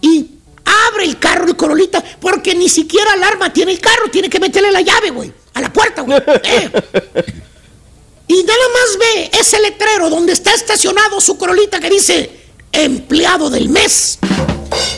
y 0.00 0.30
abre 0.64 1.04
el 1.04 1.18
carro 1.18 1.46
el 1.46 1.56
Corolita, 1.56 2.02
porque 2.20 2.54
ni 2.54 2.68
siquiera 2.68 3.12
alarma 3.12 3.52
tiene 3.52 3.72
el 3.72 3.80
carro, 3.80 4.08
tiene 4.10 4.30
que 4.30 4.38
meterle 4.38 4.70
la 4.70 4.80
llave, 4.80 5.10
güey, 5.10 5.32
a 5.54 5.60
la 5.60 5.72
puerta, 5.72 6.02
güey, 6.02 6.18
¿eh? 6.44 6.70
Y 8.28 8.42
nada 8.42 8.68
más 8.72 8.98
ve 8.98 9.30
ese 9.38 9.60
letrero 9.60 10.10
donde 10.10 10.32
está 10.32 10.52
estacionado 10.52 11.20
su 11.20 11.38
corolita 11.38 11.78
que 11.78 11.90
dice 11.90 12.30
empleado 12.72 13.50
del 13.50 13.68
mes, 13.68 14.18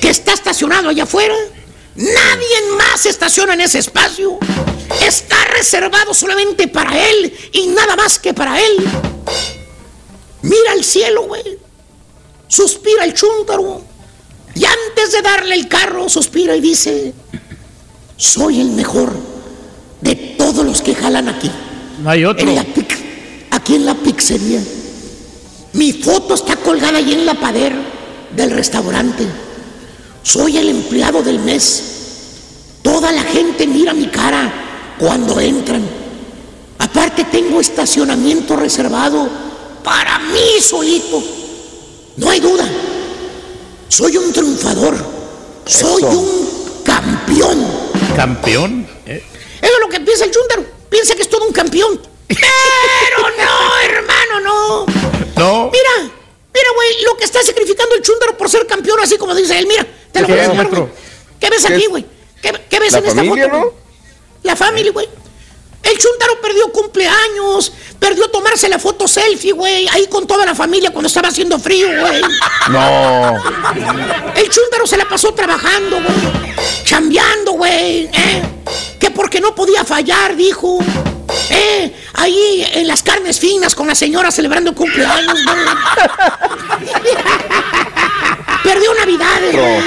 que 0.01 0.09
está 0.09 0.33
estacionado 0.33 0.89
allá 0.89 1.03
afuera. 1.03 1.35
Nadie 1.99 2.77
más 2.77 3.07
estaciona 3.07 3.55
en 3.55 3.63
ese 3.63 3.81
espacio. 3.81 4.39
Está 5.05 5.37
reservado 5.47 6.15
solamente 6.15 6.69
para 6.69 7.09
él 7.09 7.37
y 7.53 7.67
nada 7.67 7.97
más 7.97 8.21
que 8.21 8.33
para 8.33 8.57
él. 8.61 8.89
Mira 10.43 10.75
el 10.77 10.85
cielo, 10.85 11.25
güey. 11.25 11.59
Suspira 12.47 13.05
el 13.05 13.15
chúntaro. 13.15 13.83
Y 14.55 14.65
antes 14.65 15.11
de 15.11 15.23
darle 15.23 15.57
el 15.57 15.67
carro, 15.67 16.09
suspira 16.09 16.55
y 16.55 16.61
dice, 16.61 17.13
soy 18.17 18.61
el 18.61 18.71
mejor 18.71 19.13
de 20.01 20.15
todos 20.39 20.65
los 20.65 20.81
que 20.81 20.95
jalan 20.95 21.29
aquí. 21.29 21.51
No 22.01 22.11
hay 22.11 22.25
otro. 22.25 22.49
En 22.49 22.55
la 22.55 22.65
aquí 23.51 23.75
en 23.75 23.87
la 23.87 23.95
pizzería. 23.95 24.63
Mi 25.73 25.93
foto 25.93 26.35
está 26.35 26.55
colgada 26.55 26.99
ahí 26.99 27.13
en 27.13 27.27
la 27.27 27.35
pared 27.35 27.73
del 28.37 28.53
restaurante. 28.53 29.48
Soy 30.23 30.57
el 30.59 30.69
empleado 30.69 31.23
del 31.23 31.39
mes. 31.41 31.83
Toda 32.83 33.13
la 33.13 33.23
gente 33.23 33.67
mira 33.67 33.93
mi 33.95 34.09
cara 34.09 34.97
cuando 34.99 35.41
entran. 35.41 35.83
Aparte 36.79 37.25
tengo 37.25 37.61
estacionamiento 37.61 38.57
reservado 38.57 39.29
para 39.83 40.19
mí 40.19 40.61
solito. 40.61 41.23
No 42.17 42.31
hay 42.31 42.41
duda. 42.41 42.69
Soy 43.89 44.17
un 44.17 44.33
triunfador. 44.33 44.97
Soy 45.67 46.03
Eso. 46.03 46.09
un 46.11 46.83
campeón. 46.85 47.67
¿Campeón? 48.17 48.87
Eh, 49.07 49.23
Eso 49.63 49.73
es 49.75 49.81
lo 49.81 49.89
que 49.89 50.01
piensa 50.01 50.25
el 50.25 50.31
chúndaro. 50.31 50.65
Piensa 50.89 51.15
que 51.15 51.23
es 51.23 51.29
todo 51.29 51.47
un 51.47 51.53
campeón. 51.53 52.01
Pero 52.29 53.29
no, 53.39 53.79
hermano, 53.85 54.41
no. 54.41 54.87
No. 55.37 55.71
Mira, 55.71 56.13
mira, 56.59 56.75
güey, 56.75 57.03
lo 57.05 57.17
que 57.17 57.25
está 57.25 57.43
sacrificando 57.43 57.95
el 57.95 58.03
chúndaro 58.03 58.37
por 58.37 58.49
ser 58.51 58.67
campeón, 58.67 58.99
así 59.01 59.17
como 59.17 59.35
dice 59.35 59.59
él. 59.59 59.67
Mira, 59.67 59.87
te 60.13 60.21
lo 60.21 60.27
¿Qué 60.27 60.33
voy 60.33 60.41
a 60.41 60.45
enseñar? 60.45 60.69
¿Qué 61.41 61.51
ves 61.51 61.65
¿Qué 61.65 61.75
aquí, 61.75 61.87
güey? 61.87 62.07
¿Qué, 62.43 62.53
qué 62.69 62.81
ves 62.81 62.95
en 62.95 63.07
esta 63.07 63.25
foto? 63.25 63.49
¿no? 63.49 63.73
La 64.43 64.57
familia, 64.57 64.93
güey. 64.93 65.09
El 65.83 65.97
chúndaro 65.97 66.41
perdió 66.41 66.71
cumpleaños, 66.73 67.73
perdió 67.99 68.29
tomarse 68.29 68.69
la 68.69 68.79
foto 68.79 69.07
selfie, 69.07 69.53
güey, 69.53 69.89
ahí 69.89 70.07
con 70.09 70.27
toda 70.27 70.45
la 70.45 70.55
familia 70.55 70.91
cuando 70.91 71.07
estaba 71.07 71.29
haciendo 71.29 71.59
frío, 71.59 71.89
güey. 72.01 72.21
No. 72.71 73.37
El 74.35 74.49
chúndaro 74.51 74.87
se 74.87 74.97
la 74.97 75.09
pasó 75.09 75.33
trabajando, 75.33 75.97
güey. 75.97 76.55
Chambeando, 76.85 77.53
güey. 77.53 78.05
¿eh? 78.13 78.43
Que 78.99 79.11
porque 79.11 79.41
no 79.41 79.55
podía 79.55 79.85
fallar, 79.85 80.37
dijo. 80.37 80.79
¿Eh? 81.51 81.93
Ahí 82.15 82.67
en 82.75 82.87
las 82.87 83.03
carnes 83.03 83.39
finas 83.39 83.75
con 83.75 83.87
la 83.87 83.95
señora 83.95 84.31
celebrando 84.31 84.75
cumpleaños, 84.75 85.39
güey. 85.45 85.67
Perdió 88.63 88.95
Navidades, 88.95 89.57
güey. 89.57 89.81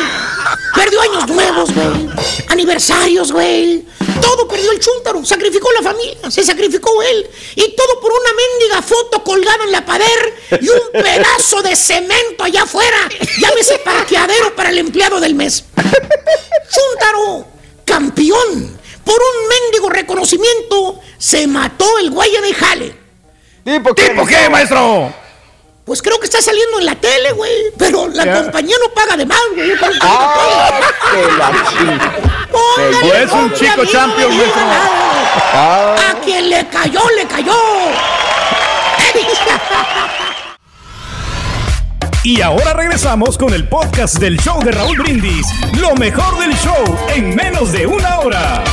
Perdió 0.75 1.01
años 1.01 1.27
nuevos, 1.27 1.73
güey. 1.73 2.09
Aniversarios, 2.49 3.31
güey. 3.31 3.85
Todo 4.21 4.47
perdió 4.47 4.71
el 4.71 4.79
chúntaro. 4.79 5.23
Sacrificó 5.25 5.71
la 5.73 5.81
familia. 5.81 6.31
Se 6.31 6.43
sacrificó 6.43 6.89
él. 7.03 7.29
Y 7.55 7.75
todo 7.75 7.99
por 7.99 8.11
una 8.11 8.29
mendiga 8.33 8.81
foto 8.81 9.23
colgada 9.23 9.63
en 9.65 9.71
la 9.71 9.85
pared 9.85 10.59
y 10.61 10.69
un 10.69 10.79
pedazo 10.93 11.61
de 11.61 11.75
cemento 11.75 12.43
allá 12.43 12.63
afuera. 12.63 13.09
Llámese 13.39 13.79
parqueadero 13.79 14.55
para 14.55 14.69
el 14.69 14.77
empleado 14.77 15.19
del 15.19 15.35
mes. 15.35 15.65
Chúntaro, 15.75 17.47
campeón. 17.85 18.79
Por 19.03 19.15
un 19.19 19.47
mendigo 19.49 19.89
reconocimiento 19.89 21.00
se 21.21 21.45
mató 21.45 21.85
el 21.99 22.09
güey 22.09 22.31
de 22.31 22.53
jale. 22.55 22.95
¿Tipo 23.63 23.93
qué, 23.93 24.49
maestro? 24.49 25.13
Pues 25.85 26.01
creo 26.01 26.19
que 26.19 26.25
está 26.25 26.41
saliendo 26.41 26.79
en 26.79 26.85
la 26.87 26.95
tele, 26.95 27.31
güey. 27.33 27.51
Pero 27.77 28.07
la 28.07 28.25
Ya. 28.25 28.41
compañía 28.41 28.75
no 28.81 28.91
paga 28.91 29.15
de 29.17 29.25
más, 29.27 29.39
güey. 29.55 29.71
Ah, 30.01 30.79
no. 31.83 31.91
Póngale, 32.51 33.23
Es 33.23 33.31
un 33.31 33.53
chico 33.53 33.85
champion, 33.85 34.35
güey. 34.35 34.47
maestro. 34.47 34.61
Ah. 35.53 35.95
A 36.09 36.19
quien 36.21 36.49
le 36.49 36.67
cayó, 36.69 37.01
le 37.15 37.27
cayó. 37.27 37.53
Y 42.23 42.41
ahora 42.41 42.73
regresamos 42.73 43.37
con 43.37 43.53
el 43.53 43.67
podcast 43.67 44.17
del 44.17 44.39
show 44.39 44.59
de 44.63 44.71
Raúl 44.71 44.97
Brindis. 44.97 45.45
Lo 45.79 45.93
mejor 45.95 46.39
del 46.39 46.55
show 46.57 46.83
en 47.13 47.35
menos 47.35 47.71
de 47.71 47.85
una 47.85 48.19
hora. 48.19 48.63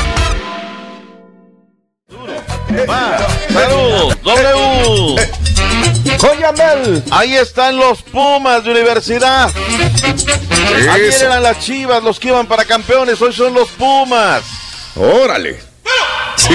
Saludos, 2.86 4.16
W. 4.22 5.16
Ahí 7.10 7.34
están 7.34 7.76
los 7.76 8.02
Pumas 8.02 8.64
de 8.64 8.70
Universidad. 8.70 9.50
Ayer 10.90 11.14
eran 11.22 11.42
las 11.42 11.58
Chivas 11.60 12.02
los 12.02 12.18
que 12.18 12.28
iban 12.28 12.46
para 12.46 12.64
campeones, 12.64 13.20
hoy 13.20 13.32
son 13.32 13.54
los 13.54 13.68
Pumas. 13.70 14.42
Órale. 14.96 15.60
Sí. 16.36 16.54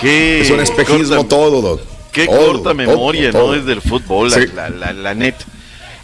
Qué 0.00 0.42
Es 0.42 0.50
un 0.50 0.60
espejismo 0.60 1.16
corta- 1.16 1.28
todo, 1.28 1.60
Doc. 1.62 1.80
Qué 2.12 2.26
corta 2.26 2.74
memoria, 2.74 3.30
todo, 3.32 3.48
¿no? 3.48 3.54
Es 3.54 3.64
del 3.66 3.80
fútbol, 3.82 4.30
la, 4.30 4.36
Sí. 4.36 4.46
la, 4.54 4.68
la, 4.70 4.92
la 4.92 5.14
neta. 5.14 5.44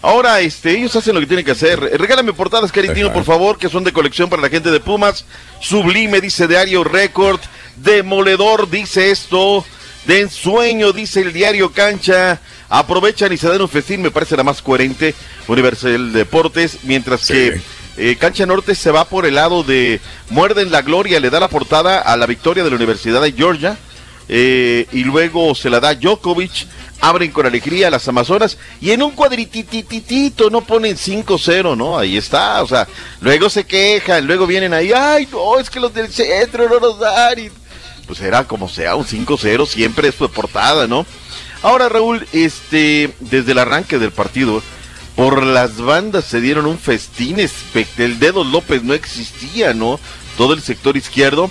Ahora, 0.05 0.39
este, 0.41 0.73
ellos 0.73 0.95
hacen 0.95 1.15
lo 1.15 1.21
que 1.21 1.27
tienen 1.27 1.47
que 1.47 1.53
hacer. 1.53 1.81
Regálame 1.81 2.35
portadas, 2.35 2.71
Caritino, 2.71 3.11
por 3.11 3.25
favor, 3.25 3.57
que 3.57 3.71
son 3.71 3.85
de 3.85 3.93
colección 3.93 4.29
para 4.29 4.43
la 4.43 4.51
gente 4.51 4.71
de 4.71 4.79
Pumas. 4.79 5.25
Sublime, 5.63 6.21
dice 6.21 6.47
Diario 6.47 6.85
Record. 6.85 7.41
Demoledor, 7.77 8.69
dice 8.69 9.11
esto. 9.11 9.65
De 10.07 10.21
ensueño, 10.21 10.93
dice 10.93 11.23
el 11.23 11.33
Diario 11.33 11.73
Cancha. 11.73 12.39
Aprovechan 12.69 13.33
y 13.33 13.39
se 13.39 13.49
dan 13.49 13.63
un 13.63 13.69
festín, 13.71 14.03
me 14.03 14.11
parece 14.11 14.37
la 14.37 14.43
más 14.43 14.61
coherente. 14.61 15.15
Universal 15.49 16.13
Deportes, 16.13 16.81
mientras 16.83 17.27
que 17.27 17.63
eh, 17.97 18.17
Cancha 18.21 18.45
Norte 18.45 18.75
se 18.75 18.91
va 18.91 19.07
por 19.07 19.25
el 19.25 19.37
lado 19.37 19.63
de 19.63 20.03
Muerden 20.29 20.71
la 20.71 20.83
Gloria, 20.83 21.19
le 21.19 21.31
da 21.31 21.41
la 21.41 21.49
portada 21.49 22.01
a 22.01 22.15
la 22.19 22.27
victoria 22.27 22.63
de 22.63 22.69
la 22.69 22.77
Universidad 22.77 23.23
de 23.23 23.33
Georgia. 23.33 23.79
Eh, 24.29 24.87
y 24.93 25.05
luego 25.05 25.55
se 25.55 25.71
la 25.71 25.81
da 25.81 25.95
Djokovic, 25.95 26.67
abren 27.01 27.31
con 27.31 27.47
alegría 27.47 27.91
las 27.91 28.09
Amazonas 28.09 28.57
y 28.81 28.91
en 28.91 29.03
un 29.03 29.11
cuadritititito 29.13 30.51
no 30.51 30.63
ponen 30.63 30.97
5-0, 30.97 31.77
¿no? 31.77 31.99
Ahí 31.99 32.17
está, 32.17 32.63
o 32.63 32.67
sea, 32.67 32.89
luego 33.21 33.51
se 33.51 33.65
quejan, 33.65 34.27
luego 34.27 34.47
vienen 34.47 34.73
ahí, 34.73 34.93
ay, 34.93 35.29
no, 35.31 35.59
es 35.59 35.69
que 35.69 35.81
los 35.81 35.93
del 35.93 36.09
centro 36.11 36.69
no 36.69 36.81
nos 36.81 36.99
dan. 36.99 37.51
pues 38.07 38.21
era 38.21 38.45
como 38.45 38.69
sea, 38.69 38.97
un 38.97 39.05
5-0 39.05 39.67
siempre 39.67 40.09
es 40.09 40.15
su 40.15 40.31
portada, 40.31 40.87
¿no? 40.87 41.07
Ahora, 41.63 41.89
Raúl, 41.89 42.27
este, 42.33 43.15
desde 43.21 43.53
el 43.53 43.59
arranque 43.59 43.99
del 43.99 44.11
partido, 44.11 44.63
por 45.17 45.45
las 45.45 45.81
bandas 45.81 46.25
se 46.25 46.41
dieron 46.41 46.67
un 46.67 46.79
festín 46.79 47.37
El 47.39 48.19
dedo 48.19 48.45
López 48.45 48.83
no 48.83 48.95
existía, 48.95 49.73
¿no? 49.73 50.01
Todo 50.37 50.55
el 50.55 50.61
sector 50.61 50.97
izquierdo. 50.97 51.51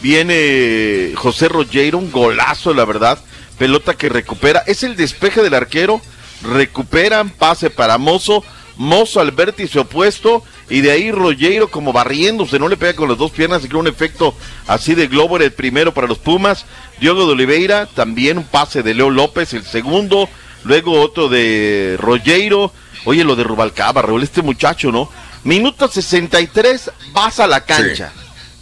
Viene 0.00 1.12
José 1.14 1.48
Rollero, 1.48 1.98
un 1.98 2.10
golazo, 2.10 2.72
la 2.72 2.84
verdad. 2.84 3.18
Pelota 3.58 3.94
que 3.94 4.08
recupera. 4.08 4.62
Es 4.66 4.82
el 4.82 4.96
despeje 4.96 5.42
del 5.42 5.54
arquero. 5.54 6.00
Recuperan, 6.42 7.30
pase 7.30 7.70
para 7.70 7.98
Mozo. 7.98 8.42
Mozo 8.76 9.20
al 9.20 9.32
vértice 9.32 9.78
opuesto. 9.78 10.42
Y 10.70 10.80
de 10.80 10.92
ahí 10.92 11.12
Rollero 11.12 11.70
como 11.70 11.92
barriéndose. 11.92 12.58
No 12.58 12.68
le 12.68 12.78
pega 12.78 12.94
con 12.94 13.08
las 13.10 13.18
dos 13.18 13.30
piernas. 13.30 13.62
Y 13.64 13.68
crea 13.68 13.80
un 13.80 13.88
efecto 13.88 14.34
así 14.66 14.94
de 14.94 15.06
globo. 15.06 15.36
Era 15.36 15.44
el 15.44 15.52
primero 15.52 15.92
para 15.92 16.06
los 16.06 16.18
Pumas. 16.18 16.64
Diogo 16.98 17.26
de 17.26 17.32
Oliveira. 17.32 17.86
También 17.86 18.38
un 18.38 18.44
pase 18.44 18.82
de 18.82 18.94
Leo 18.94 19.10
López. 19.10 19.52
El 19.52 19.64
segundo. 19.64 20.28
Luego 20.64 21.00
otro 21.00 21.28
de 21.28 21.96
Rollero. 21.98 22.72
Oye, 23.04 23.24
lo 23.24 23.36
de 23.36 23.44
Rubalcaba, 23.44 24.02
Raúl, 24.02 24.22
este 24.22 24.42
muchacho, 24.42 24.92
¿no? 24.92 25.10
Minuto 25.44 25.88
63, 25.88 26.90
vas 27.12 27.40
a 27.40 27.46
la 27.46 27.64
cancha. 27.64 28.12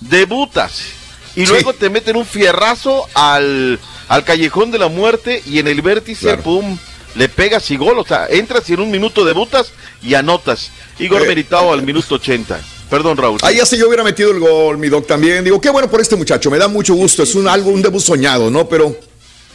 Debutas. 0.01 0.98
Y 1.39 1.47
luego 1.47 1.73
te 1.73 1.89
meten 1.89 2.17
un 2.17 2.27
fierrazo 2.27 3.07
al, 3.15 3.79
al 4.09 4.25
callejón 4.25 4.71
de 4.73 4.79
la 4.79 4.89
muerte 4.89 5.43
y 5.47 5.61
en 5.61 5.69
el 5.69 5.83
vértice, 5.83 6.37
pum, 6.39 6.77
le 7.15 7.29
pegas 7.29 7.71
y 7.71 7.77
gol. 7.77 7.99
O 7.99 8.05
sea, 8.05 8.27
entras 8.29 8.69
y 8.69 8.75
en 8.75 8.81
un 8.81 8.91
minuto 8.91 9.25
debutas 9.25 9.73
y 10.03 10.15
anotas. 10.15 10.71
Igor 10.99 11.23
Eh, 11.23 11.29
Meritao 11.29 11.73
al 11.73 11.83
minuto 11.83 12.17
80. 12.17 12.61
Perdón, 12.91 13.19
Raúl. 13.19 13.39
Ahí 13.43 13.57
ya 13.59 13.67
se 13.67 13.77
yo 13.79 13.87
hubiera 13.87 14.03
metido 14.03 14.33
el 14.33 14.41
gol, 14.41 14.79
mi 14.79 14.89
doc, 14.89 15.07
también. 15.07 15.45
Digo, 15.45 15.61
qué 15.61 15.71
bueno 15.71 15.89
por 15.89 16.01
este 16.01 16.17
muchacho, 16.17 16.51
me 16.51 16.59
da 16.59 16.69
mucho 16.69 16.95
gusto. 16.95 17.23
Es 17.23 17.35
un 17.35 17.47
algo, 17.47 17.71
un 17.71 17.83
debut 17.83 18.03
soñado, 18.03 18.51
¿no? 18.51 18.69
Pero 18.69 18.97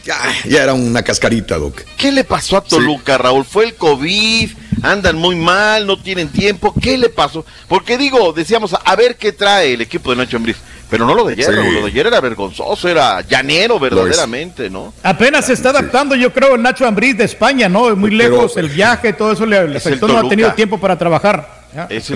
ya, 0.04 0.16
ya 0.46 0.62
era 0.62 0.72
una 0.72 1.02
cascarita, 1.02 1.58
doc. 1.58 1.82
¿Qué 1.98 2.12
le 2.12 2.24
pasó 2.24 2.56
a 2.56 2.60
Toluca, 2.62 3.18
Raúl? 3.18 3.44
¿Fue 3.44 3.64
el 3.64 3.74
COVID? 3.74 4.50
¿Andan 4.82 5.16
muy 5.16 5.34
mal? 5.34 5.86
¿No 5.86 6.00
tienen 6.00 6.28
tiempo? 6.28 6.74
¿Qué 6.80 6.96
le 6.96 7.08
pasó? 7.08 7.44
Porque 7.68 7.98
digo, 7.98 8.32
decíamos, 8.32 8.74
a 8.84 8.96
ver 8.96 9.16
qué 9.16 9.32
trae 9.32 9.74
el 9.74 9.80
equipo 9.80 10.10
de 10.10 10.16
Nacho 10.16 10.36
Ambriz. 10.36 10.56
Pero 10.90 11.06
no 11.06 11.14
lo 11.14 11.24
de 11.24 11.34
Sí. 11.36 11.42
Raúl, 11.42 11.74
lo 11.74 11.80
de 11.82 11.86
ayer 11.88 12.06
era 12.06 12.20
vergonzoso, 12.20 12.88
era 12.88 13.20
llanero 13.22 13.78
verdaderamente, 13.78 14.70
¿no? 14.70 14.92
Apenas 15.02 15.46
se 15.46 15.54
está 15.54 15.70
adaptando, 15.70 16.14
yo 16.14 16.32
creo, 16.32 16.54
el 16.54 16.62
Nacho 16.62 16.86
Ambriz 16.86 17.16
de 17.16 17.24
España, 17.24 17.68
¿no? 17.68 17.94
Muy 17.96 18.16
Pero- 18.16 18.30
lejos, 18.36 18.56
el 18.56 18.68
viaje, 18.68 19.12
todo 19.12 19.32
eso 19.32 19.46
le, 19.46 19.56
Es 19.58 19.64
el 19.64 19.76
afectó, 19.76 20.08
no 20.08 20.18
ha 20.18 20.28
tenido 20.28 20.52
tiempo 20.54 20.78
para 20.78 20.96
trabajar. 20.98 21.64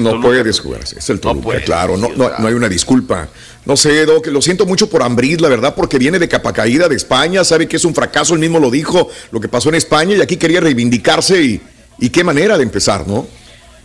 No 0.00 0.20
puede 0.20 0.44
desjugarse, 0.44 1.00
es 1.00 1.10
el 1.10 1.18
Toluca, 1.18 1.60
claro, 1.62 1.96
no, 1.96 2.08
no, 2.14 2.30
no 2.38 2.46
hay 2.46 2.54
una 2.54 2.68
disculpa. 2.68 3.26
No 3.64 3.76
sé, 3.76 4.06
Doc, 4.06 4.26
lo 4.28 4.40
siento 4.40 4.66
mucho 4.66 4.88
por 4.88 5.02
Ambrid, 5.02 5.40
la 5.40 5.48
verdad, 5.48 5.74
porque 5.74 5.98
viene 5.98 6.18
de 6.20 6.28
capa 6.28 6.52
caída 6.52 6.88
de 6.88 6.94
España, 6.94 7.42
sabe 7.42 7.66
que 7.66 7.76
es 7.76 7.84
un 7.84 7.92
fracaso, 7.94 8.34
él 8.34 8.40
mismo 8.40 8.60
lo 8.60 8.70
dijo, 8.70 9.08
lo 9.32 9.40
que 9.40 9.48
pasó 9.48 9.68
en 9.68 9.74
España, 9.74 10.14
y 10.16 10.20
aquí 10.20 10.36
quería 10.36 10.60
reivindicarse, 10.60 11.42
y, 11.42 11.60
y 11.98 12.10
qué 12.10 12.22
manera 12.22 12.56
de 12.56 12.62
empezar, 12.62 13.04
¿no? 13.08 13.26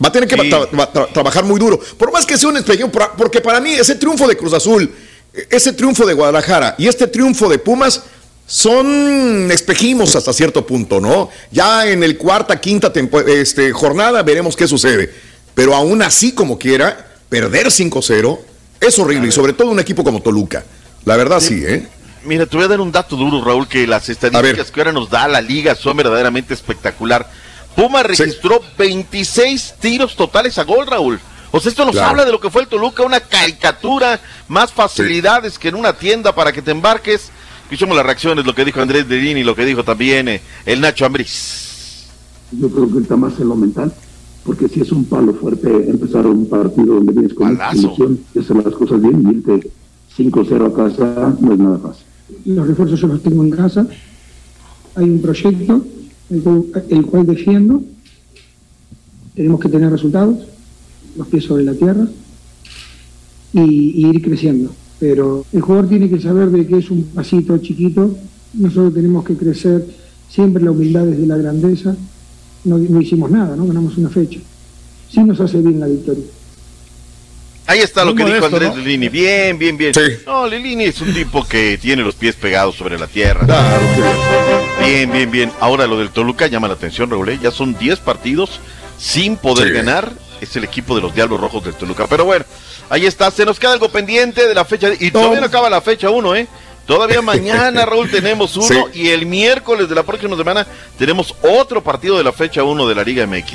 Va 0.02 0.08
a 0.08 0.12
tener 0.12 0.28
que 0.28 0.34
Sí. 0.36 0.50
tra- 0.50 0.68
tra- 0.70 0.92
tra- 0.92 1.12
trabajar 1.12 1.44
muy 1.44 1.58
duro, 1.60 1.78
por 1.98 2.12
más 2.12 2.24
que 2.26 2.36
sea 2.38 2.48
un 2.48 2.56
espejo, 2.56 2.88
por- 2.90 3.12
porque 3.16 3.40
para 3.40 3.60
mí 3.60 3.72
ese 3.72 3.94
triunfo 3.96 4.26
de 4.26 4.36
Cruz 4.36 4.52
Azul, 4.52 4.90
ese 5.50 5.72
triunfo 5.72 6.06
de 6.06 6.14
Guadalajara 6.14 6.74
y 6.78 6.86
este 6.88 7.06
triunfo 7.06 7.48
de 7.48 7.58
Pumas 7.58 8.02
son 8.46 9.50
espejimos 9.50 10.14
hasta 10.16 10.32
cierto 10.32 10.66
punto, 10.66 11.00
¿no? 11.00 11.30
Ya 11.50 11.86
en 11.88 12.02
el 12.04 12.16
cuarta, 12.18 12.60
quinta 12.60 12.92
este, 13.26 13.72
jornada 13.72 14.22
veremos 14.22 14.54
qué 14.56 14.68
sucede. 14.68 15.12
Pero 15.54 15.74
aún 15.74 16.02
así, 16.02 16.32
como 16.32 16.58
quiera, 16.58 17.06
perder 17.28 17.70
5-0 17.70 18.40
es 18.80 18.98
horrible, 18.98 19.28
y 19.28 19.32
sobre 19.32 19.52
todo 19.54 19.70
un 19.70 19.80
equipo 19.80 20.04
como 20.04 20.20
Toluca. 20.20 20.64
La 21.04 21.16
verdad 21.16 21.40
sí, 21.40 21.62
¿eh? 21.66 21.86
Mira, 22.24 22.46
te 22.46 22.56
voy 22.56 22.64
a 22.64 22.68
dar 22.68 22.80
un 22.80 22.90
dato 22.90 23.16
duro, 23.16 23.44
Raúl, 23.44 23.68
que 23.68 23.86
las 23.86 24.08
estadísticas 24.08 24.70
que 24.70 24.80
ahora 24.80 24.92
nos 24.92 25.10
da 25.10 25.28
la 25.28 25.40
liga 25.40 25.74
son 25.74 25.96
verdaderamente 25.96 26.54
espectacular. 26.54 27.28
Puma 27.76 28.02
registró 28.02 28.60
26 28.78 29.74
tiros 29.80 30.14
totales 30.16 30.58
a 30.58 30.64
gol, 30.64 30.86
Raúl. 30.86 31.18
O 31.50 31.60
sea, 31.60 31.70
esto 31.70 31.84
nos 31.84 31.92
Claro. 31.94 32.10
habla 32.10 32.24
de 32.24 32.32
lo 32.32 32.40
que 32.40 32.50
fue 32.50 32.62
el 32.62 32.68
Toluca, 32.68 33.02
una 33.04 33.20
caricatura, 33.20 34.20
más 34.48 34.72
facilidades 34.72 35.58
que 35.58 35.68
en 35.68 35.76
una 35.76 35.92
tienda 35.92 36.34
para 36.34 36.52
que 36.52 36.62
te 36.62 36.70
embarques. 36.72 37.30
Escuchemos 37.64 37.96
las 37.96 38.04
reacciones, 38.06 38.44
lo 38.44 38.54
que 38.54 38.64
dijo 38.64 38.80
Andrés 38.80 39.08
Dedini 39.08 39.40
y 39.40 39.44
lo 39.44 39.54
que 39.54 39.64
dijo 39.64 39.84
también 39.84 40.28
eh, 40.28 40.40
el 40.66 40.80
Nacho 40.80 41.06
Ambriz. 41.06 42.06
Yo 42.52 42.68
creo 42.68 42.92
que 42.92 42.98
está 42.98 43.16
más 43.16 43.38
en 43.40 43.48
lo 43.48 43.56
mental, 43.56 43.92
porque 44.44 44.68
si 44.68 44.80
es 44.80 44.92
un 44.92 45.04
palo 45.06 45.32
fuerte 45.34 45.68
empezar 45.88 46.26
un 46.26 46.48
partido 46.48 46.94
donde 46.96 47.12
vienes 47.12 47.34
con 47.34 47.58
ilusión 47.72 48.20
y 48.34 48.38
hacer 48.40 48.56
las 48.56 48.74
cosas 48.74 49.00
bien 49.00 49.22
y 49.24 49.36
irte 49.50 49.70
5-0 50.16 50.66
a 50.66 50.74
casa 50.76 51.34
no 51.40 51.52
es 51.52 51.58
nada 51.58 51.78
fácil. 51.78 52.04
Los 52.44 52.66
refuerzos 52.66 53.00
yo 53.00 53.06
los 53.08 53.22
tengo 53.22 53.42
en 53.42 53.50
casa. 53.50 53.86
Hay 54.96 55.04
un 55.04 55.20
proyecto 55.22 55.84
el, 56.30 56.42
cu- 56.42 56.70
el 56.90 57.06
cual 57.06 57.26
defiendo. 57.26 57.82
Tenemos 59.34 59.60
que 59.60 59.68
tener 59.68 59.90
resultados, 59.90 60.38
los 61.16 61.26
pies 61.28 61.44
sobre 61.44 61.64
la 61.64 61.74
tierra 61.74 62.06
y, 63.52 63.60
y 63.60 64.06
ir 64.06 64.22
creciendo. 64.22 64.70
Pero 65.00 65.44
el 65.52 65.60
jugador 65.60 65.88
tiene 65.88 66.08
que 66.08 66.20
saber 66.20 66.50
de 66.50 66.66
que 66.66 66.78
es 66.78 66.90
un 66.90 67.02
pasito 67.04 67.58
chiquito. 67.58 68.16
Nosotros 68.54 68.94
tenemos 68.94 69.24
que 69.24 69.36
crecer 69.36 69.84
siempre 70.30 70.62
la 70.62 70.70
humildad 70.70 71.04
desde 71.06 71.26
la 71.26 71.36
grandeza. 71.36 71.96
No, 72.64 72.78
no 72.78 73.00
hicimos 73.00 73.30
nada, 73.30 73.56
¿no? 73.56 73.66
Ganamos 73.66 73.98
una 73.98 74.08
fecha. 74.08 74.38
Sí 75.10 75.22
nos 75.22 75.40
hace 75.40 75.60
bien 75.60 75.80
la 75.80 75.86
victoria. 75.86 76.24
Ahí 77.66 77.80
está 77.80 78.04
lo 78.04 78.14
que 78.14 78.24
dijo 78.24 78.44
Andrés 78.44 78.70
¿no? 78.70 78.76
Lilini. 78.76 79.08
Bien, 79.08 79.58
bien, 79.58 79.76
bien. 79.76 79.92
No, 80.26 80.46
Lilini 80.46 80.84
es 80.84 81.00
un 81.00 81.14
tipo 81.14 81.46
que 81.46 81.78
tiene 81.78 82.02
los 82.02 82.14
pies 82.14 82.36
pegados 82.36 82.74
sobre 82.76 82.98
la 82.98 83.06
tierra. 83.06 83.46
Bien, 84.84 85.10
bien, 85.10 85.30
bien. 85.30 85.52
Ahora 85.60 85.86
lo 85.86 85.98
del 85.98 86.10
Toluca 86.10 86.46
llama 86.46 86.68
la 86.68 86.74
atención, 86.74 87.10
Raúl. 87.10 87.28
¿eh? 87.30 87.38
Ya 87.42 87.50
son 87.50 87.76
10 87.78 88.00
partidos 88.00 88.60
sin 88.98 89.36
poder 89.36 89.68
Sí. 89.68 89.74
ganar. 89.74 90.12
Es 90.40 90.54
el 90.56 90.64
equipo 90.64 90.94
de 90.94 91.00
los 91.02 91.14
Diablos 91.14 91.40
Rojos 91.40 91.64
del 91.64 91.74
Toluca. 91.74 92.06
Pero 92.06 92.24
bueno, 92.26 92.44
ahí 92.90 93.06
está. 93.06 93.30
Se 93.30 93.46
nos 93.46 93.58
queda 93.58 93.72
algo 93.72 93.88
pendiente 93.88 94.46
de 94.46 94.54
la 94.54 94.64
fecha. 94.66 94.90
Y 95.00 95.10
todavía 95.10 95.40
no 95.40 95.46
acaba 95.46 95.70
la 95.70 95.80
fecha 95.80 96.10
1, 96.10 96.34
¿eh? 96.36 96.46
Todavía 96.86 97.22
mañana, 97.22 97.86
Raúl, 97.86 98.10
tenemos 98.10 98.56
uno. 98.58 98.88
Y 98.92 99.08
el 99.08 99.24
miércoles 99.24 99.88
de 99.88 99.94
la 99.94 100.02
próxima 100.02 100.36
semana 100.36 100.66
tenemos 100.98 101.34
otro 101.40 101.82
partido 101.82 102.18
de 102.18 102.24
la 102.24 102.32
fecha 102.32 102.62
1 102.62 102.86
de 102.86 102.94
la 102.94 103.04
Liga 103.04 103.26
MX. 103.26 103.54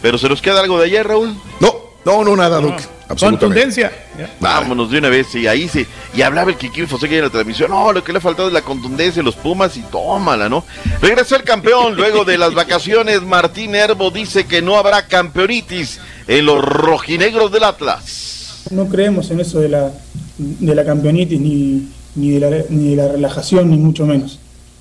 Pero 0.00 0.16
se 0.16 0.28
nos 0.28 0.40
queda 0.40 0.60
algo 0.60 0.78
de 0.78 0.86
ayer, 0.86 1.04
Raúl. 1.06 1.34
No, 1.58 1.74
No, 2.04 2.24
no, 2.24 2.36
nada, 2.36 2.58
Duke. 2.58 2.82
Contundencia. 3.18 3.92
Vámonos 4.40 4.90
de 4.90 4.98
una 4.98 5.08
vez, 5.08 5.34
y 5.34 5.46
ahí 5.46 5.68
sí. 5.68 5.86
Y 6.14 6.22
hablaba 6.22 6.50
el 6.50 6.56
Kikín 6.56 6.88
Fonseca 6.88 7.14
en 7.14 7.22
la 7.22 7.30
transmisión. 7.30 7.70
No, 7.70 7.92
lo 7.92 8.02
que 8.02 8.12
le 8.12 8.18
ha 8.18 8.20
faltado 8.20 8.48
es 8.48 8.54
la 8.54 8.62
contundencia, 8.62 9.22
los 9.22 9.36
Pumas 9.36 9.76
y 9.76 9.82
tómala, 9.82 10.48
¿no? 10.48 10.64
Regresó 11.00 11.36
el 11.36 11.42
campeón 11.42 11.94
luego 11.96 12.24
de 12.24 12.38
las 12.38 12.54
vacaciones. 12.54 13.22
Martín 13.22 13.74
Herbo 13.74 14.10
dice 14.10 14.46
que 14.46 14.62
no 14.62 14.76
habrá 14.76 15.06
campeonitis 15.06 16.00
en 16.26 16.46
los 16.46 16.64
rojinegros 16.64 17.52
del 17.52 17.64
Atlas. 17.64 18.64
No 18.70 18.88
creemos 18.88 19.30
en 19.30 19.40
eso 19.40 19.60
de 19.60 19.68
la, 19.68 19.92
de 20.38 20.74
la 20.74 20.84
campeonitis, 20.84 21.38
ni, 21.38 21.88
ni, 22.14 22.30
de 22.30 22.40
la, 22.40 22.64
ni 22.70 22.90
de 22.90 22.96
la 22.96 23.08
relajación, 23.08 23.70
ni 23.70 23.76
mucho 23.76 24.06
menos. 24.06 24.38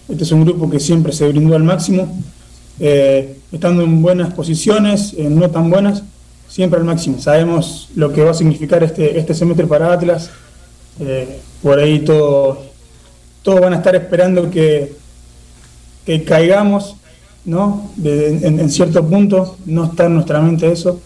Este 0.09 0.23
es 0.23 0.31
un 0.31 0.45
grupo 0.45 0.69
que 0.69 0.79
siempre 0.79 1.13
se 1.13 1.27
brindó 1.27 1.55
al 1.55 1.63
máximo, 1.63 2.21
eh, 2.79 3.37
estando 3.51 3.83
en 3.83 4.01
buenas 4.01 4.33
posiciones, 4.33 5.13
en 5.17 5.37
no 5.37 5.49
tan 5.49 5.69
buenas 5.69 6.03
siempre 6.51 6.79
al 6.79 6.85
máximo. 6.85 7.19
Sabemos 7.19 7.89
lo 7.95 8.11
que 8.11 8.21
va 8.21 8.31
a 8.31 8.33
significar 8.35 8.83
este, 8.83 9.17
este 9.17 9.33
semestre 9.33 9.65
para 9.65 9.93
Atlas. 9.93 10.29
Eh, 10.99 11.39
por 11.63 11.79
ahí 11.79 11.99
todos 11.99 12.71
todo 13.41 13.61
van 13.61 13.73
a 13.73 13.77
estar 13.77 13.95
esperando 13.95 14.49
que, 14.51 14.93
que 16.05 16.23
caigamos, 16.23 16.95
¿no? 17.45 17.91
en, 18.03 18.69
cierto 18.69 19.03
punto, 19.07 19.57
no 19.65 19.85
está 19.85 20.05
en 20.05 20.15
nuestra 20.15 20.41
mente 20.41 20.71
eso. 20.71 21.01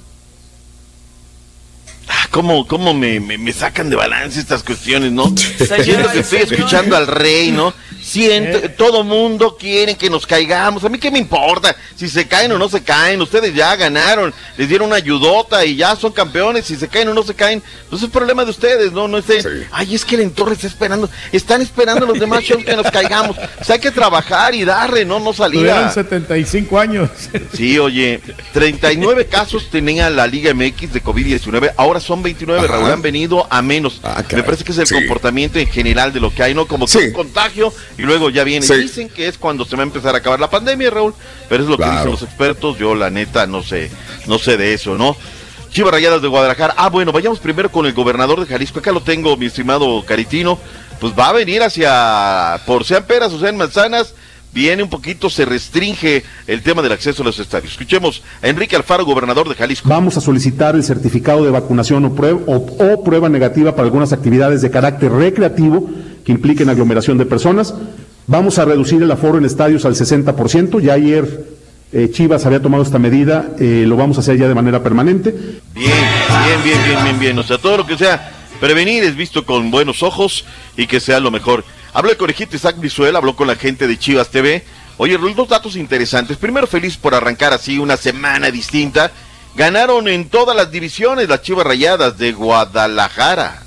¿Cómo, 2.36 2.68
cómo 2.68 2.94
me, 2.94 3.22
me, 3.22 3.54
sacan 3.54 3.90
de 3.90 3.96
balance 3.96 4.42
estas 4.42 4.62
cuestiones, 4.62 5.14
no? 5.14 5.34
Siento 5.82 6.12
que 6.12 6.20
estoy 6.20 6.40
escuchando 6.40 6.98
al 6.98 7.08
rey, 7.08 7.54
¿no? 7.54 7.74
Siento, 8.06 8.58
¿Eh? 8.58 8.70
todo 8.70 9.04
mundo 9.04 9.58
quiere 9.58 9.96
que 9.96 10.10
nos 10.10 10.28
caigamos. 10.28 10.84
A 10.84 10.90
mí 10.90 11.00
qué 11.00 11.10
me 11.10 11.18
importa 11.18 11.76
si 11.96 12.08
se 12.08 12.28
caen 12.28 12.52
o 12.52 12.60
no 12.60 12.70
se 12.70 12.84
caen. 12.84 13.22
Ustedes 13.22 13.56
ya 13.56 13.76
ganaron, 13.78 14.34
les 14.58 14.68
dieron 14.68 14.88
una 14.88 14.98
ayudota 14.98 15.66
y 15.66 15.78
ya 15.78 15.96
son 15.96 16.12
campeones. 16.12 16.66
Si 16.66 16.76
se 16.76 16.90
caen 16.90 17.08
o 17.08 17.14
no 17.14 17.24
se 17.24 17.34
caen, 17.34 17.64
pues 17.90 18.04
es 18.04 18.10
problema 18.10 18.44
de 18.44 18.52
ustedes, 18.52 18.92
¿no? 18.92 19.08
No 19.08 19.18
es 19.18 19.26
ay, 19.72 19.96
es 19.96 20.04
que 20.06 20.16
el 20.16 20.22
entorno 20.22 20.54
está 20.54 20.68
esperando. 20.68 21.10
Están 21.32 21.62
esperando 21.62 22.06
los 22.06 22.20
demás 22.20 22.44
shows 22.44 22.64
que 22.64 22.76
nos 22.76 22.92
caigamos. 22.92 23.38
O 23.38 23.64
sea, 23.64 23.76
hay 23.76 23.82
que 23.82 23.92
trabajar 23.92 24.54
y 24.54 24.66
darle, 24.66 25.06
¿no? 25.06 25.20
No 25.20 25.34
salir. 25.34 25.62
Tuvieron 25.62 25.92
75 25.92 26.80
años. 26.80 27.10
Sí, 27.54 27.80
oye, 27.80 28.20
39 28.54 29.26
casos 29.28 29.70
tenía 29.72 30.10
la 30.10 30.28
Liga 30.28 30.54
MX 30.54 30.94
de 30.94 31.02
COVID-19. 31.02 31.74
Ahora 31.78 32.00
son 32.00 32.22
29, 32.26 32.68
Raúl. 32.68 32.92
Han 32.92 33.02
venido 33.02 33.48
a 33.50 33.62
menos. 33.62 34.02
Ah, 34.04 34.24
me 34.34 34.44
parece 34.44 34.64
que 34.64 34.74
es 34.74 34.78
el 34.80 34.90
comportamiento 34.90 35.58
en 35.58 35.68
general 35.68 36.12
de 36.12 36.20
lo 36.20 36.34
que 36.34 36.44
hay, 36.44 36.54
¿no? 36.54 36.68
Como 36.68 36.86
que 36.86 36.98
un 36.98 37.14
contagio 37.14 37.74
y 37.98 38.02
luego 38.02 38.30
ya 38.30 38.44
viene. 38.44 38.68
Dicen 38.68 39.10
que 39.10 39.28
es 39.28 39.38
cuando 39.38 39.64
se 39.66 39.76
va 39.76 39.84
a 39.84 39.86
empezar 39.86 40.14
a 40.16 40.18
acabar 40.18 40.40
la 40.40 40.50
pandemia, 40.50 40.90
Raúl, 40.90 41.14
pero 41.48 41.64
es 41.64 41.70
lo 41.70 41.78
que 41.78 41.86
dicen 41.86 42.12
los 42.12 42.22
expertos. 42.22 42.78
Yo, 42.78 42.94
la 42.94 43.10
neta, 43.10 43.48
no 43.48 43.64
sé, 43.64 43.90
no 44.28 44.38
sé 44.38 44.58
de 44.58 44.74
eso, 44.74 44.98
¿no? 44.98 45.16
Chivas 45.72 45.92
Rayadas 45.92 46.22
de 46.22 46.30
Guadalajara. 46.30 46.74
Ah, 46.78 46.90
bueno, 46.90 47.12
vayamos 47.12 47.40
primero 47.40 47.70
con 47.70 47.86
el 47.86 47.94
gobernador 47.94 48.40
de 48.40 48.46
Jalisco. 48.46 48.80
Acá 48.80 48.92
lo 48.92 49.02
tengo, 49.02 49.36
mi 49.36 49.48
estimado 49.48 50.04
Caritino. 50.06 50.58
Pues 51.00 51.14
va 51.18 51.30
a 51.30 51.34
venir 51.34 51.62
hacia, 51.62 52.62
por 52.66 52.86
sean 52.86 53.04
peras 53.04 53.34
o 53.34 53.40
sean 53.40 53.58
manzanas, 53.58 54.14
viene 54.56 54.82
un 54.82 54.90
poquito, 54.90 55.30
se 55.30 55.44
restringe 55.44 56.24
el 56.48 56.62
tema 56.64 56.82
del 56.82 56.94
acceso 56.94 57.22
a 57.22 57.26
los 57.26 57.38
estadios. 57.40 57.74
Escuchemos 57.74 58.24
a 58.42 58.48
Enrique 58.48 58.78
Alfaro, 58.78 59.06
gobernador 59.06 59.50
de 59.50 59.56
Jalisco. 59.56 59.90
Vamos 59.90 60.16
a 60.16 60.22
solicitar 60.22 60.76
el 60.76 60.84
certificado 60.84 61.44
de 61.44 61.52
vacunación 61.52 62.06
o 62.06 62.16
prueba, 62.16 62.40
o 62.48 63.04
prueba 63.04 63.28
negativa 63.28 63.74
para 63.74 63.84
algunas 63.84 64.14
actividades 64.14 64.62
de 64.62 64.72
carácter 64.72 65.12
recreativo 65.12 65.90
que 66.24 66.32
impliquen 66.32 66.70
aglomeración 66.70 67.18
de 67.18 67.26
personas. 67.26 67.76
Vamos 68.28 68.58
a 68.58 68.64
reducir 68.64 69.04
el 69.04 69.12
aforo 69.12 69.38
en 69.38 69.46
estadios 69.46 69.84
al 69.84 69.94
60%. 69.94 70.80
Ya 70.80 70.94
ayer 70.94 71.48
eh, 71.92 72.10
Chivas 72.10 72.46
había 72.46 72.62
tomado 72.62 72.82
esta 72.82 72.98
medida, 72.98 73.52
eh, 73.60 73.84
lo 73.86 73.98
vamos 73.98 74.16
a 74.18 74.22
hacer 74.22 74.38
ya 74.38 74.48
de 74.48 74.56
manera 74.56 74.82
permanente. 74.82 75.32
Bien, 75.74 75.92
bien, 76.46 76.64
bien, 76.64 76.80
bien, 76.86 77.04
bien, 77.04 77.20
bien. 77.20 77.40
O 77.40 77.44
sea, 77.44 77.58
todo 77.58 77.76
lo 77.76 77.86
que 77.86 77.98
sea 77.98 78.32
prevenir 78.62 79.04
es 79.04 79.18
visto 79.18 79.46
con 79.46 79.70
buenos 79.70 80.02
ojos 80.02 80.46
y 80.78 80.88
que 80.88 81.02
sea 81.02 81.20
lo 81.20 81.30
mejor. 81.30 81.66
Habló 81.96 82.12
el 82.12 82.18
conejito 82.18 82.58
Isaac 82.58 82.76
Visuel, 82.78 83.16
habló 83.16 83.38
con 83.38 83.48
la 83.48 83.56
gente 83.56 83.88
de 83.88 83.98
Chivas 83.98 84.28
TV. 84.28 84.66
Oye, 84.98 85.18
dos 85.18 85.48
datos 85.48 85.78
interesantes. 85.78 86.36
Primero, 86.36 86.68
feliz 86.68 86.98
por 86.98 87.16
arrancar 87.16 87.54
así 87.54 87.80
una 87.80 87.96
semana 87.96 88.52
distinta. 88.52 89.12
Ganaron 89.56 90.10
en 90.10 90.28
todas 90.28 90.58
las 90.58 90.70
divisiones 90.70 91.30
las 91.30 91.42
Chivas 91.42 91.66
Rayadas 91.66 92.18
de 92.18 92.34
Guadalajara. 92.34 93.62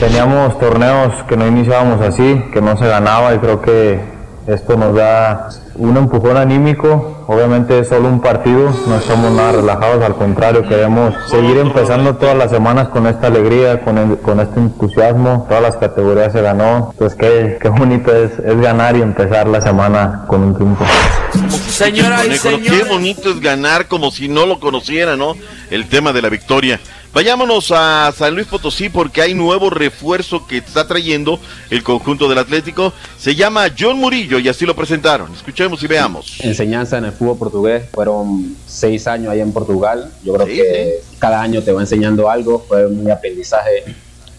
Teníamos 0.00 0.58
torneos 0.58 1.14
que 1.28 1.36
no 1.36 1.46
iniciábamos 1.46 2.00
así, 2.00 2.42
que 2.52 2.60
no 2.60 2.76
se 2.76 2.88
ganaba 2.88 3.32
y 3.36 3.38
creo 3.38 3.62
que 3.62 4.00
esto 4.46 4.76
nos 4.76 4.94
da 4.94 5.48
un 5.76 5.96
empujón 5.96 6.36
anímico. 6.36 7.24
Obviamente 7.26 7.78
es 7.78 7.88
solo 7.88 8.08
un 8.08 8.20
partido, 8.20 8.70
no 8.86 8.96
estamos 8.96 9.32
nada 9.32 9.52
relajados, 9.52 10.04
al 10.04 10.14
contrario, 10.14 10.68
queremos 10.68 11.14
seguir 11.30 11.56
empezando 11.56 12.16
todas 12.16 12.36
las 12.36 12.50
semanas 12.50 12.88
con 12.88 13.06
esta 13.06 13.28
alegría, 13.28 13.80
con, 13.80 14.16
con 14.16 14.40
este 14.40 14.60
entusiasmo. 14.60 15.46
Todas 15.48 15.62
las 15.62 15.76
categorías 15.76 16.32
se 16.32 16.42
ganó, 16.42 16.94
pues 16.98 17.14
qué, 17.14 17.58
qué 17.60 17.68
bonito 17.70 18.14
es, 18.14 18.38
es 18.38 18.60
ganar 18.60 18.96
y 18.96 19.02
empezar 19.02 19.48
la 19.48 19.60
semana 19.62 20.24
con 20.26 20.42
un 20.42 20.54
triunfo. 20.54 20.84
Señora 21.68 22.24
y 22.26 22.38
Qué 22.38 22.84
bonito 22.84 23.30
es 23.30 23.40
ganar 23.40 23.88
como 23.88 24.10
si 24.10 24.28
no 24.28 24.46
lo 24.46 24.60
conociera, 24.60 25.16
¿no? 25.16 25.34
El 25.70 25.88
tema 25.88 26.12
de 26.12 26.22
la 26.22 26.28
victoria. 26.28 26.78
Vayámonos 27.14 27.70
a 27.70 28.12
San 28.12 28.34
Luis 28.34 28.48
Potosí 28.48 28.88
porque 28.88 29.22
hay 29.22 29.34
nuevo 29.34 29.70
refuerzo 29.70 30.48
que 30.48 30.56
está 30.56 30.88
trayendo 30.88 31.38
el 31.70 31.84
conjunto 31.84 32.28
del 32.28 32.38
Atlético. 32.38 32.92
Se 33.16 33.36
llama 33.36 33.66
John 33.78 34.00
Murillo 34.00 34.40
y 34.40 34.48
así 34.48 34.66
lo 34.66 34.74
presentaron. 34.74 35.32
Escuchemos 35.32 35.80
y 35.84 35.86
veamos. 35.86 36.40
Enseñanza 36.40 36.98
en 36.98 37.04
el 37.04 37.12
fútbol 37.12 37.38
portugués. 37.38 37.84
Fueron 37.92 38.56
seis 38.66 39.06
años 39.06 39.28
ahí 39.28 39.40
en 39.40 39.52
Portugal. 39.52 40.10
Yo 40.24 40.34
creo 40.34 40.46
que 40.46 40.94
cada 41.20 41.40
año 41.40 41.62
te 41.62 41.70
va 41.70 41.82
enseñando 41.82 42.28
algo. 42.28 42.64
Fue 42.66 42.84
un 42.84 43.08
aprendizaje 43.08 43.84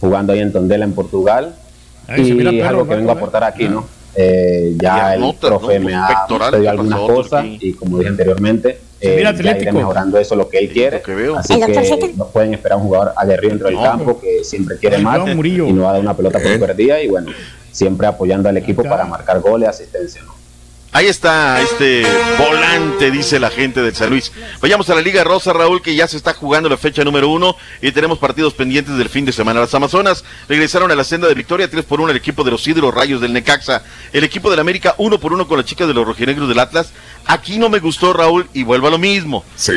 jugando 0.01 0.33
ahí 0.33 0.39
en 0.39 0.51
Tondela 0.51 0.83
en 0.83 0.91
Portugal. 0.91 1.55
y 2.09 2.59
es 2.59 2.65
algo 2.65 2.85
que 2.85 2.95
vengo 2.95 3.11
a 3.11 3.13
aportar 3.13 3.45
aquí, 3.45 3.69
¿no? 3.69 3.85
Eh, 4.17 4.75
ya 4.77 5.15
el 5.15 5.33
profe 5.39 5.79
me 5.79 5.93
ha 5.93 6.25
pedido 6.51 6.69
algunas 6.69 6.99
cosas 6.99 7.45
y 7.45 7.73
como 7.73 7.99
dije 7.99 8.09
anteriormente, 8.09 8.79
eh, 9.07 9.23
ya 9.23 9.57
iré 9.57 9.71
mejorando 9.71 10.17
eso 10.17 10.35
lo 10.35 10.49
que 10.49 10.59
él 10.59 10.69
quiere. 10.69 11.01
Así 11.37 11.59
que 11.59 12.13
no 12.15 12.27
pueden 12.27 12.53
esperar 12.53 12.77
un 12.77 12.85
jugador 12.85 13.13
aguerrido 13.15 13.51
dentro 13.51 13.67
del 13.69 13.77
campo 13.77 14.19
que 14.19 14.43
siempre 14.43 14.77
quiere 14.77 14.97
más 14.99 15.21
y 15.27 15.73
no 15.73 15.83
va 15.83 15.89
a 15.89 15.93
dar 15.93 16.01
una 16.01 16.15
pelota 16.15 16.39
por 16.39 16.59
perdida 16.59 17.01
y 17.01 17.07
bueno, 17.07 17.31
siempre 17.71 18.07
apoyando 18.07 18.49
al 18.49 18.57
equipo 18.57 18.83
para 18.83 19.05
marcar 19.05 19.39
goles, 19.39 19.69
asistencia. 19.69 20.21
¿no? 20.23 20.34
Ahí 20.95 21.07
está 21.07 21.61
este 21.61 22.07
volante, 22.37 23.11
dice 23.11 23.37
la 23.37 23.49
gente 23.49 23.81
del 23.81 23.93
San 23.93 24.11
Luis. 24.11 24.31
Vayamos 24.61 24.89
a 24.89 24.95
la 24.95 25.01
Liga 25.01 25.25
Rosa, 25.25 25.51
Raúl, 25.51 25.81
que 25.81 25.93
ya 25.93 26.07
se 26.07 26.15
está 26.15 26.33
jugando 26.33 26.69
la 26.69 26.77
fecha 26.77 27.03
número 27.03 27.27
uno 27.27 27.57
y 27.81 27.91
tenemos 27.91 28.17
partidos 28.17 28.53
pendientes 28.53 28.97
del 28.97 29.09
fin 29.09 29.25
de 29.25 29.33
semana. 29.33 29.59
Las 29.59 29.73
Amazonas 29.73 30.23
regresaron 30.47 30.89
a 30.93 30.95
la 30.95 31.03
senda 31.03 31.27
de 31.27 31.33
victoria, 31.33 31.69
3 31.69 31.83
por 31.83 31.99
1 31.99 32.11
el 32.11 32.15
equipo 32.15 32.45
de 32.45 32.51
los 32.51 32.65
Hidros 32.65 32.93
Rayos 32.93 33.19
del 33.19 33.33
Necaxa. 33.33 33.83
El 34.13 34.23
equipo 34.23 34.49
del 34.49 34.61
América, 34.61 34.95
1 34.97 35.19
por 35.19 35.33
1 35.33 35.49
con 35.49 35.57
las 35.57 35.65
chicas 35.65 35.85
de 35.85 35.93
los 35.93 36.07
rojinegros 36.07 36.47
del 36.47 36.59
Atlas. 36.59 36.93
Aquí 37.25 37.57
no 37.57 37.67
me 37.67 37.79
gustó, 37.79 38.13
Raúl, 38.13 38.47
y 38.53 38.63
vuelvo 38.63 38.87
a 38.87 38.91
lo 38.91 38.97
mismo. 38.97 39.43
Sí, 39.57 39.73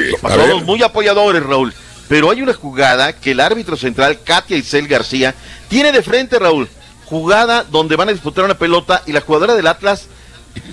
muy 0.67 0.85
apoyadores, 0.85 1.43
Raúl. 1.43 1.75
Pero 2.07 2.31
hay 2.31 2.43
una 2.43 2.55
jugada 2.55 3.13
que 3.13 3.33
el 3.33 3.41
árbitro 3.41 3.77
central, 3.77 4.21
Katia 4.23 4.57
Isel 4.57 4.87
García, 4.87 5.35
tiene 5.67 5.91
de 5.91 6.05
frente, 6.05 6.39
Raúl. 6.39 6.69
Jugada 7.07 7.65
donde 7.65 7.97
van 7.97 8.09
a 8.09 8.13
disputar 8.13 8.45
una 8.45 8.57
pelota 8.57 9.03
y 9.05 9.11
la 9.11 9.21
jugadora 9.21 9.57
del 9.57 9.67
Atlas 9.67 10.07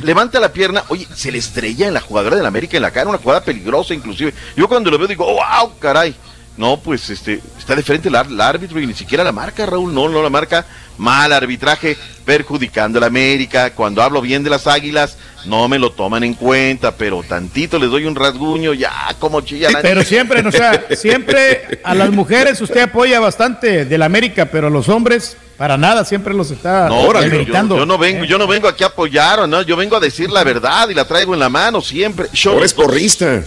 levanta 0.02 0.40
la 0.40 0.52
pierna, 0.52 0.84
oye, 0.90 1.08
se 1.14 1.32
le 1.32 1.38
estrella 1.38 1.88
en 1.88 1.94
la 1.94 2.02
jugadora 2.02 2.36
del 2.36 2.46
América 2.46 2.78
en 2.78 2.84
la 2.84 2.92
cara, 2.92 3.10
una 3.10 3.18
jugada 3.18 3.44
peligrosa 3.44 3.94
inclusive. 3.94 4.34
Yo 4.56 4.68
cuando 4.68 4.92
lo 4.92 4.98
veo 4.98 5.08
digo, 5.08 5.26
wow, 5.26 5.78
caray. 5.80 6.16
No, 6.58 6.80
pues 6.80 7.10
este, 7.10 7.42
está 7.58 7.76
de 7.76 7.84
frente 7.84 8.08
el, 8.08 8.16
árbitro 8.16 8.80
y 8.80 8.88
ni 8.88 8.94
siquiera 8.94 9.26
la 9.26 9.34
marca, 9.34 9.66
Raúl, 9.66 9.94
no, 9.94 10.08
no 10.08 10.24
la 10.24 10.30
marca. 10.30 10.66
Mal 10.98 11.34
arbitraje, 11.34 11.98
perjudicando 12.24 12.98
a 12.98 13.02
la 13.02 13.08
América. 13.08 13.72
Cuando 13.72 14.02
hablo 14.02 14.22
bien 14.22 14.42
de 14.42 14.50
las 14.50 14.66
águilas, 14.66 15.18
no 15.44 15.68
me 15.68 15.78
lo 15.78 15.92
toman 15.92 16.24
en 16.24 16.34
cuenta, 16.34 16.96
pero 16.96 17.24
tantito 17.24 17.78
les 17.78 17.90
doy 17.90 18.06
un 18.06 18.16
rasguño, 18.16 18.74
ya 18.74 19.14
como 19.20 19.42
chilla. 19.42 19.68
pero 19.82 20.04
siempre, 20.04 20.48
o 20.48 20.52
sea, 20.52 20.86
siempre 20.96 21.82
a 21.84 21.94
las 21.94 22.12
mujeres 22.12 22.62
usted 22.62 22.84
apoya 22.84 23.20
bastante 23.20 23.84
de 23.84 23.98
la 23.98 24.06
América, 24.06 24.46
pero 24.46 24.68
a 24.68 24.70
los 24.70 24.88
hombres 24.88 25.36
para 25.58 25.78
nada, 25.78 26.04
siempre 26.04 26.34
los 26.34 26.52
está 26.52 26.90
no, 26.90 27.14
yo, 27.24 27.86
no 27.86 27.98
vengo, 27.98 28.26
yo 28.26 28.38
no 28.38 28.46
vengo 28.46 28.68
aquí 28.68 28.84
a 28.84 28.88
apoyar, 28.88 29.48
¿no? 29.48 29.62
yo 29.62 29.78
vengo 29.78 29.96
a 29.96 30.00
decir 30.02 30.30
la 30.30 30.44
verdad 30.44 30.90
y 30.90 30.94
la 30.94 31.06
traigo 31.06 31.34
en 31.34 31.40
la 31.40 31.50
mano 31.50 31.82
siempre. 31.82 32.28
Yo 32.34 32.52
no, 32.52 32.58
eres 32.58 32.74
porrista. 32.74 33.44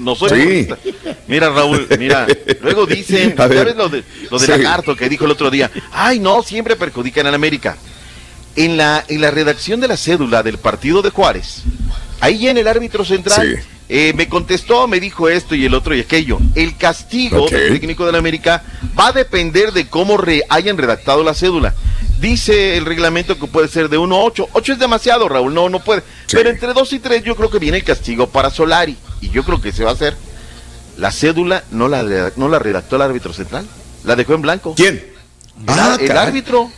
No 0.00 0.16
soy 0.16 0.30
porrista. 0.30 0.78
Mira, 1.28 1.50
Raúl, 1.50 1.86
mira, 1.98 2.26
luego 2.60 2.86
dicen, 2.86 3.34
¿sabes 3.36 3.76
lo 3.76 3.88
de, 3.88 4.02
lo 4.30 4.38
de 4.38 4.48
Lagarto 4.48 4.96
que 4.96 5.08
dijo 5.08 5.24
el 5.24 5.30
otro 5.30 5.50
día? 5.50 5.70
Ay, 5.92 6.18
no, 6.18 6.42
siempre 6.42 6.74
perjudican 6.74 7.26
a 7.26 7.30
la 7.30 7.36
América. 7.36 7.76
En 8.54 8.76
la, 8.76 9.04
en 9.08 9.20
la 9.20 9.30
redacción 9.30 9.80
de 9.80 9.88
la 9.88 9.96
cédula 9.96 10.42
del 10.42 10.58
partido 10.58 11.00
de 11.00 11.08
Juárez, 11.10 11.62
ahí 12.22 12.48
en 12.48 12.56
el 12.56 12.68
árbitro 12.68 13.04
central 13.04 13.62
eh, 13.88 14.14
me 14.14 14.28
contestó, 14.28 14.88
me 14.88 15.00
dijo 15.00 15.28
esto 15.28 15.54
y 15.54 15.66
el 15.66 15.74
otro 15.74 15.94
y 15.94 16.00
aquello. 16.00 16.38
El 16.54 16.78
castigo 16.78 17.46
del 17.48 17.78
técnico 17.78 18.06
de 18.06 18.12
la 18.12 18.18
América 18.18 18.62
va 18.98 19.08
a 19.08 19.12
depender 19.12 19.72
de 19.72 19.88
cómo 19.88 20.18
hayan 20.48 20.78
redactado 20.78 21.22
la 21.22 21.34
cédula. 21.34 21.74
Dice 22.18 22.78
el 22.78 22.86
reglamento 22.86 23.38
que 23.38 23.48
puede 23.48 23.68
ser 23.68 23.88
de 23.88 23.98
1 23.98 24.14
a 24.16 24.20
8. 24.20 24.48
8 24.52 24.72
es 24.72 24.78
demasiado, 24.78 25.28
Raúl, 25.28 25.52
no, 25.52 25.68
no 25.68 25.80
puede. 25.80 26.02
Pero 26.30 26.48
entre 26.48 26.72
2 26.72 26.92
y 26.92 26.98
3 27.00 27.24
yo 27.24 27.36
creo 27.36 27.50
que 27.50 27.58
viene 27.58 27.78
el 27.78 27.84
castigo 27.84 28.28
para 28.28 28.48
Solari. 28.48 28.96
Y 29.20 29.28
yo 29.30 29.44
creo 29.44 29.60
que 29.60 29.72
se 29.72 29.84
va 29.84 29.90
a 29.90 29.94
hacer. 29.94 30.16
la 30.96 31.10
cédula 31.10 31.64
no 31.70 31.88
la, 31.88 32.32
no 32.36 32.48
la 32.48 32.58
redactó 32.60 32.96
el 32.96 33.02
árbitro 33.02 33.32
central, 33.32 33.66
la 34.04 34.16
dejó 34.16 34.34
en 34.34 34.42
blanco. 34.42 34.74
¿Quién? 34.74 35.04
Ah, 35.66 35.98
el 36.00 36.16
árbitro. 36.16 36.70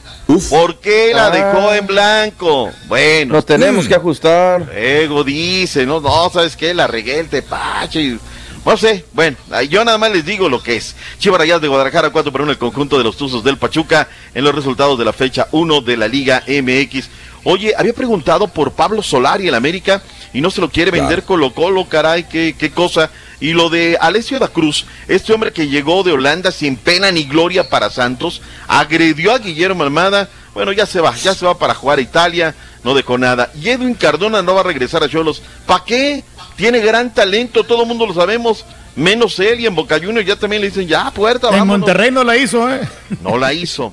¿Por 0.48 0.76
qué 0.80 1.12
la 1.14 1.26
Ah. 1.26 1.30
dejó 1.30 1.74
en 1.74 1.86
blanco? 1.86 2.70
Bueno. 2.88 3.34
Nos 3.34 3.44
tenemos 3.46 3.86
que 3.86 3.94
ajustar. 3.94 4.70
Ego 4.74 5.22
dice, 5.22 5.84
no, 5.86 6.00
no, 6.00 6.30
¿sabes 6.32 6.56
qué? 6.56 6.72
La 6.74 6.86
regué 6.86 7.20
el 7.20 7.28
tepache. 7.28 8.00
y- 8.00 8.18
No 8.64 8.78
sé, 8.78 9.04
bueno, 9.12 9.36
yo 9.68 9.84
nada 9.84 9.98
más 9.98 10.10
les 10.10 10.24
digo 10.24 10.48
lo 10.48 10.62
que 10.62 10.76
es. 10.76 10.96
Chivas 11.18 11.38
Rayadas 11.38 11.60
de 11.60 11.68
Guadalajara 11.68 12.08
4 12.08 12.32
por 12.32 12.40
1 12.40 12.50
el 12.52 12.56
conjunto 12.56 12.96
de 12.96 13.04
los 13.04 13.14
Tuzos 13.18 13.44
del 13.44 13.58
Pachuca 13.58 14.08
en 14.34 14.42
los 14.42 14.54
resultados 14.54 14.98
de 14.98 15.04
la 15.04 15.12
fecha 15.12 15.48
1 15.52 15.82
de 15.82 15.98
la 15.98 16.08
Liga 16.08 16.42
MX. 16.46 17.10
Oye, 17.44 17.74
había 17.76 17.92
preguntado 17.92 18.48
por 18.48 18.72
Pablo 18.72 19.02
Solari 19.02 19.48
el 19.48 19.54
América 19.54 20.02
y 20.32 20.40
no 20.40 20.50
se 20.50 20.62
lo 20.62 20.70
quiere 20.70 20.90
vender 20.90 21.24
Colo 21.24 21.52
Colo, 21.52 21.86
caray, 21.90 22.24
qué, 22.24 22.56
qué 22.58 22.70
cosa. 22.70 23.10
Y 23.40 23.52
lo 23.52 23.68
de 23.68 23.98
Alessio 24.00 24.38
da 24.38 24.48
Cruz, 24.48 24.86
este 25.08 25.32
hombre 25.32 25.52
que 25.52 25.68
llegó 25.68 26.02
de 26.02 26.12
Holanda 26.12 26.50
sin 26.52 26.76
pena 26.76 27.10
ni 27.10 27.24
gloria 27.24 27.68
para 27.68 27.90
Santos, 27.90 28.40
agredió 28.68 29.32
a 29.32 29.38
Guillermo 29.38 29.82
Almada, 29.82 30.28
bueno, 30.54 30.72
ya 30.72 30.86
se 30.86 31.00
va, 31.00 31.14
ya 31.16 31.34
se 31.34 31.44
va 31.44 31.58
para 31.58 31.74
jugar 31.74 31.98
a 31.98 32.02
Italia, 32.02 32.54
no 32.84 32.94
dejó 32.94 33.18
nada. 33.18 33.50
Y 33.60 33.68
Edwin 33.68 33.94
Cardona 33.94 34.42
no 34.42 34.54
va 34.54 34.60
a 34.60 34.64
regresar 34.64 35.02
a 35.02 35.08
Cholos. 35.08 35.42
¿Para 35.66 35.84
qué? 35.84 36.24
Tiene 36.56 36.78
gran 36.78 37.12
talento, 37.12 37.64
todo 37.64 37.82
el 37.82 37.88
mundo 37.88 38.06
lo 38.06 38.14
sabemos, 38.14 38.64
menos 38.94 39.38
él 39.40 39.60
y 39.60 39.66
en 39.66 39.74
Boca 39.74 39.98
Juniors 39.98 40.26
ya 40.26 40.36
también 40.36 40.62
le 40.62 40.68
dicen, 40.68 40.86
ya, 40.86 41.10
puerta, 41.10 41.50
En. 41.50 41.66
Monterrey 41.66 42.10
no 42.10 42.22
la 42.22 42.36
hizo, 42.36 42.72
¿eh? 42.72 42.80
No 43.22 43.36
la 43.36 43.52
hizo. 43.52 43.92